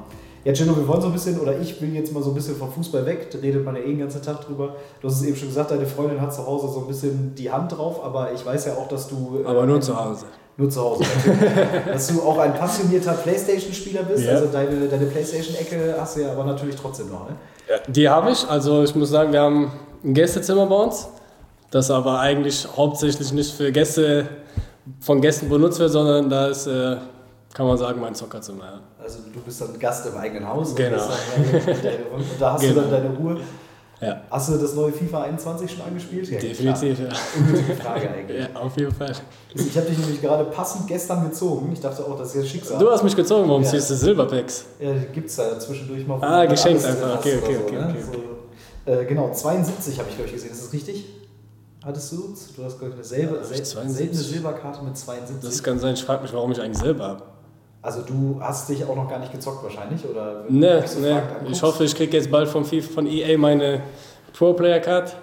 Ja, 0.44 0.54
Gino, 0.54 0.76
wir 0.78 0.88
wollen 0.88 1.02
so 1.02 1.08
ein 1.08 1.14
bisschen, 1.14 1.40
oder 1.40 1.60
ich 1.60 1.82
will 1.82 1.96
jetzt 1.96 2.14
mal 2.14 2.22
so 2.22 2.30
ein 2.30 2.36
bisschen 2.36 2.56
vom 2.56 2.72
Fußball 2.72 3.04
weg, 3.08 3.32
da 3.32 3.40
redet 3.40 3.66
man 3.66 3.76
ja 3.76 3.82
eh 3.82 3.88
den 3.88 3.98
ganzen 3.98 4.22
Tag 4.22 4.46
drüber. 4.46 4.76
Du 5.02 5.08
hast 5.08 5.20
es 5.20 5.24
eben 5.24 5.36
schon 5.36 5.48
gesagt, 5.48 5.72
deine 5.72 5.88
Freundin 5.88 6.22
hat 6.22 6.36
zu 6.36 6.46
Hause 6.46 6.68
so 6.72 6.82
ein 6.82 6.88
bisschen 6.88 7.34
die 7.34 7.52
Hand 7.52 7.76
drauf, 7.76 8.04
aber 8.04 8.32
ich 8.32 8.46
weiß 8.46 8.66
ja 8.66 8.74
auch, 8.74 8.88
dass 8.88 9.08
du. 9.08 9.40
Aber 9.44 9.66
nur 9.66 9.82
zu 9.82 10.00
Hause. 10.00 10.28
Nur 10.58 10.70
zu 10.70 10.82
Hause, 10.82 11.04
dass 11.86 12.08
du 12.08 12.22
auch 12.22 12.38
ein 12.38 12.54
passionierter 12.54 13.12
Playstation-Spieler 13.14 14.04
bist. 14.04 14.24
Ja. 14.24 14.34
Also 14.34 14.48
deine, 14.48 14.88
deine 14.88 15.06
Playstation-Ecke 15.06 15.96
hast 16.00 16.16
du 16.16 16.22
ja 16.22 16.32
aber 16.32 16.46
natürlich 16.46 16.78
trotzdem 16.78 17.10
noch, 17.10 17.30
ne? 17.30 17.36
Ja, 17.70 17.76
die 17.88 18.08
habe 18.08 18.32
ich. 18.32 18.48
Also 18.48 18.84
ich 18.84 18.96
muss 18.96 19.10
sagen, 19.10 19.34
wir 19.34 19.42
haben 19.42 19.72
ein 20.04 20.14
Gästezimmer 20.14 20.66
bei 20.68 20.76
uns, 20.76 21.10
das 21.72 21.92
aber 21.92 22.20
eigentlich 22.20 22.66
hauptsächlich 22.78 23.34
nicht 23.34 23.54
für 23.54 23.72
Gäste 23.72 24.28
von 25.02 25.20
Gästen 25.20 25.50
benutzt 25.50 25.80
wird, 25.80 25.92
sondern 25.92 26.30
da 26.30 26.48
ist, 26.48 26.68
äh, 26.68 26.98
kann 27.54 27.68
man 27.68 27.78
sagen, 27.78 28.00
mein 28.00 28.16
Zockerzimmer. 28.16 28.82
Also 29.02 29.20
du 29.34 29.40
bist 29.42 29.60
dann 29.60 29.78
Gast 29.78 30.06
im 30.06 30.18
eigenen 30.18 30.48
Haus. 30.48 30.74
Genau. 30.76 31.04
Und, 31.04 32.24
da 32.40 32.54
hast 32.54 32.62
genau. 32.62 32.76
du 32.76 32.82
dann 32.82 32.92
deine 32.92 33.10
Ruhe. 33.18 33.38
Ja. 34.02 34.22
Hast 34.30 34.50
du 34.50 34.58
das 34.58 34.74
neue 34.76 34.92
FIFA 34.92 35.24
21 35.24 35.72
schon 35.72 35.82
angespielt? 35.82 36.30
Ja, 36.30 36.40
Definitiv, 36.40 36.98
klar. 36.98 37.10
ja. 37.10 37.18
Unnötige 37.40 37.76
Frage 37.76 38.10
eigentlich. 38.10 38.40
Ja, 38.42 38.60
auf 38.60 38.78
jeden 38.78 38.94
Fall. 38.94 39.14
Ich 39.54 39.78
habe 39.78 39.88
dich 39.88 39.98
nämlich 39.98 40.22
gerade 40.22 40.46
passend 40.46 40.88
gestern 40.88 41.30
gezogen. 41.30 41.72
Ich 41.72 41.80
dachte 41.80 42.06
auch, 42.06 42.18
das 42.18 42.36
ist 42.36 42.44
ja 42.44 42.50
Schicksal. 42.50 42.78
Du 42.78 42.92
hast 42.92 43.04
mich 43.04 43.16
gezogen, 43.16 43.48
warum 43.48 43.64
ja. 43.64 43.70
ziehst 43.70 43.90
du 43.90 43.96
Silberpacks? 43.96 44.66
Ja, 44.80 44.94
gibt 45.14 45.30
es 45.30 45.36
da 45.38 45.58
zwischendurch 45.60 46.06
mal. 46.06 46.22
Ah, 46.22 46.46
geschenkt 46.46 46.84
einfach. 46.84 47.20
Okay, 47.20 47.38
okay, 47.42 47.58
okay. 47.58 47.58
So, 47.58 47.64
okay, 47.64 47.76
ne? 47.76 47.88
okay. 47.90 48.22
So, 48.86 48.92
äh, 48.92 49.06
genau, 49.06 49.32
72 49.32 49.98
habe 49.98 50.10
ich, 50.10 50.16
glaube 50.16 50.28
ich, 50.28 50.36
gesehen. 50.36 50.52
Ist 50.52 50.64
das 50.64 50.74
richtig? 50.74 51.06
Hattest 51.86 52.12
du? 52.12 52.36
Du 52.58 52.64
hast, 52.64 52.80
glaube 52.80 52.90
ich, 52.90 52.96
eine 52.96 53.04
selbe, 53.04 53.44
seltene 53.44 54.22
Silberkarte 54.22 54.84
mit 54.84 54.98
72. 54.98 55.38
Das 55.42 55.64
kann 55.64 55.80
sein. 55.80 55.94
Ich 55.94 56.04
frage 56.04 56.24
mich, 56.24 56.34
warum 56.34 56.52
ich 56.52 56.60
eigentlich 56.60 56.80
Silber 56.80 57.08
habe. 57.08 57.24
Also 57.86 58.02
du 58.02 58.40
hast 58.42 58.68
dich 58.68 58.84
auch 58.84 58.96
noch 58.96 59.08
gar 59.08 59.20
nicht 59.20 59.32
gezockt 59.32 59.64
wahrscheinlich, 59.64 60.04
oder? 60.10 60.44
Ne, 60.50 60.84
ne. 61.00 61.22
Ich 61.48 61.62
hoffe, 61.62 61.84
ich 61.84 61.94
kriege 61.94 62.18
jetzt 62.18 62.32
bald 62.32 62.50
von, 62.50 62.66
FIFA, 62.66 62.94
von 62.96 63.06
EA 63.06 63.38
meine 63.38 63.84
Pro 64.34 64.54
Player 64.54 64.80
Card 64.80 65.16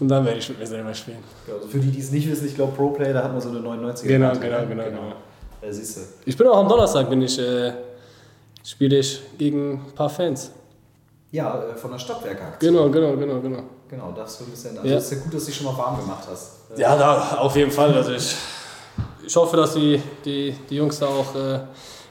und 0.00 0.08
dann 0.08 0.24
werde 0.24 0.38
ich 0.38 0.48
mit 0.48 0.60
mir 0.60 0.66
selber 0.66 0.94
spielen. 0.94 1.18
Also 1.46 1.68
für 1.68 1.78
die, 1.78 1.90
die 1.90 2.00
es 2.00 2.10
nicht 2.10 2.26
wissen, 2.30 2.46
ich 2.46 2.54
glaube 2.54 2.72
Pro 2.74 2.88
Player, 2.88 3.12
da 3.12 3.24
hat 3.24 3.32
man 3.32 3.40
so 3.42 3.50
eine 3.50 3.60
99 3.60 4.08
Genau, 4.08 4.28
Karte, 4.28 4.40
genau, 4.40 4.60
genau, 4.66 4.84
genau. 4.84 5.12
Ja, 5.60 5.70
siehst 5.70 5.98
du. 5.98 6.00
Ich 6.24 6.34
bin 6.34 6.46
auch 6.46 6.56
am 6.56 6.68
Donnerstag, 6.70 7.10
bin 7.10 7.20
ich, 7.20 7.38
äh, 7.38 7.74
spiele 8.64 8.96
ich 8.96 9.20
gegen 9.36 9.72
ein 9.72 9.94
paar 9.94 10.08
Fans. 10.08 10.52
Ja, 11.32 11.64
äh, 11.64 11.76
von 11.76 11.90
der 11.90 11.98
Stadtwerke. 11.98 12.44
Genau, 12.60 12.88
genau, 12.88 13.14
genau, 13.14 13.40
genau. 13.40 13.62
Genau, 13.90 14.10
das 14.16 14.38
so 14.38 14.44
ein 14.44 14.50
bisschen. 14.50 14.78
Also 14.78 14.88
ja. 14.88 14.96
ist 14.96 15.12
ja 15.12 15.18
gut, 15.18 15.34
dass 15.34 15.44
du 15.44 15.50
dich 15.50 15.56
schon 15.56 15.66
mal 15.66 15.76
warm 15.76 16.00
gemacht 16.00 16.24
hast. 16.30 16.52
Ja, 16.78 16.96
da, 16.96 17.36
auf 17.40 17.54
jeden 17.56 17.70
Fall. 17.70 17.92
Also 17.92 18.12
ich, 18.12 18.34
ich 19.26 19.36
hoffe, 19.36 19.56
dass 19.56 19.74
die, 19.74 20.00
die, 20.24 20.54
die 20.68 20.76
Jungs 20.76 20.98
da 20.98 21.06
auch 21.06 21.34
äh, 21.34 21.60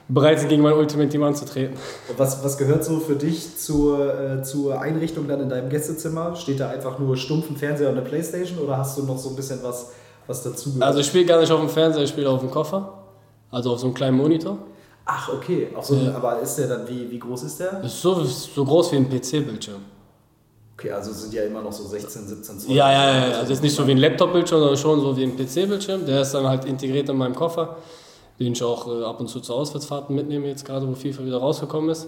bereit 0.08 0.39
sind, 0.39 0.49
gegen 0.49 0.62
mein 0.62 0.73
Ultimate 0.73 1.10
Team 1.10 1.23
anzutreten. 1.23 1.76
Und 2.10 2.19
was, 2.19 2.43
was 2.43 2.58
gehört 2.58 2.84
so 2.84 2.99
für 2.99 3.15
dich 3.15 3.58
zur, 3.58 4.19
äh, 4.19 4.43
zur 4.43 4.80
Einrichtung 4.80 5.28
dann 5.28 5.41
in 5.41 5.49
deinem 5.49 5.69
Gästezimmer? 5.69 6.36
Steht 6.36 6.60
da 6.60 6.69
einfach 6.69 6.99
nur 6.99 7.17
stumpfen 7.17 7.56
Fernseher 7.56 7.89
und 7.89 7.97
eine 7.97 8.06
Playstation 8.06 8.60
oder 8.60 8.78
hast 8.78 8.97
du 8.97 9.04
noch 9.04 9.17
so 9.17 9.30
ein 9.30 9.36
bisschen 9.36 9.60
was, 9.63 9.91
was 10.28 10.43
dazu 10.43 10.73
gehört? 10.73 10.86
Also 10.86 10.99
ich 10.99 11.08
spiele 11.08 11.26
gar 11.26 11.39
nicht 11.39 11.52
auf 11.52 11.60
dem 11.60 11.69
Fernseher, 11.69 12.04
ich 12.04 12.10
spiele 12.10 12.30
auf 12.30 12.41
dem 12.41 12.52
Koffer. 12.52 13.04
Also 13.52 13.71
auf 13.71 13.80
so 13.80 13.86
einem 13.86 13.93
kleinen 13.93 14.17
Monitor. 14.17 14.58
Ach, 15.06 15.30
okay. 15.30 15.67
So, 15.82 15.95
ja. 15.95 16.15
Aber 16.15 16.39
ist 16.39 16.56
der 16.56 16.67
dann, 16.67 16.88
wie, 16.88 17.10
wie 17.12 17.19
groß 17.19 17.43
ist 17.43 17.60
der? 17.60 17.84
Ist 17.84 18.02
so, 18.02 18.23
so 18.23 18.65
groß 18.65 18.93
wie 18.93 18.95
ein 18.97 19.10
PC-Bildschirm. 19.10 19.82
Okay, 20.75 20.91
also 20.91 21.13
sind 21.13 21.33
ja 21.33 21.43
immer 21.43 21.62
noch 21.62 21.71
so 21.71 21.86
16, 21.86 22.27
17 22.27 22.59
Zoll. 22.59 22.75
Ja, 22.75 22.91
ja, 22.91 23.27
ja. 23.27 23.38
Also 23.38 23.53
ist 23.53 23.62
nicht 23.62 23.75
so 23.75 23.86
wie 23.86 23.91
ein 23.91 23.97
Laptop-Bildschirm, 23.97 24.59
sondern 24.59 24.77
schon 24.77 25.01
so 25.01 25.15
wie 25.15 25.23
ein 25.23 25.36
PC-Bildschirm. 25.36 26.05
Der 26.05 26.21
ist 26.21 26.33
dann 26.33 26.47
halt 26.47 26.65
integriert 26.65 27.09
in 27.09 27.17
meinem 27.17 27.36
Koffer, 27.36 27.77
den 28.39 28.53
ich 28.53 28.63
auch 28.63 28.88
äh, 28.88 29.03
ab 29.03 29.19
und 29.19 29.27
zu 29.27 29.39
zu 29.39 29.53
Auswärtsfahrten 29.53 30.15
mitnehme, 30.15 30.47
jetzt 30.47 30.65
gerade 30.65 30.88
wo 30.88 30.93
FIFA 30.93 31.25
wieder 31.25 31.38
rausgekommen 31.38 31.91
ist, 31.91 32.07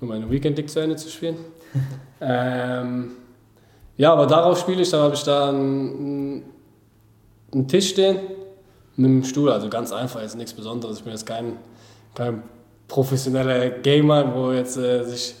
um 0.00 0.08
meine 0.08 0.30
Weekend 0.30 0.56
League 0.56 0.70
zu 0.70 0.80
Ende 0.80 0.96
zu 0.96 1.10
spielen. 1.10 1.36
ähm, 2.20 3.12
ja, 3.98 4.12
aber 4.12 4.26
darauf 4.26 4.58
spiele 4.58 4.82
ich, 4.82 4.90
dann 4.90 5.00
habe 5.00 5.14
ich 5.14 5.22
da 5.22 5.50
einen, 5.50 6.42
einen 7.52 7.68
Tisch 7.68 7.90
stehen 7.90 8.18
mit 8.96 9.10
einem 9.10 9.24
Stuhl, 9.24 9.50
also 9.52 9.68
ganz 9.68 9.92
einfach, 9.92 10.22
ist 10.22 10.36
nichts 10.36 10.54
Besonderes. 10.54 10.98
Ich 10.98 11.04
bin 11.04 11.12
jetzt 11.12 11.26
kein, 11.26 11.58
kein 12.14 12.42
professioneller 12.88 13.70
Gamer, 13.70 14.34
wo 14.34 14.52
jetzt 14.52 14.78
äh, 14.78 15.04
sich 15.04 15.34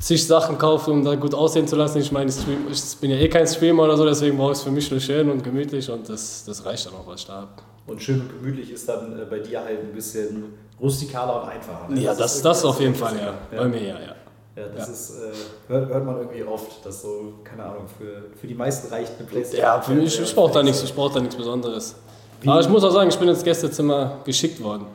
zig 0.00 0.26
Sachen 0.26 0.58
kaufe, 0.58 0.90
um 0.90 1.04
da 1.04 1.14
gut 1.14 1.34
aussehen 1.34 1.68
zu 1.68 1.76
lassen. 1.76 1.98
Ich 1.98 2.10
meine, 2.10 2.30
ich 2.30 2.96
bin 3.00 3.10
ja 3.10 3.16
eh 3.18 3.28
kein 3.28 3.46
Streamer 3.46 3.84
oder 3.84 3.96
so, 3.96 4.04
deswegen 4.04 4.36
brauche 4.36 4.52
ich 4.52 4.58
es 4.58 4.64
für 4.64 4.70
mich 4.70 4.90
nur 4.90 5.00
schön 5.00 5.30
und 5.30 5.44
gemütlich 5.44 5.88
und 5.90 6.08
das, 6.08 6.44
das 6.46 6.64
reicht 6.64 6.86
dann 6.86 6.94
auch, 6.94 7.06
was 7.06 7.20
ich 7.20 7.26
da 7.26 7.34
habe. 7.34 7.48
Und 7.86 8.02
schön 8.02 8.20
und 8.20 8.28
gemütlich 8.28 8.70
ist 8.72 8.88
dann 8.88 9.18
äh, 9.18 9.24
bei 9.24 9.40
dir 9.40 9.62
halt 9.62 9.80
ein 9.80 9.92
bisschen 9.92 10.54
rustikaler 10.80 11.42
und 11.42 11.48
einfacher. 11.48 11.88
Ne? 11.88 12.00
Ja, 12.00 12.14
das, 12.14 12.34
das, 12.34 12.42
das 12.42 12.64
auf 12.64 12.80
jeden 12.80 12.94
Fall, 12.94 13.16
ja. 13.16 13.34
ja. 13.52 13.62
Bei 13.62 13.68
mir, 13.68 13.82
ja, 13.82 14.00
ja. 14.00 14.14
Ja, 14.56 14.66
das 14.76 14.86
ja. 14.86 14.92
ist, 14.92 15.10
äh, 15.10 15.72
hört, 15.72 15.88
hört 15.90 16.04
man 16.04 16.16
irgendwie 16.18 16.42
oft, 16.42 16.84
dass 16.84 17.02
so, 17.02 17.34
keine 17.44 17.64
Ahnung, 17.64 17.84
für, 17.98 18.36
für 18.38 18.46
die 18.46 18.54
meisten 18.54 18.92
reicht 18.92 19.12
eine 19.18 19.28
Playstation. 19.28 19.62
Ja, 19.62 19.80
für 19.80 19.94
mich, 19.94 20.20
ich 20.20 20.34
brauche 20.34 20.52
da 20.52 20.62
nichts, 20.62 20.82
ich 20.82 20.94
brauche 20.94 21.14
da 21.14 21.20
nichts 21.20 21.36
Besonderes. 21.36 21.94
Wie? 22.40 22.48
Aber 22.48 22.60
ich 22.60 22.68
muss 22.68 22.82
auch 22.84 22.90
sagen, 22.90 23.10
ich 23.10 23.18
bin 23.18 23.28
ins 23.28 23.44
Gästezimmer 23.44 24.18
geschickt 24.24 24.62
worden. 24.62 24.86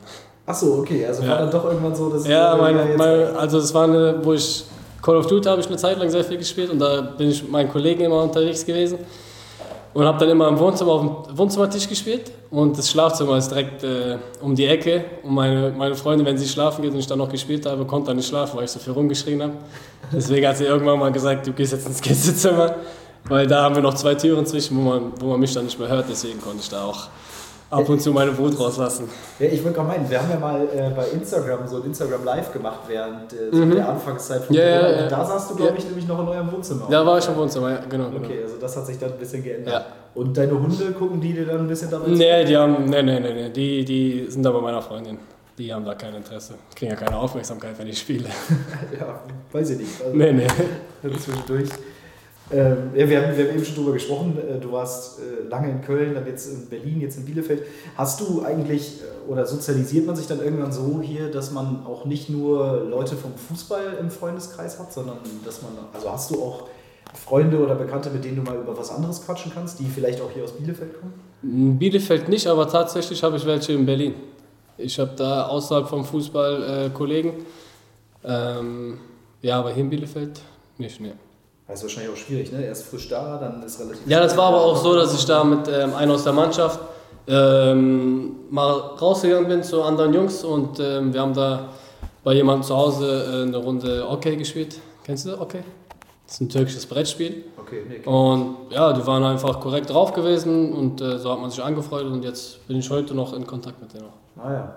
Ach 0.44 0.54
so, 0.54 0.74
okay, 0.74 1.06
also 1.06 1.22
ja. 1.22 1.30
war 1.30 1.38
dann 1.38 1.50
doch 1.50 1.64
irgendwann 1.64 1.94
so, 1.94 2.10
dass 2.10 2.26
Ja, 2.26 2.56
mein, 2.56 2.96
mein, 2.96 3.36
also 3.36 3.58
es 3.58 3.72
war 3.72 3.84
eine, 3.84 4.20
wo 4.22 4.32
ich 4.32 4.64
Call 5.02 5.16
of 5.16 5.26
Duty 5.26 5.48
habe 5.48 5.60
ich 5.60 5.66
eine 5.66 5.76
Zeit 5.76 5.98
lang 5.98 6.10
sehr 6.10 6.24
viel 6.24 6.38
gespielt 6.38 6.70
und 6.70 6.78
da 6.78 7.00
bin 7.00 7.30
ich 7.30 7.42
mit 7.42 7.52
meinen 7.52 7.70
Kollegen 7.70 8.04
immer 8.04 8.22
unterwegs 8.22 8.64
gewesen 8.64 8.98
und 9.94 10.04
habe 10.04 10.18
dann 10.18 10.28
immer 10.28 10.48
im 10.48 10.58
Wohnzimmer 10.58 10.92
auf 10.92 11.00
dem 11.00 11.38
Wohnzimmertisch 11.38 11.88
gespielt 11.88 12.30
und 12.50 12.76
das 12.76 12.90
Schlafzimmer 12.90 13.38
ist 13.38 13.48
direkt 13.48 13.82
äh, 13.82 14.18
um 14.42 14.54
die 14.54 14.66
Ecke 14.66 15.04
und 15.22 15.32
meine, 15.34 15.72
meine 15.76 15.94
Freundin, 15.94 16.26
wenn 16.26 16.36
sie 16.36 16.46
schlafen 16.46 16.82
geht 16.82 16.92
und 16.92 16.98
ich 16.98 17.06
dann 17.06 17.18
noch 17.18 17.30
gespielt 17.30 17.64
habe, 17.66 17.84
konnte 17.84 18.08
dann 18.08 18.16
nicht 18.16 18.28
schlafen, 18.28 18.56
weil 18.56 18.64
ich 18.64 18.70
so 18.70 18.78
viel 18.78 18.92
rumgeschrien 18.92 19.42
habe. 19.42 19.52
Deswegen 20.12 20.46
hat 20.46 20.58
sie 20.58 20.64
irgendwann 20.64 20.98
mal 20.98 21.10
gesagt, 21.12 21.46
du 21.46 21.52
gehst 21.52 21.72
jetzt 21.72 21.86
ins 21.86 22.00
Gästezimmer, 22.02 22.74
weil 23.24 23.46
da 23.46 23.62
haben 23.62 23.74
wir 23.74 23.82
noch 23.82 23.94
zwei 23.94 24.14
Türen 24.14 24.44
zwischen, 24.44 24.76
wo 24.76 24.82
man, 24.82 25.12
wo 25.18 25.26
man 25.28 25.40
mich 25.40 25.54
dann 25.54 25.64
nicht 25.64 25.78
mehr 25.78 25.88
hört, 25.88 26.06
deswegen 26.10 26.40
konnte 26.40 26.58
ich 26.60 26.68
da 26.68 26.84
auch 26.84 27.08
ab 27.70 27.88
und 27.88 28.00
zu 28.00 28.12
meine 28.12 28.36
Wut 28.36 28.58
rauslassen. 28.58 29.08
Ja, 29.38 29.46
ich 29.46 29.62
wollte 29.64 29.76
gerade 29.76 29.88
meinen, 29.88 30.10
wir 30.10 30.22
haben 30.22 30.30
ja 30.30 30.38
mal 30.38 30.62
äh, 30.62 30.90
bei 30.94 31.08
Instagram 31.08 31.66
so 31.66 31.76
ein 31.76 31.84
Instagram 31.84 32.24
Live 32.24 32.52
gemacht 32.52 32.80
während 32.86 33.32
äh, 33.32 33.50
so 33.50 33.64
mhm. 33.64 33.74
der 33.74 33.88
Anfangszeit 33.88 34.44
von 34.44 34.54
ja, 34.54 34.64
ja, 34.64 34.90
ja, 34.90 35.08
Da 35.08 35.24
saßt 35.24 35.50
du, 35.50 35.56
glaube 35.56 35.76
ich, 35.78 35.84
nämlich 35.84 36.06
noch 36.06 36.20
in 36.20 36.28
eurem 36.28 36.52
Wohnzimmer. 36.52 36.86
Da 36.90 37.04
war 37.04 37.18
ich 37.18 37.28
im 37.28 37.36
Wohnzimmer, 37.36 37.70
ja, 37.70 37.80
genau. 37.88 38.06
Okay, 38.06 38.28
genau. 38.28 38.42
also 38.42 38.56
das 38.60 38.76
hat 38.76 38.86
sich 38.86 38.98
dann 38.98 39.12
ein 39.12 39.18
bisschen 39.18 39.42
geändert. 39.42 39.86
Und 40.14 40.36
deine 40.36 40.52
Hunde 40.52 40.92
gucken 40.92 41.20
die 41.20 41.34
dir 41.34 41.44
dann 41.44 41.60
ein 41.60 41.68
bisschen 41.68 41.90
dabei 41.90 42.08
Nee, 42.08 42.44
die 42.44 42.56
haben, 42.56 42.86
nee, 42.86 43.02
nee, 43.02 43.20
nee, 43.20 43.34
nee, 43.34 43.50
die, 43.50 43.84
die 43.84 44.26
sind 44.28 44.42
da 44.42 44.50
bei 44.50 44.60
meiner 44.60 44.80
Freundin. 44.80 45.18
Die 45.58 45.72
haben 45.72 45.84
da 45.84 45.94
kein 45.94 46.14
Interesse. 46.14 46.54
Kriegen 46.74 46.92
ja 46.92 46.96
keine 46.96 47.16
Aufmerksamkeit, 47.16 47.78
wenn 47.78 47.86
ich 47.86 47.98
spiele. 47.98 48.28
ja, 48.98 49.20
weiß 49.52 49.70
ich 49.70 49.78
nicht. 49.78 50.02
Also, 50.02 50.16
nee, 50.16 50.32
nee. 50.32 50.46
Zwischendurch. 51.18 51.70
Ähm, 52.52 52.90
ja, 52.94 53.08
wir, 53.08 53.22
haben, 53.22 53.36
wir 53.36 53.44
haben 53.48 53.56
eben 53.56 53.64
schon 53.64 53.74
drüber 53.74 53.92
gesprochen. 53.92 54.38
Äh, 54.38 54.60
du 54.60 54.70
warst 54.70 55.18
äh, 55.18 55.48
lange 55.48 55.70
in 55.70 55.80
Köln, 55.82 56.14
dann 56.14 56.26
jetzt 56.26 56.46
in 56.46 56.66
Berlin, 56.68 57.00
jetzt 57.00 57.16
in 57.16 57.24
Bielefeld. 57.24 57.62
Hast 57.96 58.20
du 58.20 58.42
eigentlich 58.44 59.00
äh, 59.00 59.30
oder 59.30 59.46
sozialisiert 59.46 60.06
man 60.06 60.14
sich 60.14 60.26
dann 60.26 60.38
irgendwann 60.38 60.72
so 60.72 61.00
hier, 61.02 61.30
dass 61.30 61.50
man 61.50 61.84
auch 61.84 62.04
nicht 62.04 62.30
nur 62.30 62.84
Leute 62.88 63.16
vom 63.16 63.34
Fußball 63.34 63.96
im 64.00 64.10
Freundeskreis 64.10 64.78
hat, 64.78 64.92
sondern 64.92 65.18
dass 65.44 65.62
man, 65.62 65.72
also 65.92 66.12
hast 66.12 66.30
du 66.30 66.40
auch 66.40 66.68
Freunde 67.14 67.58
oder 67.58 67.74
Bekannte, 67.74 68.10
mit 68.10 68.24
denen 68.24 68.36
du 68.36 68.42
mal 68.42 68.56
über 68.56 68.76
was 68.76 68.90
anderes 68.90 69.24
quatschen 69.24 69.50
kannst, 69.52 69.80
die 69.80 69.86
vielleicht 69.86 70.20
auch 70.20 70.30
hier 70.30 70.44
aus 70.44 70.52
Bielefeld 70.52 71.00
kommen? 71.00 71.14
In 71.42 71.78
Bielefeld 71.78 72.28
nicht, 72.28 72.46
aber 72.46 72.68
tatsächlich 72.68 73.22
habe 73.22 73.36
ich 73.36 73.46
welche 73.46 73.72
in 73.72 73.86
Berlin. 73.86 74.14
Ich 74.78 74.98
habe 74.98 75.12
da 75.16 75.46
außerhalb 75.46 75.88
vom 75.88 76.04
Fußball 76.04 76.86
äh, 76.86 76.90
Kollegen. 76.90 77.32
Ähm, 78.24 78.98
ja, 79.42 79.58
aber 79.58 79.72
hier 79.72 79.84
in 79.84 79.90
Bielefeld 79.90 80.40
nicht, 80.78 81.00
mehr. 81.00 81.14
Das 81.68 81.78
ist 81.78 81.82
wahrscheinlich 81.82 82.12
auch 82.12 82.16
schwierig, 82.16 82.52
ne? 82.52 82.64
Erst 82.64 82.86
frisch 82.86 83.08
da, 83.08 83.38
dann 83.38 83.62
ist 83.62 83.80
relativ. 83.80 84.06
Ja, 84.06 84.20
das 84.20 84.36
war 84.36 84.46
aber 84.46 84.60
auch 84.60 84.76
so, 84.76 84.94
dass 84.94 85.14
ich 85.14 85.24
da 85.24 85.42
mit 85.42 85.66
ähm, 85.68 85.94
einem 85.94 86.12
aus 86.12 86.22
der 86.22 86.32
Mannschaft 86.32 86.78
ähm, 87.26 88.36
mal 88.50 88.70
rausgegangen 88.70 89.48
bin 89.48 89.62
zu 89.62 89.82
anderen 89.82 90.14
Jungs 90.14 90.44
und 90.44 90.78
ähm, 90.78 91.12
wir 91.12 91.20
haben 91.20 91.34
da 91.34 91.68
bei 92.22 92.34
jemandem 92.34 92.62
zu 92.62 92.76
Hause 92.76 93.24
äh, 93.28 93.48
eine 93.48 93.56
Runde 93.56 94.06
Okay 94.08 94.36
gespielt. 94.36 94.80
Kennst 95.04 95.26
du 95.26 95.40
Okay? 95.40 95.64
Das 96.26 96.34
ist 96.34 96.40
ein 96.40 96.48
türkisches 96.48 96.86
Brettspiel. 96.86 97.44
Okay, 97.56 97.84
nee, 97.88 98.04
und 98.04 98.56
ja, 98.70 98.92
die 98.92 99.06
waren 99.06 99.22
einfach 99.24 99.60
korrekt 99.60 99.90
drauf 99.90 100.12
gewesen 100.12 100.72
und 100.72 101.00
äh, 101.00 101.18
so 101.18 101.30
hat 101.30 101.40
man 101.40 101.50
sich 101.50 101.62
angefreundet 101.62 102.12
und 102.12 102.24
jetzt 102.24 102.66
bin 102.66 102.78
ich 102.78 102.90
heute 102.90 103.14
noch 103.14 103.32
in 103.32 103.46
Kontakt 103.46 103.80
mit 103.80 103.92
denen. 103.92 104.08
Ah 104.36 104.52
ja. 104.52 104.76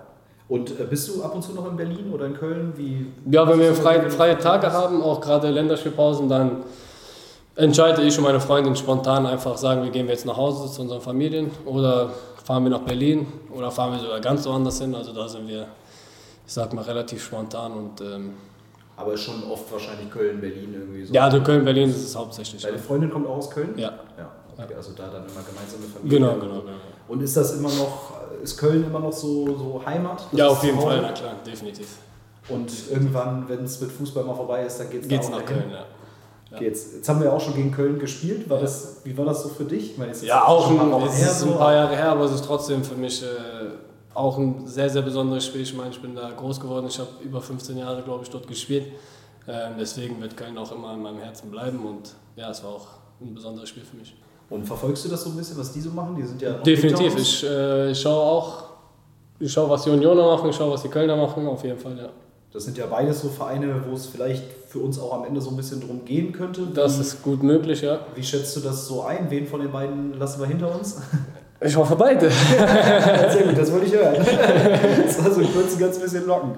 Und 0.50 0.80
äh, 0.80 0.84
bist 0.84 1.08
du 1.08 1.22
ab 1.22 1.32
und 1.32 1.42
zu 1.42 1.52
noch 1.52 1.70
in 1.70 1.76
Berlin 1.76 2.12
oder 2.12 2.26
in 2.26 2.34
Köln? 2.34 2.72
Wie, 2.76 3.06
ja, 3.30 3.48
wenn 3.48 3.60
wir 3.60 3.72
freie, 3.72 4.10
freie 4.10 4.36
Tage 4.36 4.72
haben, 4.72 5.00
auch 5.00 5.20
gerade 5.20 5.48
Länderspielpausen, 5.48 6.28
dann 6.28 6.64
entscheide 7.54 8.02
ich 8.02 8.18
und 8.18 8.24
meine 8.24 8.40
Freundin 8.40 8.74
spontan 8.74 9.26
einfach 9.26 9.56
sagen, 9.56 9.84
wir 9.84 9.90
gehen 9.90 10.08
jetzt 10.08 10.26
nach 10.26 10.36
Hause 10.36 10.68
zu 10.72 10.82
unseren 10.82 11.00
Familien 11.00 11.52
oder 11.64 12.10
fahren 12.44 12.64
wir 12.64 12.70
nach 12.70 12.80
Berlin 12.80 13.28
oder 13.54 13.70
fahren 13.70 13.92
wir 13.92 14.00
sogar 14.00 14.20
ganz 14.20 14.44
woanders 14.44 14.80
hin. 14.80 14.92
Also 14.92 15.12
da 15.12 15.28
sind 15.28 15.46
wir, 15.46 15.68
ich 16.44 16.52
sag 16.52 16.72
mal, 16.72 16.82
relativ 16.82 17.22
spontan 17.22 17.72
und 17.72 18.00
ähm, 18.00 18.32
aber 18.96 19.16
schon 19.16 19.44
oft 19.44 19.72
wahrscheinlich 19.72 20.10
Köln, 20.10 20.40
Berlin 20.40 20.74
irgendwie 20.74 21.04
so. 21.04 21.14
Ja, 21.14 21.24
also 21.24 21.40
Köln, 21.42 21.64
Berlin 21.64 21.90
ist 21.90 22.04
es 22.04 22.16
hauptsächlich. 22.16 22.60
Deine 22.60 22.78
Freundin 22.78 23.08
kommt 23.08 23.28
auch 23.28 23.36
aus 23.36 23.50
Köln? 23.50 23.74
Ja. 23.76 23.92
Ja, 24.18 24.30
okay, 24.58 24.74
also 24.74 24.92
da 24.96 25.04
dann 25.04 25.22
immer 25.22 25.42
gemeinsame 25.48 25.84
Familie. 25.84 26.18
Genau, 26.18 26.32
genau, 26.34 26.60
genau. 26.60 26.76
Und 27.10 27.22
ist 27.22 27.36
das 27.36 27.54
immer 27.54 27.68
noch 27.68 28.20
ist 28.42 28.56
Köln 28.56 28.84
immer 28.84 29.00
noch 29.00 29.12
so, 29.12 29.46
so 29.46 29.82
Heimat? 29.84 30.26
ja, 30.32 30.48
auf 30.48 30.62
jeden 30.64 30.80
Fall, 30.80 31.02
na 31.02 31.12
klar, 31.12 31.34
definitiv. 31.44 31.98
Und 32.48 32.70
irgendwann, 32.90 33.48
wenn 33.48 33.64
es 33.64 33.80
mit 33.80 33.90
Fußball 33.90 34.24
mal 34.24 34.34
vorbei 34.34 34.64
ist, 34.64 34.78
dann 34.78 34.90
geht 34.90 35.02
es 35.02 35.08
geht's 35.08 35.28
nach 35.28 35.44
Köln, 35.44 35.70
ja. 35.70 35.84
Okay, 36.52 36.64
jetzt, 36.64 36.94
jetzt, 36.94 37.08
haben 37.08 37.22
wir 37.22 37.32
auch 37.32 37.40
schon 37.40 37.54
gegen 37.54 37.70
Köln 37.70 37.98
gespielt. 37.98 38.48
War 38.50 38.56
ja. 38.56 38.62
das, 38.62 39.02
wie 39.04 39.16
war 39.16 39.24
das 39.24 39.42
so 39.44 39.50
für 39.50 39.64
dich? 39.64 39.92
Ich 39.92 39.98
meine, 39.98 40.12
ja, 40.22 40.44
auch 40.44 40.68
ein, 40.68 40.80
ein, 40.80 41.00
her, 41.00 41.30
ist 41.30 41.42
ein 41.44 41.56
paar 41.56 41.72
Jahre 41.72 41.94
her, 41.94 42.10
aber 42.10 42.24
es 42.24 42.32
ist 42.32 42.44
trotzdem 42.44 42.82
für 42.82 42.96
mich 42.96 43.22
äh, 43.22 43.26
auch 44.14 44.36
ein 44.36 44.66
sehr, 44.66 44.90
sehr 44.90 45.02
besonderes 45.02 45.46
Spiel. 45.46 45.60
Ich 45.60 45.74
meine, 45.74 45.90
ich 45.90 46.02
bin 46.02 46.16
da 46.16 46.30
groß 46.30 46.58
geworden. 46.58 46.86
Ich 46.88 46.98
habe 46.98 47.10
über 47.22 47.40
15 47.40 47.78
Jahre, 47.78 48.02
glaube 48.02 48.24
ich, 48.24 48.30
dort 48.30 48.48
gespielt. 48.48 48.86
Ähm, 49.46 49.74
deswegen 49.78 50.20
wird 50.20 50.36
Köln 50.36 50.58
auch 50.58 50.72
immer 50.72 50.94
in 50.94 51.02
meinem 51.02 51.20
Herzen 51.20 51.52
bleiben. 51.52 51.86
Und 51.86 52.14
ja, 52.34 52.50
es 52.50 52.64
war 52.64 52.70
auch 52.70 52.88
ein 53.20 53.32
besonderes 53.32 53.68
Spiel 53.68 53.84
für 53.84 53.96
mich. 53.96 54.16
Und 54.50 54.66
verfolgst 54.66 55.04
du 55.04 55.08
das 55.08 55.22
so 55.22 55.30
ein 55.30 55.36
bisschen, 55.36 55.56
was 55.56 55.72
die 55.72 55.80
so 55.80 55.90
machen? 55.90 56.16
Die 56.16 56.24
sind 56.24 56.42
ja 56.42 56.54
Definitiv. 56.54 57.16
Ich, 57.16 57.44
äh, 57.44 57.92
ich 57.92 58.00
schaue 58.00 58.20
auch, 58.20 58.64
ich 59.38 59.50
schaue, 59.50 59.70
was 59.70 59.84
die 59.84 59.90
Unioner 59.90 60.26
machen, 60.26 60.50
ich 60.50 60.56
schaue, 60.56 60.72
was 60.72 60.82
die 60.82 60.88
Kölner 60.88 61.16
machen, 61.16 61.46
auf 61.46 61.62
jeden 61.64 61.78
Fall, 61.78 61.96
ja. 61.96 62.08
Das 62.52 62.64
sind 62.64 62.76
ja 62.76 62.86
beides 62.86 63.20
so 63.22 63.28
Vereine, 63.28 63.80
wo 63.88 63.94
es 63.94 64.06
vielleicht 64.06 64.42
für 64.66 64.80
uns 64.80 64.98
auch 64.98 65.14
am 65.14 65.24
Ende 65.24 65.40
so 65.40 65.50
ein 65.50 65.56
bisschen 65.56 65.80
drum 65.80 66.04
gehen 66.04 66.32
könnte. 66.32 66.66
Das 66.74 66.98
wie, 66.98 67.02
ist 67.02 67.22
gut 67.22 67.44
möglich, 67.44 67.80
ja. 67.82 68.00
Wie 68.16 68.24
schätzt 68.24 68.56
du 68.56 68.60
das 68.60 68.88
so 68.88 69.02
ein? 69.02 69.30
Wen 69.30 69.46
von 69.46 69.60
den 69.60 69.70
beiden 69.70 70.18
lassen 70.18 70.40
wir 70.40 70.46
hinter 70.46 70.74
uns? 70.74 70.96
Ich 71.62 71.76
hoffe 71.76 71.94
beide. 71.94 72.30
Sehr 73.30 73.42
gut, 73.46 73.58
das 73.58 73.70
wollte 73.70 73.84
ich 73.84 73.92
hören. 73.92 74.14
Das 75.04 75.22
war 75.22 75.30
so 75.30 75.42
kurz 75.42 75.74
ein 75.74 75.78
ganz 75.78 75.98
bisschen 75.98 76.26
locken. 76.26 76.52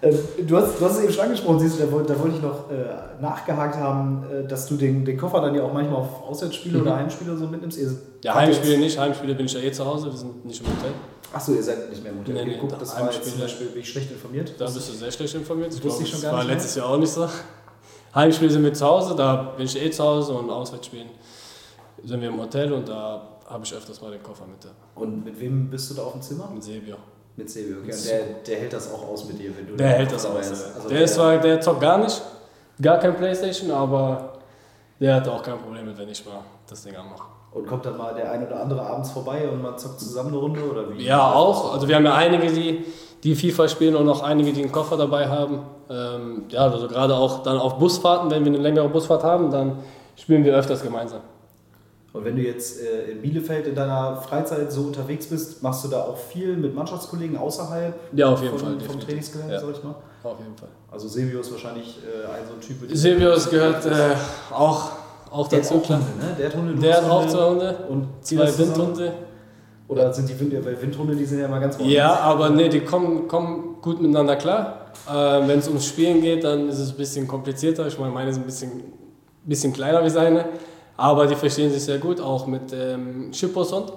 Ähm, 0.00 0.16
du 0.46 0.56
hast, 0.56 0.80
du 0.80 0.84
hast 0.84 0.98
es 0.98 1.04
eben 1.04 1.12
schon 1.12 1.24
angesprochen, 1.24 1.58
siehst 1.58 1.80
du, 1.80 1.84
da, 1.84 2.02
da 2.02 2.20
wollte 2.20 2.36
ich 2.36 2.42
noch 2.42 2.70
äh, 2.70 3.20
nachgehakt 3.20 3.76
haben, 3.76 4.24
äh, 4.30 4.46
dass 4.46 4.66
du 4.66 4.76
den, 4.76 5.04
den 5.04 5.18
Koffer 5.18 5.40
dann 5.40 5.54
ja 5.54 5.62
auch 5.62 5.72
manchmal 5.72 6.00
auf 6.00 6.22
Auswärtsspiele 6.22 6.78
mhm. 6.78 6.82
oder 6.82 6.96
Heimspiele 6.96 7.36
so 7.36 7.46
mitnimmst. 7.46 7.78
Ihr 7.78 7.90
ja, 8.22 8.34
Heimspiele 8.34 8.78
nicht, 8.78 8.98
Heimspiele 8.98 9.34
bin 9.34 9.46
ich 9.46 9.52
ja 9.52 9.60
eh 9.60 9.72
zu 9.72 9.84
Hause, 9.84 10.06
wir 10.06 10.16
sind 10.16 10.44
nicht 10.44 10.60
im 10.60 10.68
Hotel. 10.68 10.92
Achso, 11.32 11.52
ihr 11.52 11.62
seid 11.62 11.90
nicht 11.90 12.02
mehr 12.02 12.12
im 12.12 12.20
Hotel. 12.20 12.34
Nee, 12.34 12.44
nee, 12.44 12.56
Guck, 12.60 12.78
das 12.78 12.94
war 12.98 13.12
jetzt 13.12 13.28
zum 13.28 13.40
Beispiel, 13.40 13.66
bin 13.66 13.80
ich 13.80 13.90
schlecht 13.90 14.10
informiert. 14.12 14.54
Da 14.56 14.64
bist 14.64 14.88
du 14.88 14.92
sehr 14.92 15.10
schlecht 15.10 15.34
informiert. 15.34 15.74
Ich 15.74 15.80
glaube, 15.80 16.04
das 16.04 16.22
war 16.24 16.44
letztes 16.44 16.74
Jahr 16.76 16.88
auch 16.88 16.98
nicht 16.98 17.12
so. 17.12 17.28
Heimspiele 18.14 18.50
sind 18.50 18.62
wir 18.62 18.72
zu 18.72 18.86
Hause, 18.86 19.16
da 19.16 19.54
bin 19.56 19.66
ich 19.66 19.80
eh 19.80 19.90
zu 19.90 20.02
Hause 20.02 20.32
und 20.32 20.48
Auswärtsspielen 20.48 21.08
sind 22.04 22.20
wir 22.20 22.28
im 22.28 22.40
Hotel 22.40 22.72
und 22.72 22.88
da 22.88 23.40
habe 23.46 23.64
ich 23.64 23.74
öfters 23.74 24.00
mal 24.00 24.10
den 24.10 24.22
Koffer 24.22 24.46
mit. 24.46 24.58
Und 24.94 25.24
mit 25.24 25.38
wem 25.40 25.68
bist 25.68 25.90
du 25.90 25.94
da 25.94 26.02
auf 26.02 26.12
dem 26.12 26.22
Zimmer? 26.22 26.48
Mit 26.54 26.62
Sebio. 26.62 26.96
Mit 27.38 27.48
Silvio, 27.48 27.76
okay. 27.84 27.94
Der, 28.04 28.20
der 28.44 28.56
hält 28.62 28.72
das 28.72 28.92
auch 28.92 29.10
aus 29.10 29.24
mit 29.26 29.38
dir, 29.38 29.56
wenn 29.56 29.68
du 29.68 29.76
Der 29.76 29.90
hält 29.90 30.10
das 30.10 30.26
aus. 30.26 30.34
Also 30.74 30.88
der, 30.88 31.02
ist 31.02 31.14
zwar, 31.14 31.38
der 31.38 31.60
zockt 31.60 31.80
gar 31.80 31.98
nicht, 31.98 32.20
gar 32.82 32.98
kein 32.98 33.14
Playstation, 33.14 33.70
aber 33.70 34.32
der 34.98 35.14
hat 35.14 35.28
auch 35.28 35.40
kein 35.40 35.56
Problem 35.56 35.86
mit, 35.86 35.96
wenn 35.96 36.08
ich 36.08 36.26
mal 36.26 36.40
das 36.68 36.82
Ding 36.82 36.96
anmache. 36.96 37.28
Und 37.52 37.64
kommt 37.64 37.86
dann 37.86 37.96
mal 37.96 38.12
der 38.12 38.32
ein 38.32 38.44
oder 38.44 38.60
andere 38.60 38.82
abends 38.82 39.12
vorbei 39.12 39.48
und 39.48 39.62
man 39.62 39.78
zockt 39.78 40.00
zusammen 40.00 40.30
eine 40.30 40.38
Runde 40.38 40.68
oder 40.68 40.92
wie? 40.92 41.04
Ja, 41.04 41.32
auch. 41.32 41.74
Also 41.74 41.86
wir 41.86 41.94
haben 41.94 42.06
ja 42.06 42.14
einige, 42.16 42.50
die, 42.52 42.84
die 43.22 43.36
FIFA 43.36 43.68
spielen 43.68 43.94
und 43.94 44.08
auch 44.08 44.24
einige, 44.24 44.52
die 44.52 44.62
einen 44.62 44.72
Koffer 44.72 44.96
dabei 44.96 45.28
haben. 45.28 45.62
Ähm, 45.88 46.46
ja, 46.48 46.62
also 46.62 46.88
gerade 46.88 47.14
auch 47.14 47.44
dann 47.44 47.58
auf 47.58 47.78
Busfahrten, 47.78 48.32
wenn 48.32 48.44
wir 48.44 48.52
eine 48.52 48.60
längere 48.60 48.88
Busfahrt 48.88 49.22
haben, 49.22 49.52
dann 49.52 49.78
spielen 50.16 50.44
wir 50.44 50.56
öfters 50.56 50.82
gemeinsam. 50.82 51.20
Und 52.18 52.24
wenn 52.24 52.34
du 52.34 52.42
jetzt 52.42 52.80
äh, 52.80 53.12
in 53.12 53.22
Bielefeld 53.22 53.68
in 53.68 53.76
deiner 53.76 54.16
Freizeit 54.16 54.72
so 54.72 54.80
unterwegs 54.80 55.28
bist, 55.28 55.62
machst 55.62 55.84
du 55.84 55.88
da 55.88 56.02
auch 56.02 56.16
viel 56.16 56.56
mit 56.56 56.74
Mannschaftskollegen 56.74 57.36
außerhalb 57.36 57.94
ja, 58.12 58.26
auf 58.26 58.42
jeden 58.42 58.58
von, 58.58 58.80
Fall, 58.80 58.88
vom 58.88 58.98
Trainingsgelände, 58.98 59.54
ja. 59.54 59.60
sag 59.60 59.70
ich 59.70 59.84
mal? 59.84 59.94
Auf 60.24 60.40
jeden 60.40 60.56
Fall. 60.56 60.68
Also 60.90 61.06
Silvio 61.06 61.38
ist 61.38 61.52
wahrscheinlich 61.52 62.00
äh, 62.02 62.26
ein 62.26 62.44
so 62.48 62.54
ein 62.54 62.60
Typ. 62.60 62.96
Silvius 62.96 63.48
gehört 63.48 63.86
äh, 63.86 64.16
auch, 64.52 64.90
auch 65.30 65.46
der 65.46 65.60
dazu. 65.60 65.74
hat 65.76 65.84
auch 65.84 65.88
Hunde, 65.90 66.04
ne? 66.18 66.36
Der 66.36 66.46
hat 66.48 66.56
Hunde, 66.56 66.74
Der 66.74 66.96
hat 66.96 67.04
auch 67.08 67.26
zwei 67.28 67.50
Hunde, 67.50 67.76
und 67.88 68.08
zwei 68.22 68.58
Windhunde. 68.58 69.12
Oder 69.86 70.12
sind 70.12 70.28
die 70.28 70.40
Wind 70.40 70.66
weil 70.66 70.82
Windhunde, 70.82 71.14
die 71.14 71.24
sind 71.24 71.38
ja 71.38 71.46
mal 71.46 71.60
ganz 71.60 71.78
woanders. 71.78 71.94
Ja, 71.94 72.14
aber 72.14 72.50
nee, 72.50 72.68
die 72.68 72.80
kommen, 72.80 73.28
kommen 73.28 73.76
gut 73.80 74.02
miteinander 74.02 74.34
klar. 74.34 74.90
Äh, 75.08 75.46
wenn 75.46 75.60
es 75.60 75.68
ums 75.68 75.86
Spielen 75.86 76.20
geht, 76.20 76.42
dann 76.42 76.68
ist 76.68 76.80
es 76.80 76.90
ein 76.90 76.96
bisschen 76.96 77.28
komplizierter. 77.28 77.86
Ich 77.86 77.96
meine, 77.96 78.12
meine 78.12 78.32
sind 78.32 78.42
ein 78.42 78.46
bisschen, 78.46 78.82
bisschen 79.44 79.72
kleiner 79.72 80.04
wie 80.04 80.10
seine. 80.10 80.46
Aber 80.98 81.28
die 81.28 81.36
verstehen 81.36 81.70
sich 81.70 81.84
sehr 81.84 81.98
gut, 81.98 82.20
auch 82.20 82.46
mit 82.48 82.72
ähm, 82.72 83.32
Schippos 83.32 83.72
Hund. 83.72 83.92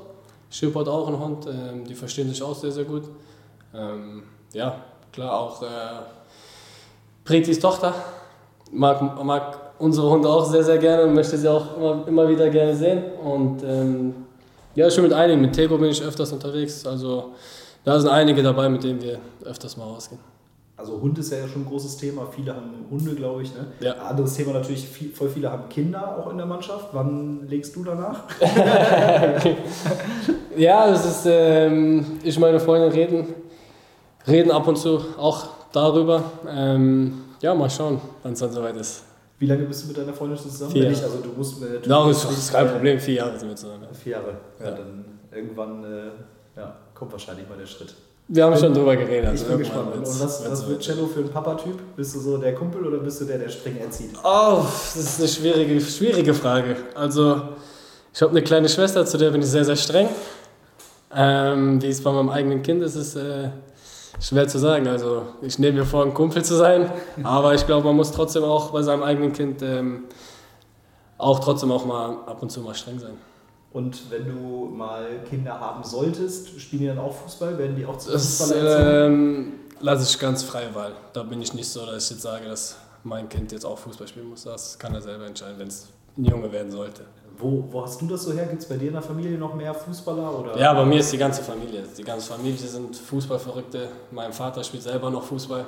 Schippo 0.52 0.82
hat 0.82 0.88
auch 0.88 1.08
einen 1.08 1.20
Hund, 1.20 1.48
ähm, 1.48 1.84
die 1.84 1.96
verstehen 1.96 2.30
sich 2.30 2.44
auch 2.44 2.54
sehr, 2.54 2.72
sehr 2.72 2.84
gut. 2.84 3.06
Ähm, 3.74 4.22
ja, 4.54 4.76
klar, 5.12 5.40
auch 5.40 5.64
äh, 5.64 5.66
Pretis 7.26 7.60
Tochter 7.60 7.96
mag, 8.72 9.02
mag 9.24 9.72
unsere 9.80 10.12
Hunde 10.12 10.30
auch 10.30 10.46
sehr, 10.46 10.64
sehr 10.64 10.78
gerne 10.78 11.06
und 11.06 11.16
möchte 11.16 11.38
sie 11.38 11.48
auch 11.48 11.76
immer, 11.76 12.08
immer 12.08 12.30
wieder 12.30 12.48
gerne 12.52 12.76
sehen. 12.76 13.04
Und 13.24 13.64
ähm, 13.64 14.14
ja, 14.76 14.92
schon 14.92 15.04
mit 15.04 15.14
einigen. 15.14 15.42
Mit 15.42 15.54
Tego 15.54 15.80
bin 15.80 15.90
ich 15.90 16.04
öfters 16.04 16.32
unterwegs. 16.32 16.86
Also 16.86 17.32
da 17.84 18.00
sind 18.00 18.12
einige 18.12 18.44
dabei, 18.44 18.70
mit 18.70 18.84
denen 18.84 19.02
wir 19.02 19.18
öfters 19.44 19.76
mal 19.76 19.86
rausgehen. 19.86 20.31
Also 20.82 21.00
Hund 21.00 21.16
ist 21.20 21.32
ja 21.32 21.48
schon 21.48 21.62
ein 21.62 21.68
großes 21.68 21.96
Thema. 21.98 22.26
Viele 22.36 22.56
haben 22.56 22.86
Hunde, 22.90 23.14
glaube 23.14 23.44
ich. 23.44 23.54
Ne? 23.54 23.68
Ja. 23.82 23.94
Anderes 23.94 24.34
Thema 24.34 24.52
natürlich, 24.54 24.88
viel, 24.88 25.12
voll 25.12 25.30
viele 25.30 25.52
haben 25.52 25.70
Kinder 25.70 26.18
auch 26.18 26.32
in 26.32 26.38
der 26.38 26.48
Mannschaft. 26.48 26.88
Wann 26.92 27.48
legst 27.48 27.76
du 27.76 27.84
danach? 27.84 28.24
ja, 30.58 30.90
es 30.92 31.06
ist, 31.06 31.26
ähm, 31.28 32.20
ich 32.24 32.40
meine 32.40 32.60
Freundin 32.60 32.92
reden, 32.92 33.28
reden 34.28 34.50
ab 34.52 34.68
und 34.68 34.78
zu 34.78 35.00
auch 35.20 35.48
darüber. 35.72 36.24
Ähm, 36.50 37.26
ja, 37.42 37.54
mal 37.54 37.70
schauen, 37.70 38.02
wann 38.24 38.34
es 38.34 38.40
dann 38.40 38.52
soweit 38.52 38.76
ist. 38.78 39.04
Wie 39.38 39.46
lange 39.46 39.66
bist 39.66 39.84
du 39.84 39.88
mit 39.90 39.98
deiner 39.98 40.14
Freundin 40.14 40.38
zusammen? 40.40 40.72
Vier 40.72 40.90
nicht, 40.90 41.04
also 41.04 41.18
du 41.20 41.30
musst 41.38 41.62
äh, 41.62 41.88
No, 41.88 42.08
das 42.08 42.24
ist 42.26 42.52
kein 42.52 42.68
Problem, 42.68 43.00
vier 43.00 43.16
Jahre 43.16 43.38
sind 43.38 43.50
wir 43.50 43.56
zusammen. 43.56 43.86
Vier 43.94 44.14
Jahre. 44.14 44.34
Ja, 44.60 44.66
Ja. 44.66 44.72
dann 44.72 45.06
irgendwann 45.32 45.84
äh, 45.84 46.58
ja, 46.60 46.76
kommt 46.96 47.12
wahrscheinlich 47.12 47.48
mal 47.48 47.58
der 47.58 47.68
Schritt. 47.68 47.94
Wir 48.34 48.46
haben 48.46 48.58
schon 48.58 48.74
drüber 48.74 48.96
geredet. 48.96 49.26
ich 49.34 49.42
also 49.42 49.46
bin 49.48 49.58
gespannt. 49.58 49.94
Und 49.94 50.04
was, 50.04 50.50
was 50.50 50.66
wird. 50.66 50.82
Cello 50.82 51.06
für 51.06 51.20
ein 51.20 51.28
Papa-Typ? 51.28 51.78
Bist 51.98 52.16
du 52.16 52.20
so 52.22 52.38
der 52.38 52.56
Kumpel 52.56 52.86
oder 52.88 53.00
bist 53.00 53.20
du 53.20 53.26
der, 53.26 53.38
der 53.38 53.50
streng 53.50 53.76
erzieht? 53.78 54.12
Oh, 54.24 54.64
das 54.64 54.96
ist 54.96 55.20
eine 55.20 55.28
schwierige, 55.28 55.82
schwierige 55.82 56.34
Frage. 56.34 56.78
Also, 56.96 57.42
ich 58.14 58.22
habe 58.22 58.32
eine 58.32 58.42
kleine 58.42 58.70
Schwester, 58.70 59.06
zu 59.06 59.18
der 59.18 59.32
bin 59.32 59.42
ich 59.42 59.50
sehr, 59.50 59.66
sehr 59.66 59.76
streng. 59.76 60.08
Ähm, 61.14 61.82
wie 61.82 61.90
es 61.90 62.02
bei 62.02 62.10
meinem 62.10 62.30
eigenen 62.30 62.62
Kind 62.62 62.82
ist, 62.84 62.96
ist 62.96 63.18
äh, 63.18 63.50
schwer 64.22 64.48
zu 64.48 64.60
sagen. 64.60 64.88
Also, 64.88 65.24
ich 65.42 65.60
nehme 65.60 65.80
mir 65.80 65.86
vor, 65.86 66.06
ein 66.06 66.14
Kumpel 66.14 66.42
zu 66.46 66.56
sein, 66.56 66.90
aber 67.24 67.54
ich 67.54 67.66
glaube, 67.66 67.86
man 67.86 67.98
muss 67.98 68.14
trotzdem 68.14 68.46
auch 68.46 68.72
bei 68.72 68.82
seinem 68.82 69.04
eigenen 69.04 69.34
Kind 69.34 69.62
ähm, 69.62 70.06
auch 71.18 71.40
trotzdem 71.40 71.70
auch 71.70 71.84
mal 71.84 72.12
ab 72.28 72.42
und 72.42 72.50
zu 72.50 72.62
mal 72.62 72.76
streng 72.76 72.98
sein. 72.98 73.18
Und 73.74 74.12
wenn 74.12 74.28
du 74.28 74.66
mal 74.74 75.06
Kinder 75.30 75.60
haben 75.60 75.84
solltest, 75.84 76.60
spielen 76.60 76.82
die 76.82 76.88
dann 76.88 77.00
auch 77.00 77.14
Fußball? 77.14 77.58
Werden 77.58 77.76
die 77.76 77.86
auch 77.86 77.98
zu 77.98 78.12
Fußball 78.12 79.06
ähm, 79.08 79.54
lasse 79.80 80.04
ich 80.04 80.20
ganz 80.20 80.44
freie 80.44 80.74
Wahl. 80.76 80.92
Da 81.14 81.24
bin 81.24 81.42
ich 81.42 81.54
nicht 81.54 81.70
so, 81.70 81.86
dass 81.86 82.06
ich 82.06 82.12
jetzt 82.12 82.22
sage, 82.24 82.48
dass 82.48 82.76
mein 83.04 83.30
Kind 83.30 83.52
jetzt 83.52 83.66
auch 83.66 83.78
Fußball 83.78 84.08
spielen 84.08 84.30
muss. 84.30 84.44
Das 84.44 84.78
kann 84.78 84.94
er 84.94 85.02
selber 85.02 85.26
entscheiden, 85.26 85.56
wenn 85.58 85.68
es 85.70 85.88
ein 86.18 86.26
Junge 86.26 86.52
werden 86.52 86.72
sollte. 86.72 87.04
Wo, 87.38 87.64
wo 87.72 87.84
hast 87.84 88.00
du 88.02 88.08
das 88.08 88.24
so 88.24 88.34
her? 88.34 88.46
Gibt 88.46 88.62
es 88.62 88.68
bei 88.68 88.76
dir 88.76 88.88
in 88.90 88.94
der 88.94 89.02
Familie 89.02 89.38
noch 89.38 89.56
mehr 89.56 89.74
Fußballer? 89.74 90.40
Oder? 90.40 90.58
Ja, 90.60 90.74
bei 90.74 90.86
mir 90.86 91.00
ist 91.00 91.12
die 91.14 91.18
ganze 91.18 91.42
Familie. 91.42 91.84
Die 91.98 92.04
ganze 92.04 92.28
Familie 92.28 92.58
sind 92.68 92.96
Fußballverrückte. 92.96 93.88
Mein 94.12 94.34
Vater 94.34 94.64
spielt 94.64 94.84
selber 94.84 95.10
noch 95.10 95.24
Fußball. 95.24 95.66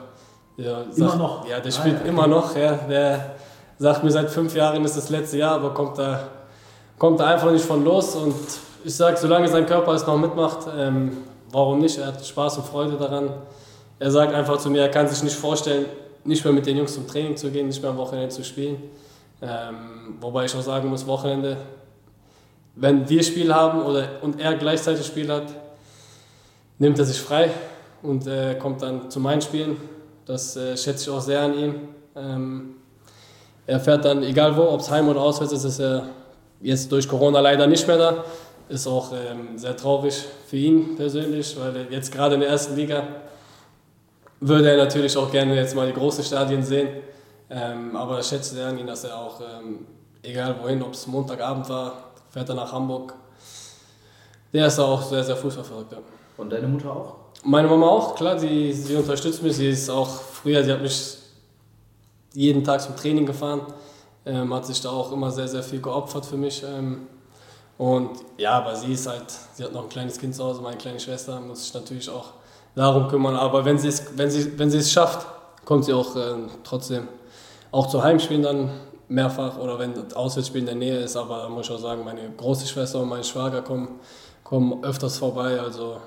Der 0.57 0.85
Immer 0.95 1.15
noch? 1.15 1.47
Ja, 1.49 1.59
der 1.59 1.71
Ah, 1.71 1.75
spielt 1.75 1.95
ja, 1.95 2.01
okay. 2.01 2.09
immer 2.09 2.27
noch. 2.27 2.55
Ja. 2.55 2.73
Der 2.73 3.35
sagt 3.79 4.03
mir, 4.03 4.11
seit 4.11 4.29
fünf 4.29 4.53
Jahren 4.55 4.83
ist 4.85 4.95
das 4.97 5.09
letzte 5.09 5.37
Jahr, 5.37 5.55
aber 5.55 5.73
kommt 5.73 5.97
da, 5.97 6.27
kommt 7.03 7.19
da 7.19 7.25
einfach 7.25 7.51
nicht 7.51 7.65
von 7.65 7.83
los. 7.83 8.15
Und 8.15 8.33
ich 8.85 8.95
sage, 8.95 9.17
solange 9.17 9.49
sein 9.49 9.65
Körper 9.65 9.91
es 9.91 10.07
noch 10.07 10.17
mitmacht, 10.17 10.59
ähm, 10.73 11.17
warum 11.51 11.79
nicht? 11.79 11.97
Er 11.97 12.07
hat 12.07 12.25
Spaß 12.25 12.59
und 12.59 12.65
Freude 12.65 12.95
daran. 12.95 13.29
Er 13.99 14.09
sagt 14.09 14.33
einfach 14.33 14.57
zu 14.57 14.69
mir, 14.69 14.83
er 14.83 14.89
kann 14.89 15.05
sich 15.09 15.21
nicht 15.21 15.35
vorstellen, 15.35 15.85
nicht 16.23 16.45
mehr 16.45 16.53
mit 16.53 16.65
den 16.65 16.77
Jungs 16.77 16.93
zum 16.93 17.05
Training 17.05 17.35
zu 17.35 17.51
gehen, 17.51 17.67
nicht 17.67 17.81
mehr 17.81 17.91
am 17.91 17.97
Wochenende 17.97 18.29
zu 18.29 18.41
spielen. 18.45 18.77
Ähm, 19.41 20.15
wobei 20.21 20.45
ich 20.45 20.55
auch 20.55 20.61
sagen 20.61 20.87
muss, 20.87 21.05
Wochenende, 21.05 21.57
wenn 22.75 23.09
wir 23.09 23.21
Spiel 23.21 23.53
haben 23.53 23.81
oder, 23.81 24.07
und 24.21 24.39
er 24.39 24.55
gleichzeitig 24.55 25.05
Spiel 25.05 25.29
hat, 25.29 25.47
nimmt 26.79 26.97
er 26.99 27.03
sich 27.03 27.19
frei 27.19 27.51
und 28.01 28.27
äh, 28.27 28.55
kommt 28.55 28.81
dann 28.81 29.11
zu 29.11 29.19
meinen 29.19 29.41
Spielen. 29.41 29.75
Das 30.25 30.55
äh, 30.55 30.77
schätze 30.77 31.09
ich 31.09 31.17
auch 31.17 31.21
sehr 31.21 31.41
an 31.41 31.59
ihm. 31.59 31.75
Ähm, 32.15 32.75
er 33.67 33.81
fährt 33.81 34.05
dann, 34.05 34.23
egal 34.23 34.55
wo, 34.55 34.69
ob 34.69 34.79
es 34.79 34.89
heim 34.89 35.09
oder 35.09 35.19
auswärts 35.19 35.51
ist, 35.51 35.65
ist 35.65 35.79
er 35.81 36.07
jetzt 36.63 36.91
durch 36.91 37.07
Corona 37.07 37.39
leider 37.39 37.67
nicht 37.67 37.87
mehr 37.87 37.97
da. 37.97 38.23
Ist 38.69 38.87
auch 38.87 39.11
ähm, 39.11 39.57
sehr 39.57 39.75
traurig 39.75 40.23
für 40.47 40.55
ihn 40.55 40.95
persönlich, 40.95 41.55
weil 41.59 41.75
er 41.75 41.91
jetzt 41.91 42.11
gerade 42.11 42.35
in 42.35 42.41
der 42.41 42.49
ersten 42.49 42.75
Liga 42.75 43.03
würde 44.39 44.71
er 44.71 44.77
natürlich 44.77 45.15
auch 45.15 45.31
gerne 45.31 45.55
jetzt 45.55 45.75
mal 45.75 45.87
die 45.87 45.93
großen 45.93 46.23
Stadien 46.23 46.63
sehen. 46.63 46.89
Ähm, 47.49 47.95
aber 47.95 48.19
ich 48.19 48.25
schätze 48.25 48.55
sehr 48.55 48.67
an 48.67 48.77
ihn, 48.77 48.87
dass 48.87 49.03
er 49.03 49.17
auch, 49.17 49.39
ähm, 49.41 49.85
egal 50.23 50.55
wohin, 50.61 50.81
ob 50.81 50.93
es 50.93 51.05
Montagabend 51.07 51.69
war, 51.69 52.11
fährt 52.29 52.49
er 52.49 52.55
nach 52.55 52.71
Hamburg. 52.71 53.13
Der 54.51 54.67
ist 54.67 54.79
auch 54.79 55.01
sehr, 55.01 55.23
sehr 55.23 55.35
fußballverrückt. 55.35 55.91
Ja. 55.91 55.99
Und 56.37 56.51
deine 56.51 56.67
Mutter 56.67 56.91
auch? 56.91 57.15
Meine 57.43 57.67
Mama 57.67 57.87
auch, 57.87 58.15
klar, 58.15 58.35
die, 58.35 58.71
sie 58.73 58.95
unterstützt 58.95 59.43
mich. 59.43 59.55
Sie 59.55 59.69
ist 59.69 59.89
auch 59.89 60.09
früher, 60.09 60.63
sie 60.63 60.71
hat 60.71 60.81
mich 60.81 61.17
jeden 62.33 62.63
Tag 62.63 62.81
zum 62.81 62.95
Training 62.95 63.25
gefahren, 63.25 63.61
ähm, 64.25 64.53
hat 64.53 64.65
sich 64.65 64.81
da 64.81 64.89
auch 64.89 65.11
immer 65.11 65.31
sehr, 65.31 65.47
sehr 65.47 65.63
viel 65.63 65.81
geopfert 65.81 66.25
für 66.25 66.37
mich. 66.37 66.63
Ähm, 66.63 67.07
und 67.77 68.11
ja, 68.37 68.51
aber 68.51 68.75
sie 68.75 68.93
ist 68.93 69.07
halt, 69.07 69.25
sie 69.53 69.63
hat 69.63 69.73
noch 69.73 69.83
ein 69.83 69.89
kleines 69.89 70.19
Kind 70.19 70.35
zu 70.35 70.43
Hause, 70.43 70.61
meine 70.61 70.77
kleine 70.77 70.99
Schwester, 70.99 71.39
muss 71.39 71.63
sich 71.63 71.73
natürlich 71.73 72.09
auch 72.09 72.33
darum 72.75 73.07
kümmern. 73.07 73.35
Aber 73.35 73.65
wenn 73.65 73.77
sie 73.77 73.87
es, 73.87 74.17
wenn 74.17 74.29
sie, 74.29 74.57
wenn 74.57 74.69
sie 74.69 74.77
es 74.77 74.91
schafft, 74.91 75.25
kommt 75.65 75.85
sie 75.85 75.93
auch 75.93 76.15
ähm, 76.15 76.49
trotzdem 76.63 77.07
auch 77.71 77.87
zu 77.87 78.03
Heimspielen 78.03 78.43
dann 78.43 78.69
mehrfach 79.07 79.57
oder 79.57 79.79
wenn 79.79 79.93
das 79.93 80.13
Auswärtsspiel 80.13 80.61
in 80.61 80.65
der 80.67 80.75
Nähe 80.75 80.97
ist. 80.97 81.15
Aber 81.15 81.39
da 81.39 81.49
muss 81.49 81.67
ich 81.67 81.75
auch 81.75 81.79
sagen, 81.79 82.03
meine 82.03 82.29
große 82.37 82.67
Schwester 82.67 83.01
und 83.01 83.09
mein 83.09 83.23
Schwager 83.23 83.61
kommen, 83.61 83.99
kommen 84.43 84.83
öfters 84.83 85.17
vorbei. 85.17 85.59
Also 85.59 85.97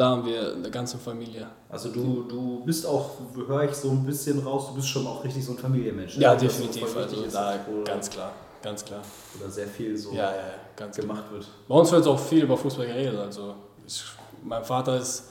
da 0.00 0.08
haben 0.08 0.24
wir 0.24 0.54
eine 0.54 0.70
ganze 0.70 0.96
Familie. 0.96 1.46
Also 1.68 1.90
du, 1.90 2.24
du 2.26 2.62
bist 2.64 2.86
auch, 2.86 3.10
höre 3.46 3.64
ich 3.64 3.74
so 3.74 3.90
ein 3.90 4.06
bisschen 4.06 4.38
raus, 4.38 4.68
du 4.68 4.74
bist 4.76 4.88
schon 4.88 5.06
auch 5.06 5.22
richtig 5.22 5.44
so 5.44 5.52
ein 5.52 5.58
Familienmensch. 5.58 6.16
ne? 6.16 6.22
Ja, 6.22 6.32
ist 6.32 6.42
definitiv. 6.42 6.96
Also 6.96 7.22
da 7.30 7.56
ganz 7.84 8.08
klar, 8.08 8.32
ganz 8.62 8.82
klar. 8.82 9.02
Oder 9.38 9.50
sehr 9.50 9.66
viel 9.66 9.94
so 9.98 10.12
Ja, 10.12 10.30
ja, 10.30 10.36
ganz 10.74 10.96
klar. 10.96 11.06
gemacht 11.06 11.30
wird. 11.30 11.46
Bei 11.68 11.74
uns 11.74 11.92
wird 11.92 12.06
auch 12.06 12.18
viel 12.18 12.44
über 12.44 12.56
Fußball 12.56 12.86
geredet. 12.86 13.18
Also 13.20 13.54
ich, 13.86 14.02
mein 14.42 14.64
Vater 14.64 14.96
ist 14.96 15.24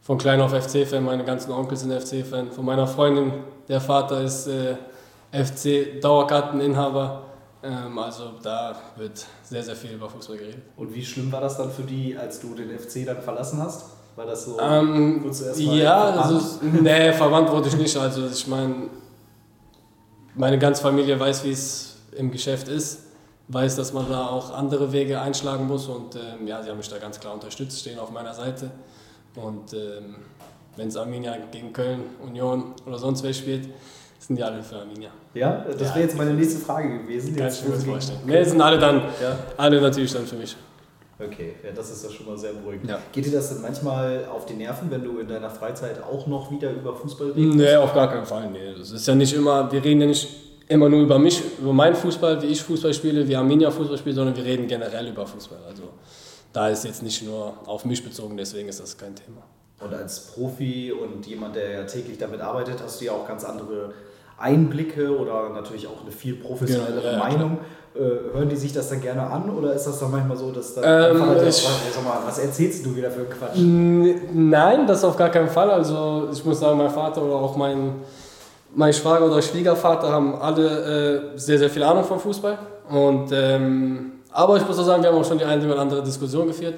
von 0.00 0.16
klein 0.16 0.40
auf 0.40 0.52
FC-Fan, 0.52 1.04
meine 1.04 1.24
ganzen 1.24 1.50
Onkels 1.50 1.80
sind 1.80 1.92
FC-Fan. 1.92 2.52
Von 2.52 2.64
meiner 2.66 2.86
Freundin, 2.86 3.32
der 3.66 3.80
Vater 3.80 4.20
ist 4.22 4.46
äh, 4.46 4.76
FC-Dauerkarteninhaber. 5.32 7.22
Ähm, 7.68 7.98
also 7.98 8.32
da 8.42 8.76
wird 8.96 9.26
sehr, 9.42 9.62
sehr 9.62 9.76
viel 9.76 9.92
über 9.92 10.08
Fußball 10.08 10.38
geredet. 10.38 10.62
Und 10.76 10.94
wie 10.94 11.04
schlimm 11.04 11.30
war 11.30 11.40
das 11.40 11.58
dann 11.58 11.70
für 11.70 11.82
die, 11.82 12.16
als 12.16 12.40
du 12.40 12.54
den 12.54 12.70
FC 12.78 13.04
dann 13.04 13.20
verlassen 13.20 13.62
hast? 13.62 13.86
War 14.16 14.26
das 14.26 14.46
so? 14.46 14.58
Ähm, 14.58 15.30
ja, 15.56 16.10
also, 16.10 16.60
nee, 16.62 17.12
verwandt 17.12 17.50
wurde 17.52 17.68
ich 17.68 17.76
nicht. 17.76 17.96
Also 17.96 18.26
ich 18.26 18.46
meine, 18.46 18.88
meine 20.34 20.58
ganze 20.58 20.82
Familie 20.82 21.20
weiß, 21.20 21.44
wie 21.44 21.52
es 21.52 21.98
im 22.16 22.30
Geschäft 22.30 22.68
ist, 22.68 23.00
weiß, 23.48 23.76
dass 23.76 23.92
man 23.92 24.08
da 24.08 24.26
auch 24.26 24.52
andere 24.52 24.92
Wege 24.92 25.20
einschlagen 25.20 25.66
muss 25.66 25.86
und 25.86 26.16
ähm, 26.16 26.46
ja, 26.46 26.62
sie 26.62 26.70
haben 26.70 26.78
mich 26.78 26.88
da 26.88 26.98
ganz 26.98 27.20
klar 27.20 27.34
unterstützt, 27.34 27.80
stehen 27.80 27.98
auf 27.98 28.10
meiner 28.10 28.34
Seite. 28.34 28.70
Und 29.36 29.72
ähm, 29.72 30.16
wenn 30.76 30.88
es 30.88 30.96
Arminia 30.96 31.36
gegen 31.52 31.72
Köln, 31.72 32.02
Union 32.24 32.74
oder 32.86 32.98
sonst 32.98 33.22
wer 33.22 33.32
spielt, 33.32 33.68
sind 34.18 34.36
die 34.36 34.42
alle 34.42 34.62
für 34.62 34.76
Arminia. 34.76 35.10
Ja, 35.34 35.64
das 35.70 35.80
Ja, 35.80 35.88
wäre 35.94 36.00
jetzt 36.00 36.16
meine 36.16 36.34
nächste 36.34 36.60
Frage 36.60 37.00
gewesen. 37.00 37.36
Kann 37.36 37.48
ich 37.48 37.64
mir 37.66 37.76
sie- 37.76 37.86
vorstellen. 37.90 38.18
Nee, 38.26 38.42
sind 38.44 38.60
alle 38.60 38.78
dann, 38.78 38.96
Ja, 39.22 39.38
alle 39.56 39.80
natürlich 39.80 40.12
dann 40.12 40.26
für 40.26 40.36
mich. 40.36 40.56
okay, 41.18 41.54
ja, 41.64 41.70
das 41.72 41.90
ist 41.90 42.04
ja 42.04 42.10
schon 42.10 42.26
mal 42.26 42.36
sehr 42.36 42.52
beruhigend. 42.52 42.90
Ja. 42.90 42.98
Geht 43.12 43.26
dir 43.26 43.32
das 43.32 43.48
denn 43.52 43.62
manchmal 43.62 44.24
auf 44.26 44.46
die 44.46 44.54
Nerven, 44.54 44.90
wenn 44.90 45.04
du 45.04 45.18
in 45.18 45.28
deiner 45.28 45.50
Freizeit 45.50 46.02
auch 46.02 46.26
noch 46.26 46.50
wieder 46.50 46.70
über 46.72 46.94
Fußball 46.94 47.30
redest? 47.32 47.56
Nee, 47.56 47.76
auf 47.76 47.94
gar 47.94 48.08
keinen 48.10 48.26
Fall. 48.26 48.50
Nee. 48.50 48.74
Das 48.76 48.90
ist 48.90 49.06
ja 49.06 49.14
nicht 49.14 49.32
immer, 49.34 49.70
wir 49.70 49.82
reden 49.82 50.00
ja 50.00 50.06
nicht 50.06 50.28
immer 50.68 50.88
nur 50.88 51.00
über 51.00 51.18
mich, 51.18 51.42
über 51.60 51.72
meinen 51.72 51.94
Fußball, 51.94 52.42
wie 52.42 52.46
ich 52.46 52.60
Fußball 52.62 52.92
spiele, 52.92 53.26
wie 53.26 53.34
Arminia 53.36 53.70
Fußball 53.70 53.96
spielt, 53.98 54.16
sondern 54.16 54.36
wir 54.36 54.44
reden 54.44 54.66
generell 54.66 55.06
über 55.08 55.26
Fußball. 55.26 55.58
Also 55.66 55.84
da 56.52 56.68
ist 56.68 56.84
jetzt 56.84 57.02
nicht 57.02 57.22
nur 57.24 57.54
auf 57.66 57.84
mich 57.84 58.04
bezogen, 58.04 58.36
deswegen 58.36 58.68
ist 58.68 58.80
das 58.80 58.96
kein 58.98 59.14
Thema. 59.14 59.42
Und 59.80 59.94
als 59.94 60.32
Profi 60.32 60.92
und 60.92 61.24
jemand, 61.26 61.54
der 61.56 61.70
ja 61.70 61.84
täglich 61.84 62.18
damit 62.18 62.40
arbeitet, 62.40 62.82
hast 62.82 63.00
du 63.00 63.04
ja 63.06 63.12
auch 63.12 63.26
ganz 63.28 63.44
andere 63.44 63.92
Einblicke 64.38 65.16
oder 65.16 65.48
natürlich 65.50 65.86
auch 65.86 66.02
eine 66.02 66.12
viel 66.12 66.34
professionellere 66.34 67.00
genau, 67.00 67.12
ja, 67.12 67.18
Meinung. 67.18 67.58
Äh, 67.94 68.34
hören 68.36 68.48
die 68.48 68.56
sich 68.56 68.72
das 68.72 68.90
dann 68.90 69.00
gerne 69.00 69.22
an 69.22 69.50
oder 69.50 69.72
ist 69.72 69.86
das 69.86 69.98
dann 69.98 70.10
manchmal 70.10 70.36
so, 70.36 70.52
dass 70.52 70.74
dann 70.74 71.16
ähm, 71.16 71.48
ich, 71.48 71.56
sag 71.56 72.04
mal, 72.04 72.18
was 72.24 72.38
erzählst 72.38 72.86
du 72.86 72.94
wieder 72.94 73.10
für 73.10 73.24
Quatsch? 73.24 73.56
Nein, 73.56 74.86
das 74.86 75.02
auf 75.02 75.16
gar 75.16 75.30
keinen 75.30 75.48
Fall. 75.48 75.70
Also 75.70 76.28
ich 76.32 76.44
muss 76.44 76.60
sagen, 76.60 76.78
mein 76.78 76.90
Vater 76.90 77.22
oder 77.22 77.34
auch 77.34 77.56
mein, 77.56 77.96
mein 78.74 78.92
Schwager 78.92 79.26
oder 79.26 79.42
Schwiegervater 79.42 80.12
haben 80.12 80.36
alle 80.36 81.32
äh, 81.34 81.38
sehr, 81.38 81.58
sehr 81.58 81.70
viel 81.70 81.82
Ahnung 81.82 82.04
vom 82.04 82.20
Fußball. 82.20 82.58
Und, 82.88 83.32
ähm, 83.32 84.12
aber 84.30 84.58
ich 84.58 84.66
muss 84.66 84.78
auch 84.78 84.84
sagen, 84.84 85.02
wir 85.02 85.10
haben 85.10 85.18
auch 85.18 85.24
schon 85.24 85.38
die 85.38 85.44
eine 85.44 85.64
oder 85.64 85.80
andere 85.80 86.02
Diskussion 86.02 86.46
geführt 86.46 86.74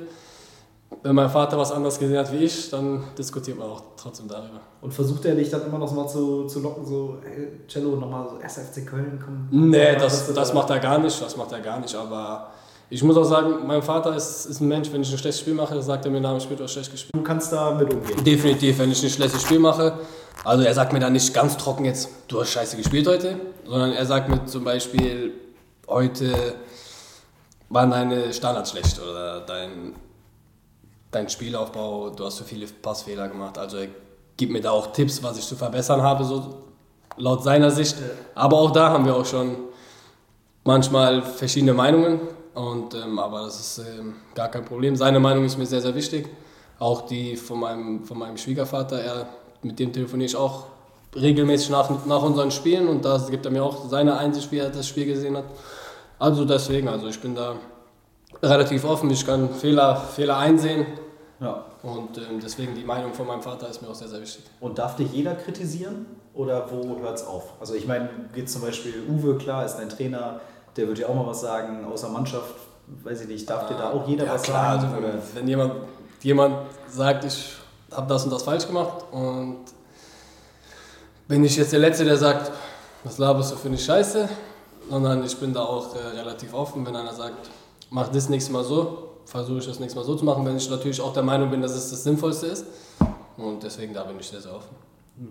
wenn 1.03 1.15
mein 1.15 1.31
Vater 1.31 1.57
was 1.57 1.73
anderes 1.73 1.99
gesehen 1.99 2.19
hat 2.19 2.33
wie 2.33 2.45
ich, 2.45 2.71
dann 2.71 3.03
diskutiert 3.17 3.59
man 3.59 3.69
auch 3.69 3.83
trotzdem 3.97 4.29
darüber. 4.29 4.61
Und 4.81 4.93
versucht 4.93 5.25
er 5.25 5.35
dich 5.35 5.51
dann 5.51 5.67
immer 5.67 5.79
noch 5.79 5.93
mal 5.93 6.07
zu, 6.07 6.47
zu 6.47 6.61
locken, 6.61 6.85
so, 6.85 7.19
hey, 7.25 7.61
Cello, 7.69 7.97
nochmal 7.97 8.29
so 8.29 8.39
SFC 8.39 8.87
Köln, 8.87 9.23
komm? 9.23 9.49
Nee, 9.71 9.97
das, 9.97 10.33
das 10.33 10.53
macht 10.53 10.71
er 10.71 10.79
gar 10.79 10.99
nicht, 10.99 11.21
das 11.21 11.37
macht 11.37 11.53
er 11.53 11.61
gar 11.61 11.81
nicht, 11.81 11.95
aber 11.95 12.51
ich 12.93 13.03
muss 13.03 13.17
auch 13.17 13.25
sagen, 13.25 13.67
mein 13.67 13.83
Vater 13.83 14.17
ist, 14.17 14.47
ist 14.47 14.61
ein 14.61 14.69
Mensch, 14.69 14.93
wenn 14.93 15.03
ich 15.03 15.13
ein 15.13 15.19
schlechtes 15.19 15.41
Spiel 15.41 15.55
mache, 15.55 15.81
sagt 15.81 16.05
er 16.05 16.11
mir, 16.11 16.21
na, 16.21 16.37
ich 16.37 16.43
spiele 16.43 16.65
auch 16.65 16.69
schlecht 16.69 16.91
gespielt. 16.91 17.15
Du 17.15 17.23
kannst 17.23 17.53
da 17.53 17.71
mit 17.71 17.93
umgehen? 17.93 18.25
Definitiv, 18.25 18.79
wenn 18.81 18.91
ich 18.91 19.03
ein 19.03 19.11
schlechtes 19.11 19.43
Spiel 19.43 19.61
mache. 19.61 19.99
Also 20.43 20.65
er 20.65 20.75
sagt 20.75 20.93
mir 20.93 20.99
dann 20.99 21.13
nicht 21.13 21.33
ganz 21.33 21.57
trocken 21.57 21.85
jetzt, 21.85 22.09
du 22.29 22.41
hast 22.41 22.51
scheiße 22.51 22.77
gespielt 22.77 23.07
heute, 23.07 23.37
sondern 23.65 23.93
er 23.93 24.05
sagt 24.07 24.29
mir 24.29 24.45
zum 24.47 24.65
Beispiel, 24.65 25.35
heute 25.87 26.33
waren 27.69 27.91
deine 27.91 28.33
Standards 28.33 28.71
schlecht 28.71 29.01
oder 29.01 29.41
dein 29.43 29.95
dein 31.11 31.29
Spielaufbau, 31.29 32.11
du 32.11 32.25
hast 32.25 32.37
so 32.37 32.45
viele 32.45 32.67
Passfehler 32.67 33.29
gemacht. 33.29 33.59
Also 33.59 33.79
er 33.79 33.89
gibt 34.37 34.53
mir 34.53 34.61
da 34.61 34.71
auch 34.71 34.93
Tipps, 34.93 35.23
was 35.23 35.39
ich 35.39 35.47
zu 35.47 35.57
verbessern 35.57 36.03
habe, 36.03 36.25
so 36.25 36.63
laut 37.17 37.43
seiner 37.43 37.71
Sicht. 37.71 37.97
Aber 38.35 38.59
auch 38.59 38.71
da 38.71 38.91
haben 38.91 39.05
wir 39.05 39.17
auch 39.17 39.27
schon 39.27 39.57
manchmal 40.65 41.23
verschiedene 41.23 41.75
Meinungen. 41.75 42.21
Und, 42.55 42.95
ähm, 42.95 43.19
aber 43.19 43.43
das 43.43 43.61
ist 43.61 43.87
ähm, 43.87 44.17
gar 44.35 44.49
kein 44.49 44.65
Problem. 44.65 44.97
Seine 44.97 45.21
Meinung 45.21 45.45
ist 45.45 45.57
mir 45.57 45.67
sehr, 45.67 45.81
sehr 45.81 45.95
wichtig. 45.95 46.29
Auch 46.79 47.03
die 47.03 47.37
von 47.37 47.61
meinem, 47.61 48.05
von 48.05 48.19
meinem 48.19 48.37
Schwiegervater. 48.37 49.01
Er, 49.01 49.29
mit 49.63 49.79
dem 49.79 49.93
telefoniere 49.93 50.27
ich 50.27 50.37
auch 50.37 50.65
regelmäßig 51.15 51.71
nach, 51.71 51.91
nach 52.07 52.23
unseren 52.23 52.51
Spielen 52.51 52.89
und 52.89 53.05
da 53.05 53.19
gibt 53.31 53.45
er 53.45 53.51
mir 53.51 53.65
auch 53.65 53.89
seine 53.89 54.17
Einsicht, 54.17 54.51
wie 54.53 54.59
er 54.59 54.71
das 54.71 54.87
Spiel 54.87 55.07
gesehen 55.07 55.37
hat. 55.37 55.45
Also 56.19 56.45
deswegen, 56.45 56.89
also 56.89 57.09
ich 57.09 57.21
bin 57.21 57.35
da 57.35 57.57
relativ 58.43 58.85
offen, 58.85 59.11
ich 59.11 59.27
kann 59.27 59.51
Fehler, 59.51 59.97
Fehler 59.97 60.39
einsehen. 60.39 60.87
Ja. 61.41 61.65
Und 61.83 62.19
ähm, 62.19 62.41
deswegen 62.43 62.75
die 62.75 62.85
Meinung 62.85 63.15
von 63.15 63.27
meinem 63.27 63.43
Vater 63.43 63.69
ist 63.69 63.81
mir 63.81 63.89
auch 63.89 63.95
sehr, 63.95 64.09
sehr 64.09 64.21
wichtig. 64.21 64.45
Und 64.61 64.79
darf 64.79 64.97
dich 64.97 65.11
jeder 65.13 65.35
kritisieren 65.35 66.07
oder 66.35 66.71
wo 66.71 66.99
hört 67.01 67.17
es 67.17 67.27
auf? 67.27 67.55
Also 67.59 67.75
ich 67.75 67.87
meine, 67.87 68.11
geht 68.35 68.51
zum 68.51 68.63
Beispiel 68.63 68.95
Uwe, 69.09 69.39
klar, 69.39 69.65
ist 69.65 69.77
dein 69.77 69.89
Trainer, 69.89 70.41
der 70.77 70.89
wird 70.89 70.99
ja 70.99 71.09
auch 71.09 71.15
mal 71.15 71.27
was 71.27 71.41
sagen, 71.41 71.85
außer 71.87 72.11
Mannschaft, 72.11 72.55
weiß 73.03 73.23
ich 73.23 73.29
nicht, 73.29 73.49
darf 73.49 73.67
dir 73.67 73.75
da 73.75 73.91
auch 73.91 74.07
jeder 74.07 74.27
ja, 74.27 74.35
was 74.35 74.43
klar, 74.43 74.81
sagen? 74.81 74.95
Also 74.95 75.07
wenn, 75.07 75.21
wenn 75.35 75.49
jemand, 75.49 75.73
jemand 76.23 76.57
sagt, 76.89 77.25
ich 77.25 77.57
habe 77.91 78.07
das 78.07 78.25
und 78.25 78.31
das 78.31 78.43
falsch 78.43 78.67
gemacht 78.67 79.05
und 79.11 79.65
bin 81.27 81.43
ich 81.45 81.57
jetzt 81.57 81.73
der 81.73 81.81
Letzte, 81.81 82.05
der 82.05 82.17
sagt, 82.17 82.53
was 83.05 83.17
laberst 83.17 83.53
du 83.53 83.57
für 83.57 83.69
eine 83.69 83.79
Scheiße, 83.79 84.29
sondern 84.91 85.25
ich 85.25 85.37
bin 85.39 85.55
da 85.55 85.63
auch 85.63 85.95
äh, 85.95 86.19
relativ 86.19 86.53
offen, 86.53 86.85
wenn 86.85 86.95
einer 86.95 87.15
sagt, 87.15 87.49
mach 87.91 88.09
das 88.09 88.29
nächste 88.29 88.53
Mal 88.53 88.65
so, 88.65 89.11
versuche 89.27 89.59
ich 89.59 89.67
das 89.67 89.81
nächste 89.81 89.99
Mal 89.99 90.05
so 90.05 90.15
zu 90.15 90.25
machen, 90.25 90.45
wenn 90.47 90.57
ich 90.57 90.71
natürlich 90.71 91.01
auch 91.01 91.13
der 91.13 91.23
Meinung 91.23 91.51
bin, 91.51 91.61
dass 91.61 91.75
es 91.75 91.91
das 91.91 92.03
Sinnvollste 92.03 92.47
ist. 92.47 92.65
Und 93.37 93.63
deswegen 93.63 93.95
da 93.95 94.05
bin 94.05 94.19
ich 94.19 94.27
sehr, 94.27 94.41
sehr 94.41 94.55
offen. 94.55 94.75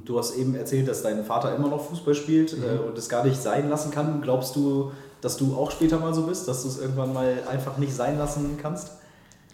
Du 0.06 0.20
hast 0.20 0.36
eben 0.36 0.56
erzählt, 0.56 0.88
dass 0.88 1.02
dein 1.02 1.24
Vater 1.26 1.56
immer 1.56 1.68
noch 1.68 1.82
Fußball 1.86 2.14
spielt 2.14 2.56
mhm. 2.58 2.64
äh, 2.64 2.88
und 2.90 2.98
es 2.98 3.10
gar 3.10 3.24
nicht 3.24 3.42
sein 3.42 3.70
lassen 3.70 3.92
kann. 3.92 4.22
Glaubst 4.22 4.56
du, 4.56 4.92
dass 5.22 5.38
du 5.38 5.56
auch 5.56 5.72
später 5.72 5.98
mal 5.98 6.14
so 6.14 6.24
bist, 6.24 6.48
dass 6.48 6.64
du 6.64 6.70
es 6.70 6.80
irgendwann 6.80 7.14
mal 7.14 7.44
einfach 7.50 7.78
nicht 7.78 7.94
sein 7.96 8.18
lassen 8.18 8.58
kannst? 8.62 8.92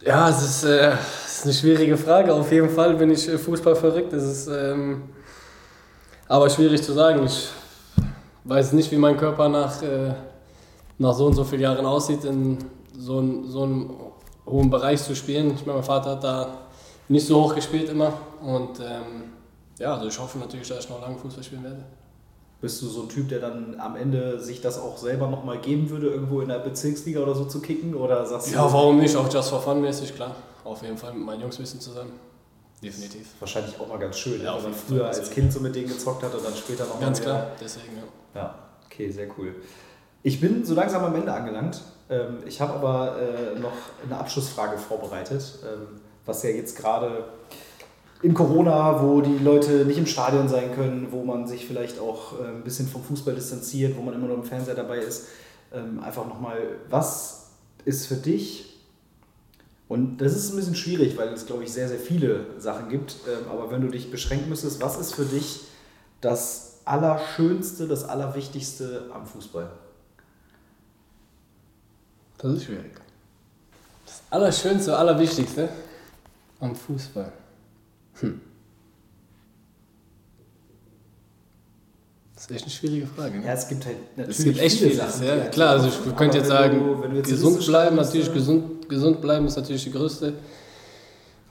Ja, 0.02 0.30
es 0.30 0.44
ist, 0.44 0.64
äh, 0.66 0.92
es 1.26 1.38
ist 1.38 1.46
eine 1.46 1.54
schwierige 1.54 1.98
Frage. 1.98 2.34
Auf 2.34 2.52
jeden 2.52 2.70
Fall 2.70 2.96
bin 2.96 3.12
ich 3.12 3.28
äh, 3.30 3.38
Fußball 3.38 3.76
verrückt. 3.76 4.12
Es 4.14 4.24
ist 4.24 4.48
ähm, 4.48 5.04
aber 6.28 6.50
schwierig 6.50 6.84
zu 6.84 6.94
sagen. 6.94 7.24
Ich 7.26 7.50
weiß 8.44 8.74
nicht, 8.74 8.92
wie 8.92 8.98
mein 8.98 9.18
Körper 9.18 9.48
nach, 9.48 9.82
äh, 9.82 10.14
nach 10.98 11.14
so 11.14 11.28
und 11.28 11.34
so 11.34 11.44
vielen 11.44 11.62
Jahren 11.62 11.86
aussieht 11.86 12.26
in 12.26 12.58
so, 12.98 13.20
ein, 13.20 13.48
so 13.48 13.64
einen 13.64 13.94
hohen 14.46 14.70
Bereich 14.70 15.02
zu 15.02 15.16
spielen. 15.16 15.54
Ich 15.54 15.66
meine, 15.66 15.80
mein 15.80 15.84
Vater 15.86 16.12
hat 16.12 16.24
da 16.24 16.48
nicht 17.08 17.26
so 17.26 17.44
hoch 17.44 17.56
gespielt 17.56 17.90
immer. 17.90 18.14
Und 18.42 18.80
ähm, 18.80 19.32
ja, 19.80 19.96
also 19.96 20.08
ich 20.08 20.20
hoffe 20.20 20.38
natürlich, 20.38 20.68
dass 20.68 20.86
ich 20.86 20.90
noch 20.90 21.02
lange 21.02 21.18
Fußball 21.18 21.44
spielen 21.44 21.64
werde. 21.64 21.84
Bist 22.62 22.82
du 22.82 22.88
so 22.88 23.04
ein 23.04 23.10
Typ, 23.10 23.30
der 23.30 23.40
dann 23.40 23.80
am 23.80 23.96
Ende 23.96 24.40
sich 24.40 24.62
das 24.62 24.80
auch 24.80 24.98
selber 24.98 25.28
nochmal 25.28 25.60
geben 25.60 25.90
würde, 25.90 26.08
irgendwo 26.08 26.42
in 26.42 26.48
der 26.48 26.60
Bezirksliga 26.60 27.20
oder 27.20 27.36
so 27.36 27.46
zu 27.46 27.60
kicken? 27.60 27.94
Oder 27.94 28.26
sagst 28.26 28.52
ja, 28.52 28.64
warum 28.72 29.00
nicht? 29.00 29.16
Auch 29.16 29.32
Just 29.32 29.50
for 29.50 29.62
Fun 29.62 29.82
mäßig, 29.82 30.16
klar. 30.16 30.36
Auf 30.64 30.82
jeden 30.82 30.98
Fall 30.98 31.14
mit 31.14 31.26
meinen 31.26 31.42
Jungs 31.42 31.60
ein 31.60 31.64
bisschen 31.64 31.82
zusammen. 31.82 32.14
Definitiv. 32.82 33.28
Wahrscheinlich 33.40 33.80
auch 33.80 33.88
mal 33.88 34.00
ganz 34.00 34.18
schön, 34.18 34.42
ja, 34.44 34.56
wenn 34.56 34.64
man 34.64 34.74
früher 34.74 35.06
als 35.06 35.30
Kind 35.30 35.52
so 35.52 35.60
mit 35.60 35.76
denen 35.76 35.88
gezockt 35.88 36.24
hat 36.24 36.34
und 36.34 36.46
dann 36.46 36.56
später 36.56 36.86
noch 36.86 37.00
Ganz 37.00 37.22
klar, 37.22 37.52
deswegen, 37.60 37.98
ja. 37.98 38.42
Ja, 38.42 38.56
okay, 38.86 39.10
sehr 39.10 39.28
cool. 39.38 39.56
Ich 40.24 40.42
bin 40.42 40.66
so 40.66 40.74
langsam 40.74 41.04
am 41.04 41.16
Ende 41.16 41.32
angelangt. 41.32 41.82
Ähm, 42.10 42.40
ich 42.46 42.62
habe 42.62 42.74
aber 42.74 43.18
äh, 43.20 43.60
noch 43.60 43.72
eine 44.04 44.18
Abschlussfrage 44.18 44.78
vorbereitet, 44.78 45.60
ähm, 45.64 46.00
was 46.26 46.44
ja 46.44 46.50
jetzt 46.50 46.78
gerade 46.78 47.26
in 48.22 48.34
Corona, 48.34 49.02
wo 49.02 49.22
die 49.22 49.38
Leute 49.38 49.86
nicht 49.86 49.98
im 49.98 50.06
Stadion 50.06 50.48
sein 50.48 50.74
können, 50.74 51.08
wo 51.12 51.24
man 51.24 51.48
sich 51.48 51.66
vielleicht 51.66 52.00
auch 52.00 52.40
äh, 52.40 52.48
ein 52.48 52.64
bisschen 52.64 52.88
vom 52.88 53.04
Fußball 53.04 53.36
distanziert, 53.36 53.98
wo 53.98 54.02
man 54.02 54.14
immer 54.14 54.28
nur 54.28 54.38
im 54.38 54.44
Fernseher 54.44 54.76
dabei 54.76 55.00
ist, 55.00 55.28
ähm, 55.74 56.00
einfach 56.04 56.28
nochmal, 56.28 56.58
was 56.90 57.50
ist 57.86 58.08
für 58.08 58.16
dich, 58.16 58.72
und 59.88 60.18
das 60.18 60.36
ist 60.36 60.52
ein 60.52 60.56
bisschen 60.56 60.74
schwierig, 60.74 61.16
weil 61.16 61.30
es, 61.30 61.46
glaube 61.46 61.64
ich, 61.64 61.72
sehr, 61.72 61.88
sehr 61.88 62.00
viele 62.00 62.48
Sachen 62.58 62.90
gibt, 62.90 63.18
aber 63.52 63.70
wenn 63.70 63.82
du 63.82 63.88
dich 63.90 64.10
beschränken 64.10 64.50
müsstest, 64.50 64.82
was 64.82 64.98
ist 64.98 65.14
für 65.14 65.26
dich 65.26 65.62
das 66.22 66.80
Allerschönste, 66.86 67.88
das 67.88 68.04
Allerwichtigste 68.04 69.12
am 69.14 69.28
Fußball? 69.28 69.70
Das 72.38 72.54
ist 72.54 72.66
schwierig. 72.66 72.92
Das 74.06 74.22
Allerschönste, 74.30 74.98
Allerwichtigste 74.98 75.70
am 76.60 76.76
Fußball. 76.76 77.32
Hm. 78.20 78.42
Das 82.36 82.44
ist 82.44 82.52
echt 82.52 82.64
eine 82.64 82.72
schwierige 82.72 83.08
Frage. 83.08 83.40
Ne? 83.40 83.46
Ja, 83.46 83.54
es 83.54 83.68
gibt 83.68 83.86
halt 83.86 83.98
natürlich. 84.18 84.40
Es 84.40 84.44
gibt 84.44 84.60
echt 84.60 84.78
viele 84.78 84.96
Sachen. 84.96 85.26
Ja, 85.26 85.38
klar, 85.48 85.70
also 85.72 85.88
ich 85.88 86.16
könnte 86.16 86.38
jetzt 86.38 86.48
sagen, 86.48 86.80
du, 86.80 87.16
jetzt 87.16 87.30
gesund 87.30 87.66
bleiben, 87.66 87.96
natürlich 87.96 88.34
gesund, 88.34 88.90
gesund 88.90 89.22
bleiben 89.22 89.48
ist 89.48 89.56
natürlich 89.56 89.86
die 89.86 89.92
größte, 89.92 90.34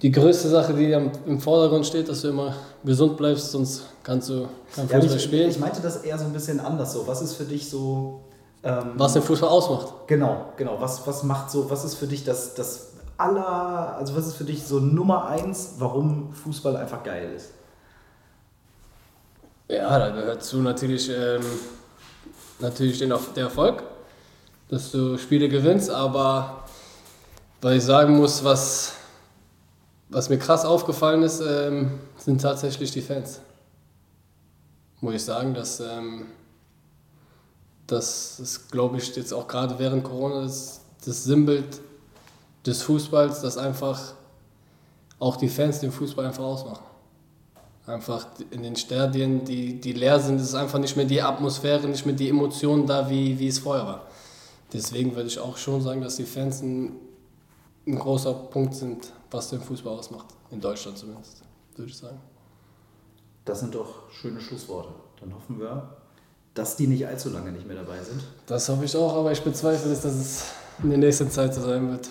die 0.03 0.13
größte 0.13 0.49
Sache, 0.51 0.75
die 0.75 0.93
im 0.93 1.41
Vordergrund 1.41 1.87
steht, 1.87 2.09
dass 2.09 2.21
du 2.21 2.29
immer 2.29 2.55
gesund 2.85 3.17
bleibst, 3.17 3.51
sonst 3.51 3.85
kannst 4.03 4.29
du 4.29 4.47
kein 4.77 4.87
Fußball 4.87 5.07
ja, 5.09 5.17
ich, 5.17 5.23
spielen. 5.23 5.51
Ich 5.51 5.59
meinte 5.59 5.81
das 5.81 5.97
eher 5.97 6.19
so 6.19 6.27
ein 6.27 6.33
bisschen 6.35 6.61
anders 6.61 6.93
so. 6.93 7.07
Was 7.07 7.23
ist 7.23 7.33
für 7.33 7.45
dich 7.45 7.69
so 7.69 8.21
ähm, 8.65 8.93
was 8.97 9.13
den 9.13 9.23
Fußball 9.23 9.49
ausmacht. 9.49 9.89
Genau, 10.07 10.53
genau. 10.57 10.81
Was, 10.81 11.07
was 11.07 11.23
macht 11.23 11.51
so, 11.51 11.69
was 11.71 11.85
ist 11.85 11.97
für 11.97 12.07
dich 12.07 12.25
das, 12.25 12.55
das 12.55 12.93
aller, 13.19 13.97
also 13.97 14.17
was 14.17 14.27
ist 14.27 14.37
für 14.37 14.45
dich 14.45 14.65
so 14.65 14.81
Nummer 14.81 15.27
eins, 15.27 15.75
warum 15.79 16.33
Fußball 16.33 16.77
einfach 16.77 17.03
geil 17.03 17.31
ist? 17.37 17.51
Ja, 19.69 19.99
da 19.99 20.11
gehört 20.11 20.43
zu 20.43 20.59
natürlich, 20.59 21.11
ähm, 21.11 21.43
natürlich 22.59 22.99
den, 22.99 23.13
der 23.37 23.45
Erfolg, 23.45 23.83
dass 24.69 24.91
du 24.91 25.19
Spiele 25.19 25.49
gewinnst, 25.49 25.91
aber 25.91 26.65
weil 27.61 27.77
ich 27.77 27.85
sagen 27.85 28.17
muss, 28.17 28.45
was, 28.45 28.95
was 30.09 30.29
mir 30.29 30.39
krass 30.39 30.65
aufgefallen 30.65 31.23
ist, 31.23 31.41
ähm, 31.41 31.99
sind 32.17 32.41
tatsächlich 32.41 32.91
die 32.91 33.03
Fans. 33.03 33.41
Muss 35.01 35.15
ich 35.15 35.25
sagen, 35.25 35.55
dass 35.55 35.81
ähm, 35.81 36.27
das 37.87 38.41
ist, 38.41 38.71
glaube 38.71 38.99
ich, 38.99 39.15
jetzt 39.17 39.33
auch 39.33 39.47
gerade 39.47 39.79
während 39.79 40.05
Corona 40.05 40.43
das, 40.43 40.81
das 41.05 41.25
Sinnbild 41.25 41.81
des 42.65 42.83
Fußballs, 42.83 43.43
dass 43.43 43.59
einfach 43.59 44.15
auch 45.19 45.37
die 45.37 45.49
Fans 45.49 45.81
den 45.81 45.93
Fußball 45.93 46.27
einfach 46.27 46.45
ausmachen. 46.45 46.85
Einfach 47.87 48.27
in 48.51 48.63
den 48.63 48.77
Stadien, 48.77 49.45
die, 49.45 49.79
die 49.79 49.93
leer 49.93 50.19
sind, 50.19 50.41
ist 50.41 50.55
einfach 50.55 50.79
nicht 50.79 50.97
mehr 50.97 51.05
die 51.05 51.21
Atmosphäre, 51.21 51.87
nicht 51.87 52.07
mehr 52.07 52.15
die 52.15 52.31
Emotionen 52.31 52.87
da, 52.87 53.11
wie, 53.11 53.39
wie 53.39 53.49
es 53.49 53.59
vorher 53.59 53.87
war. 53.87 54.07
Deswegen 54.73 55.15
würde 55.15 55.29
ich 55.29 55.39
auch 55.39 55.59
schon 55.59 55.83
sagen, 55.83 56.01
dass 56.01 56.17
die 56.17 56.25
Fans 56.25 56.63
ein, 56.63 56.97
ein 57.87 57.99
großer 57.99 58.33
Punkt 58.33 58.75
sind, 58.75 59.13
was 59.31 59.51
den 59.51 59.61
Fußball 59.61 59.99
ausmacht. 59.99 60.27
In 60.51 60.61
Deutschland 60.61 60.97
zumindest, 60.97 61.43
würde 61.77 61.91
ich 61.91 61.97
sagen. 61.97 62.19
Das 63.45 63.61
sind 63.61 63.75
doch 63.75 64.11
schöne 64.11 64.41
Schlussworte. 64.41 64.95
Dann 65.21 65.35
hoffen 65.35 65.61
wir, 65.61 65.97
dass 66.55 66.77
die 66.77 66.87
nicht 66.87 67.07
allzu 67.07 67.31
lange 67.31 67.53
nicht 67.53 67.67
mehr 67.67 67.77
dabei 67.77 67.99
sind. 68.03 68.23
Das 68.47 68.69
hoffe 68.69 68.85
ich 68.85 68.97
auch, 68.97 69.15
aber 69.15 69.33
ich 69.33 69.43
bezweifle 69.43 69.93
es, 69.93 70.03
dass 70.03 70.15
es 70.15 70.45
in 70.83 70.91
der 70.91 70.99
nächsten 70.99 71.31
Zeit 71.31 71.55
so 71.55 71.61
sein 71.61 71.91
wird. 71.91 72.11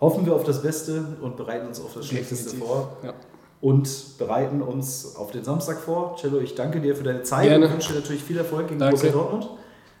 Hoffen 0.00 0.24
wir 0.24 0.34
auf 0.34 0.44
das 0.44 0.62
Beste 0.62 1.04
und 1.20 1.36
bereiten 1.36 1.66
uns 1.66 1.80
auf 1.80 1.92
das 1.94 2.06
Schlechteste 2.06 2.56
vor. 2.56 2.96
Ja. 3.02 3.12
Und 3.60 4.16
bereiten 4.18 4.62
uns 4.62 5.16
auf 5.16 5.32
den 5.32 5.42
Samstag 5.42 5.80
vor. 5.80 6.16
Cello, 6.16 6.38
ich 6.38 6.54
danke 6.54 6.80
dir 6.80 6.94
für 6.94 7.02
deine 7.02 7.24
Zeit 7.24 7.48
Gerne. 7.48 7.66
und 7.66 7.72
wünsche 7.72 7.92
dir 7.92 7.98
natürlich 7.98 8.22
viel 8.22 8.38
Erfolg 8.38 8.68
gegen 8.68 8.78
Borussia 8.78 9.10
Dortmund. 9.10 9.48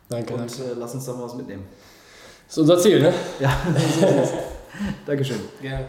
Danke. 0.08 0.34
Und 0.34 0.40
danke. 0.40 0.62
Äh, 0.62 0.74
lass 0.78 0.94
uns 0.94 1.04
da 1.04 1.12
mal 1.12 1.24
was 1.24 1.34
mitnehmen. 1.34 1.64
Das 2.46 2.56
ist 2.56 2.58
unser 2.58 2.78
Ziel, 2.78 3.02
ne? 3.02 3.12
Ja, 3.40 3.52
Dankeschön. 5.06 5.40
Gerne. 5.60 5.88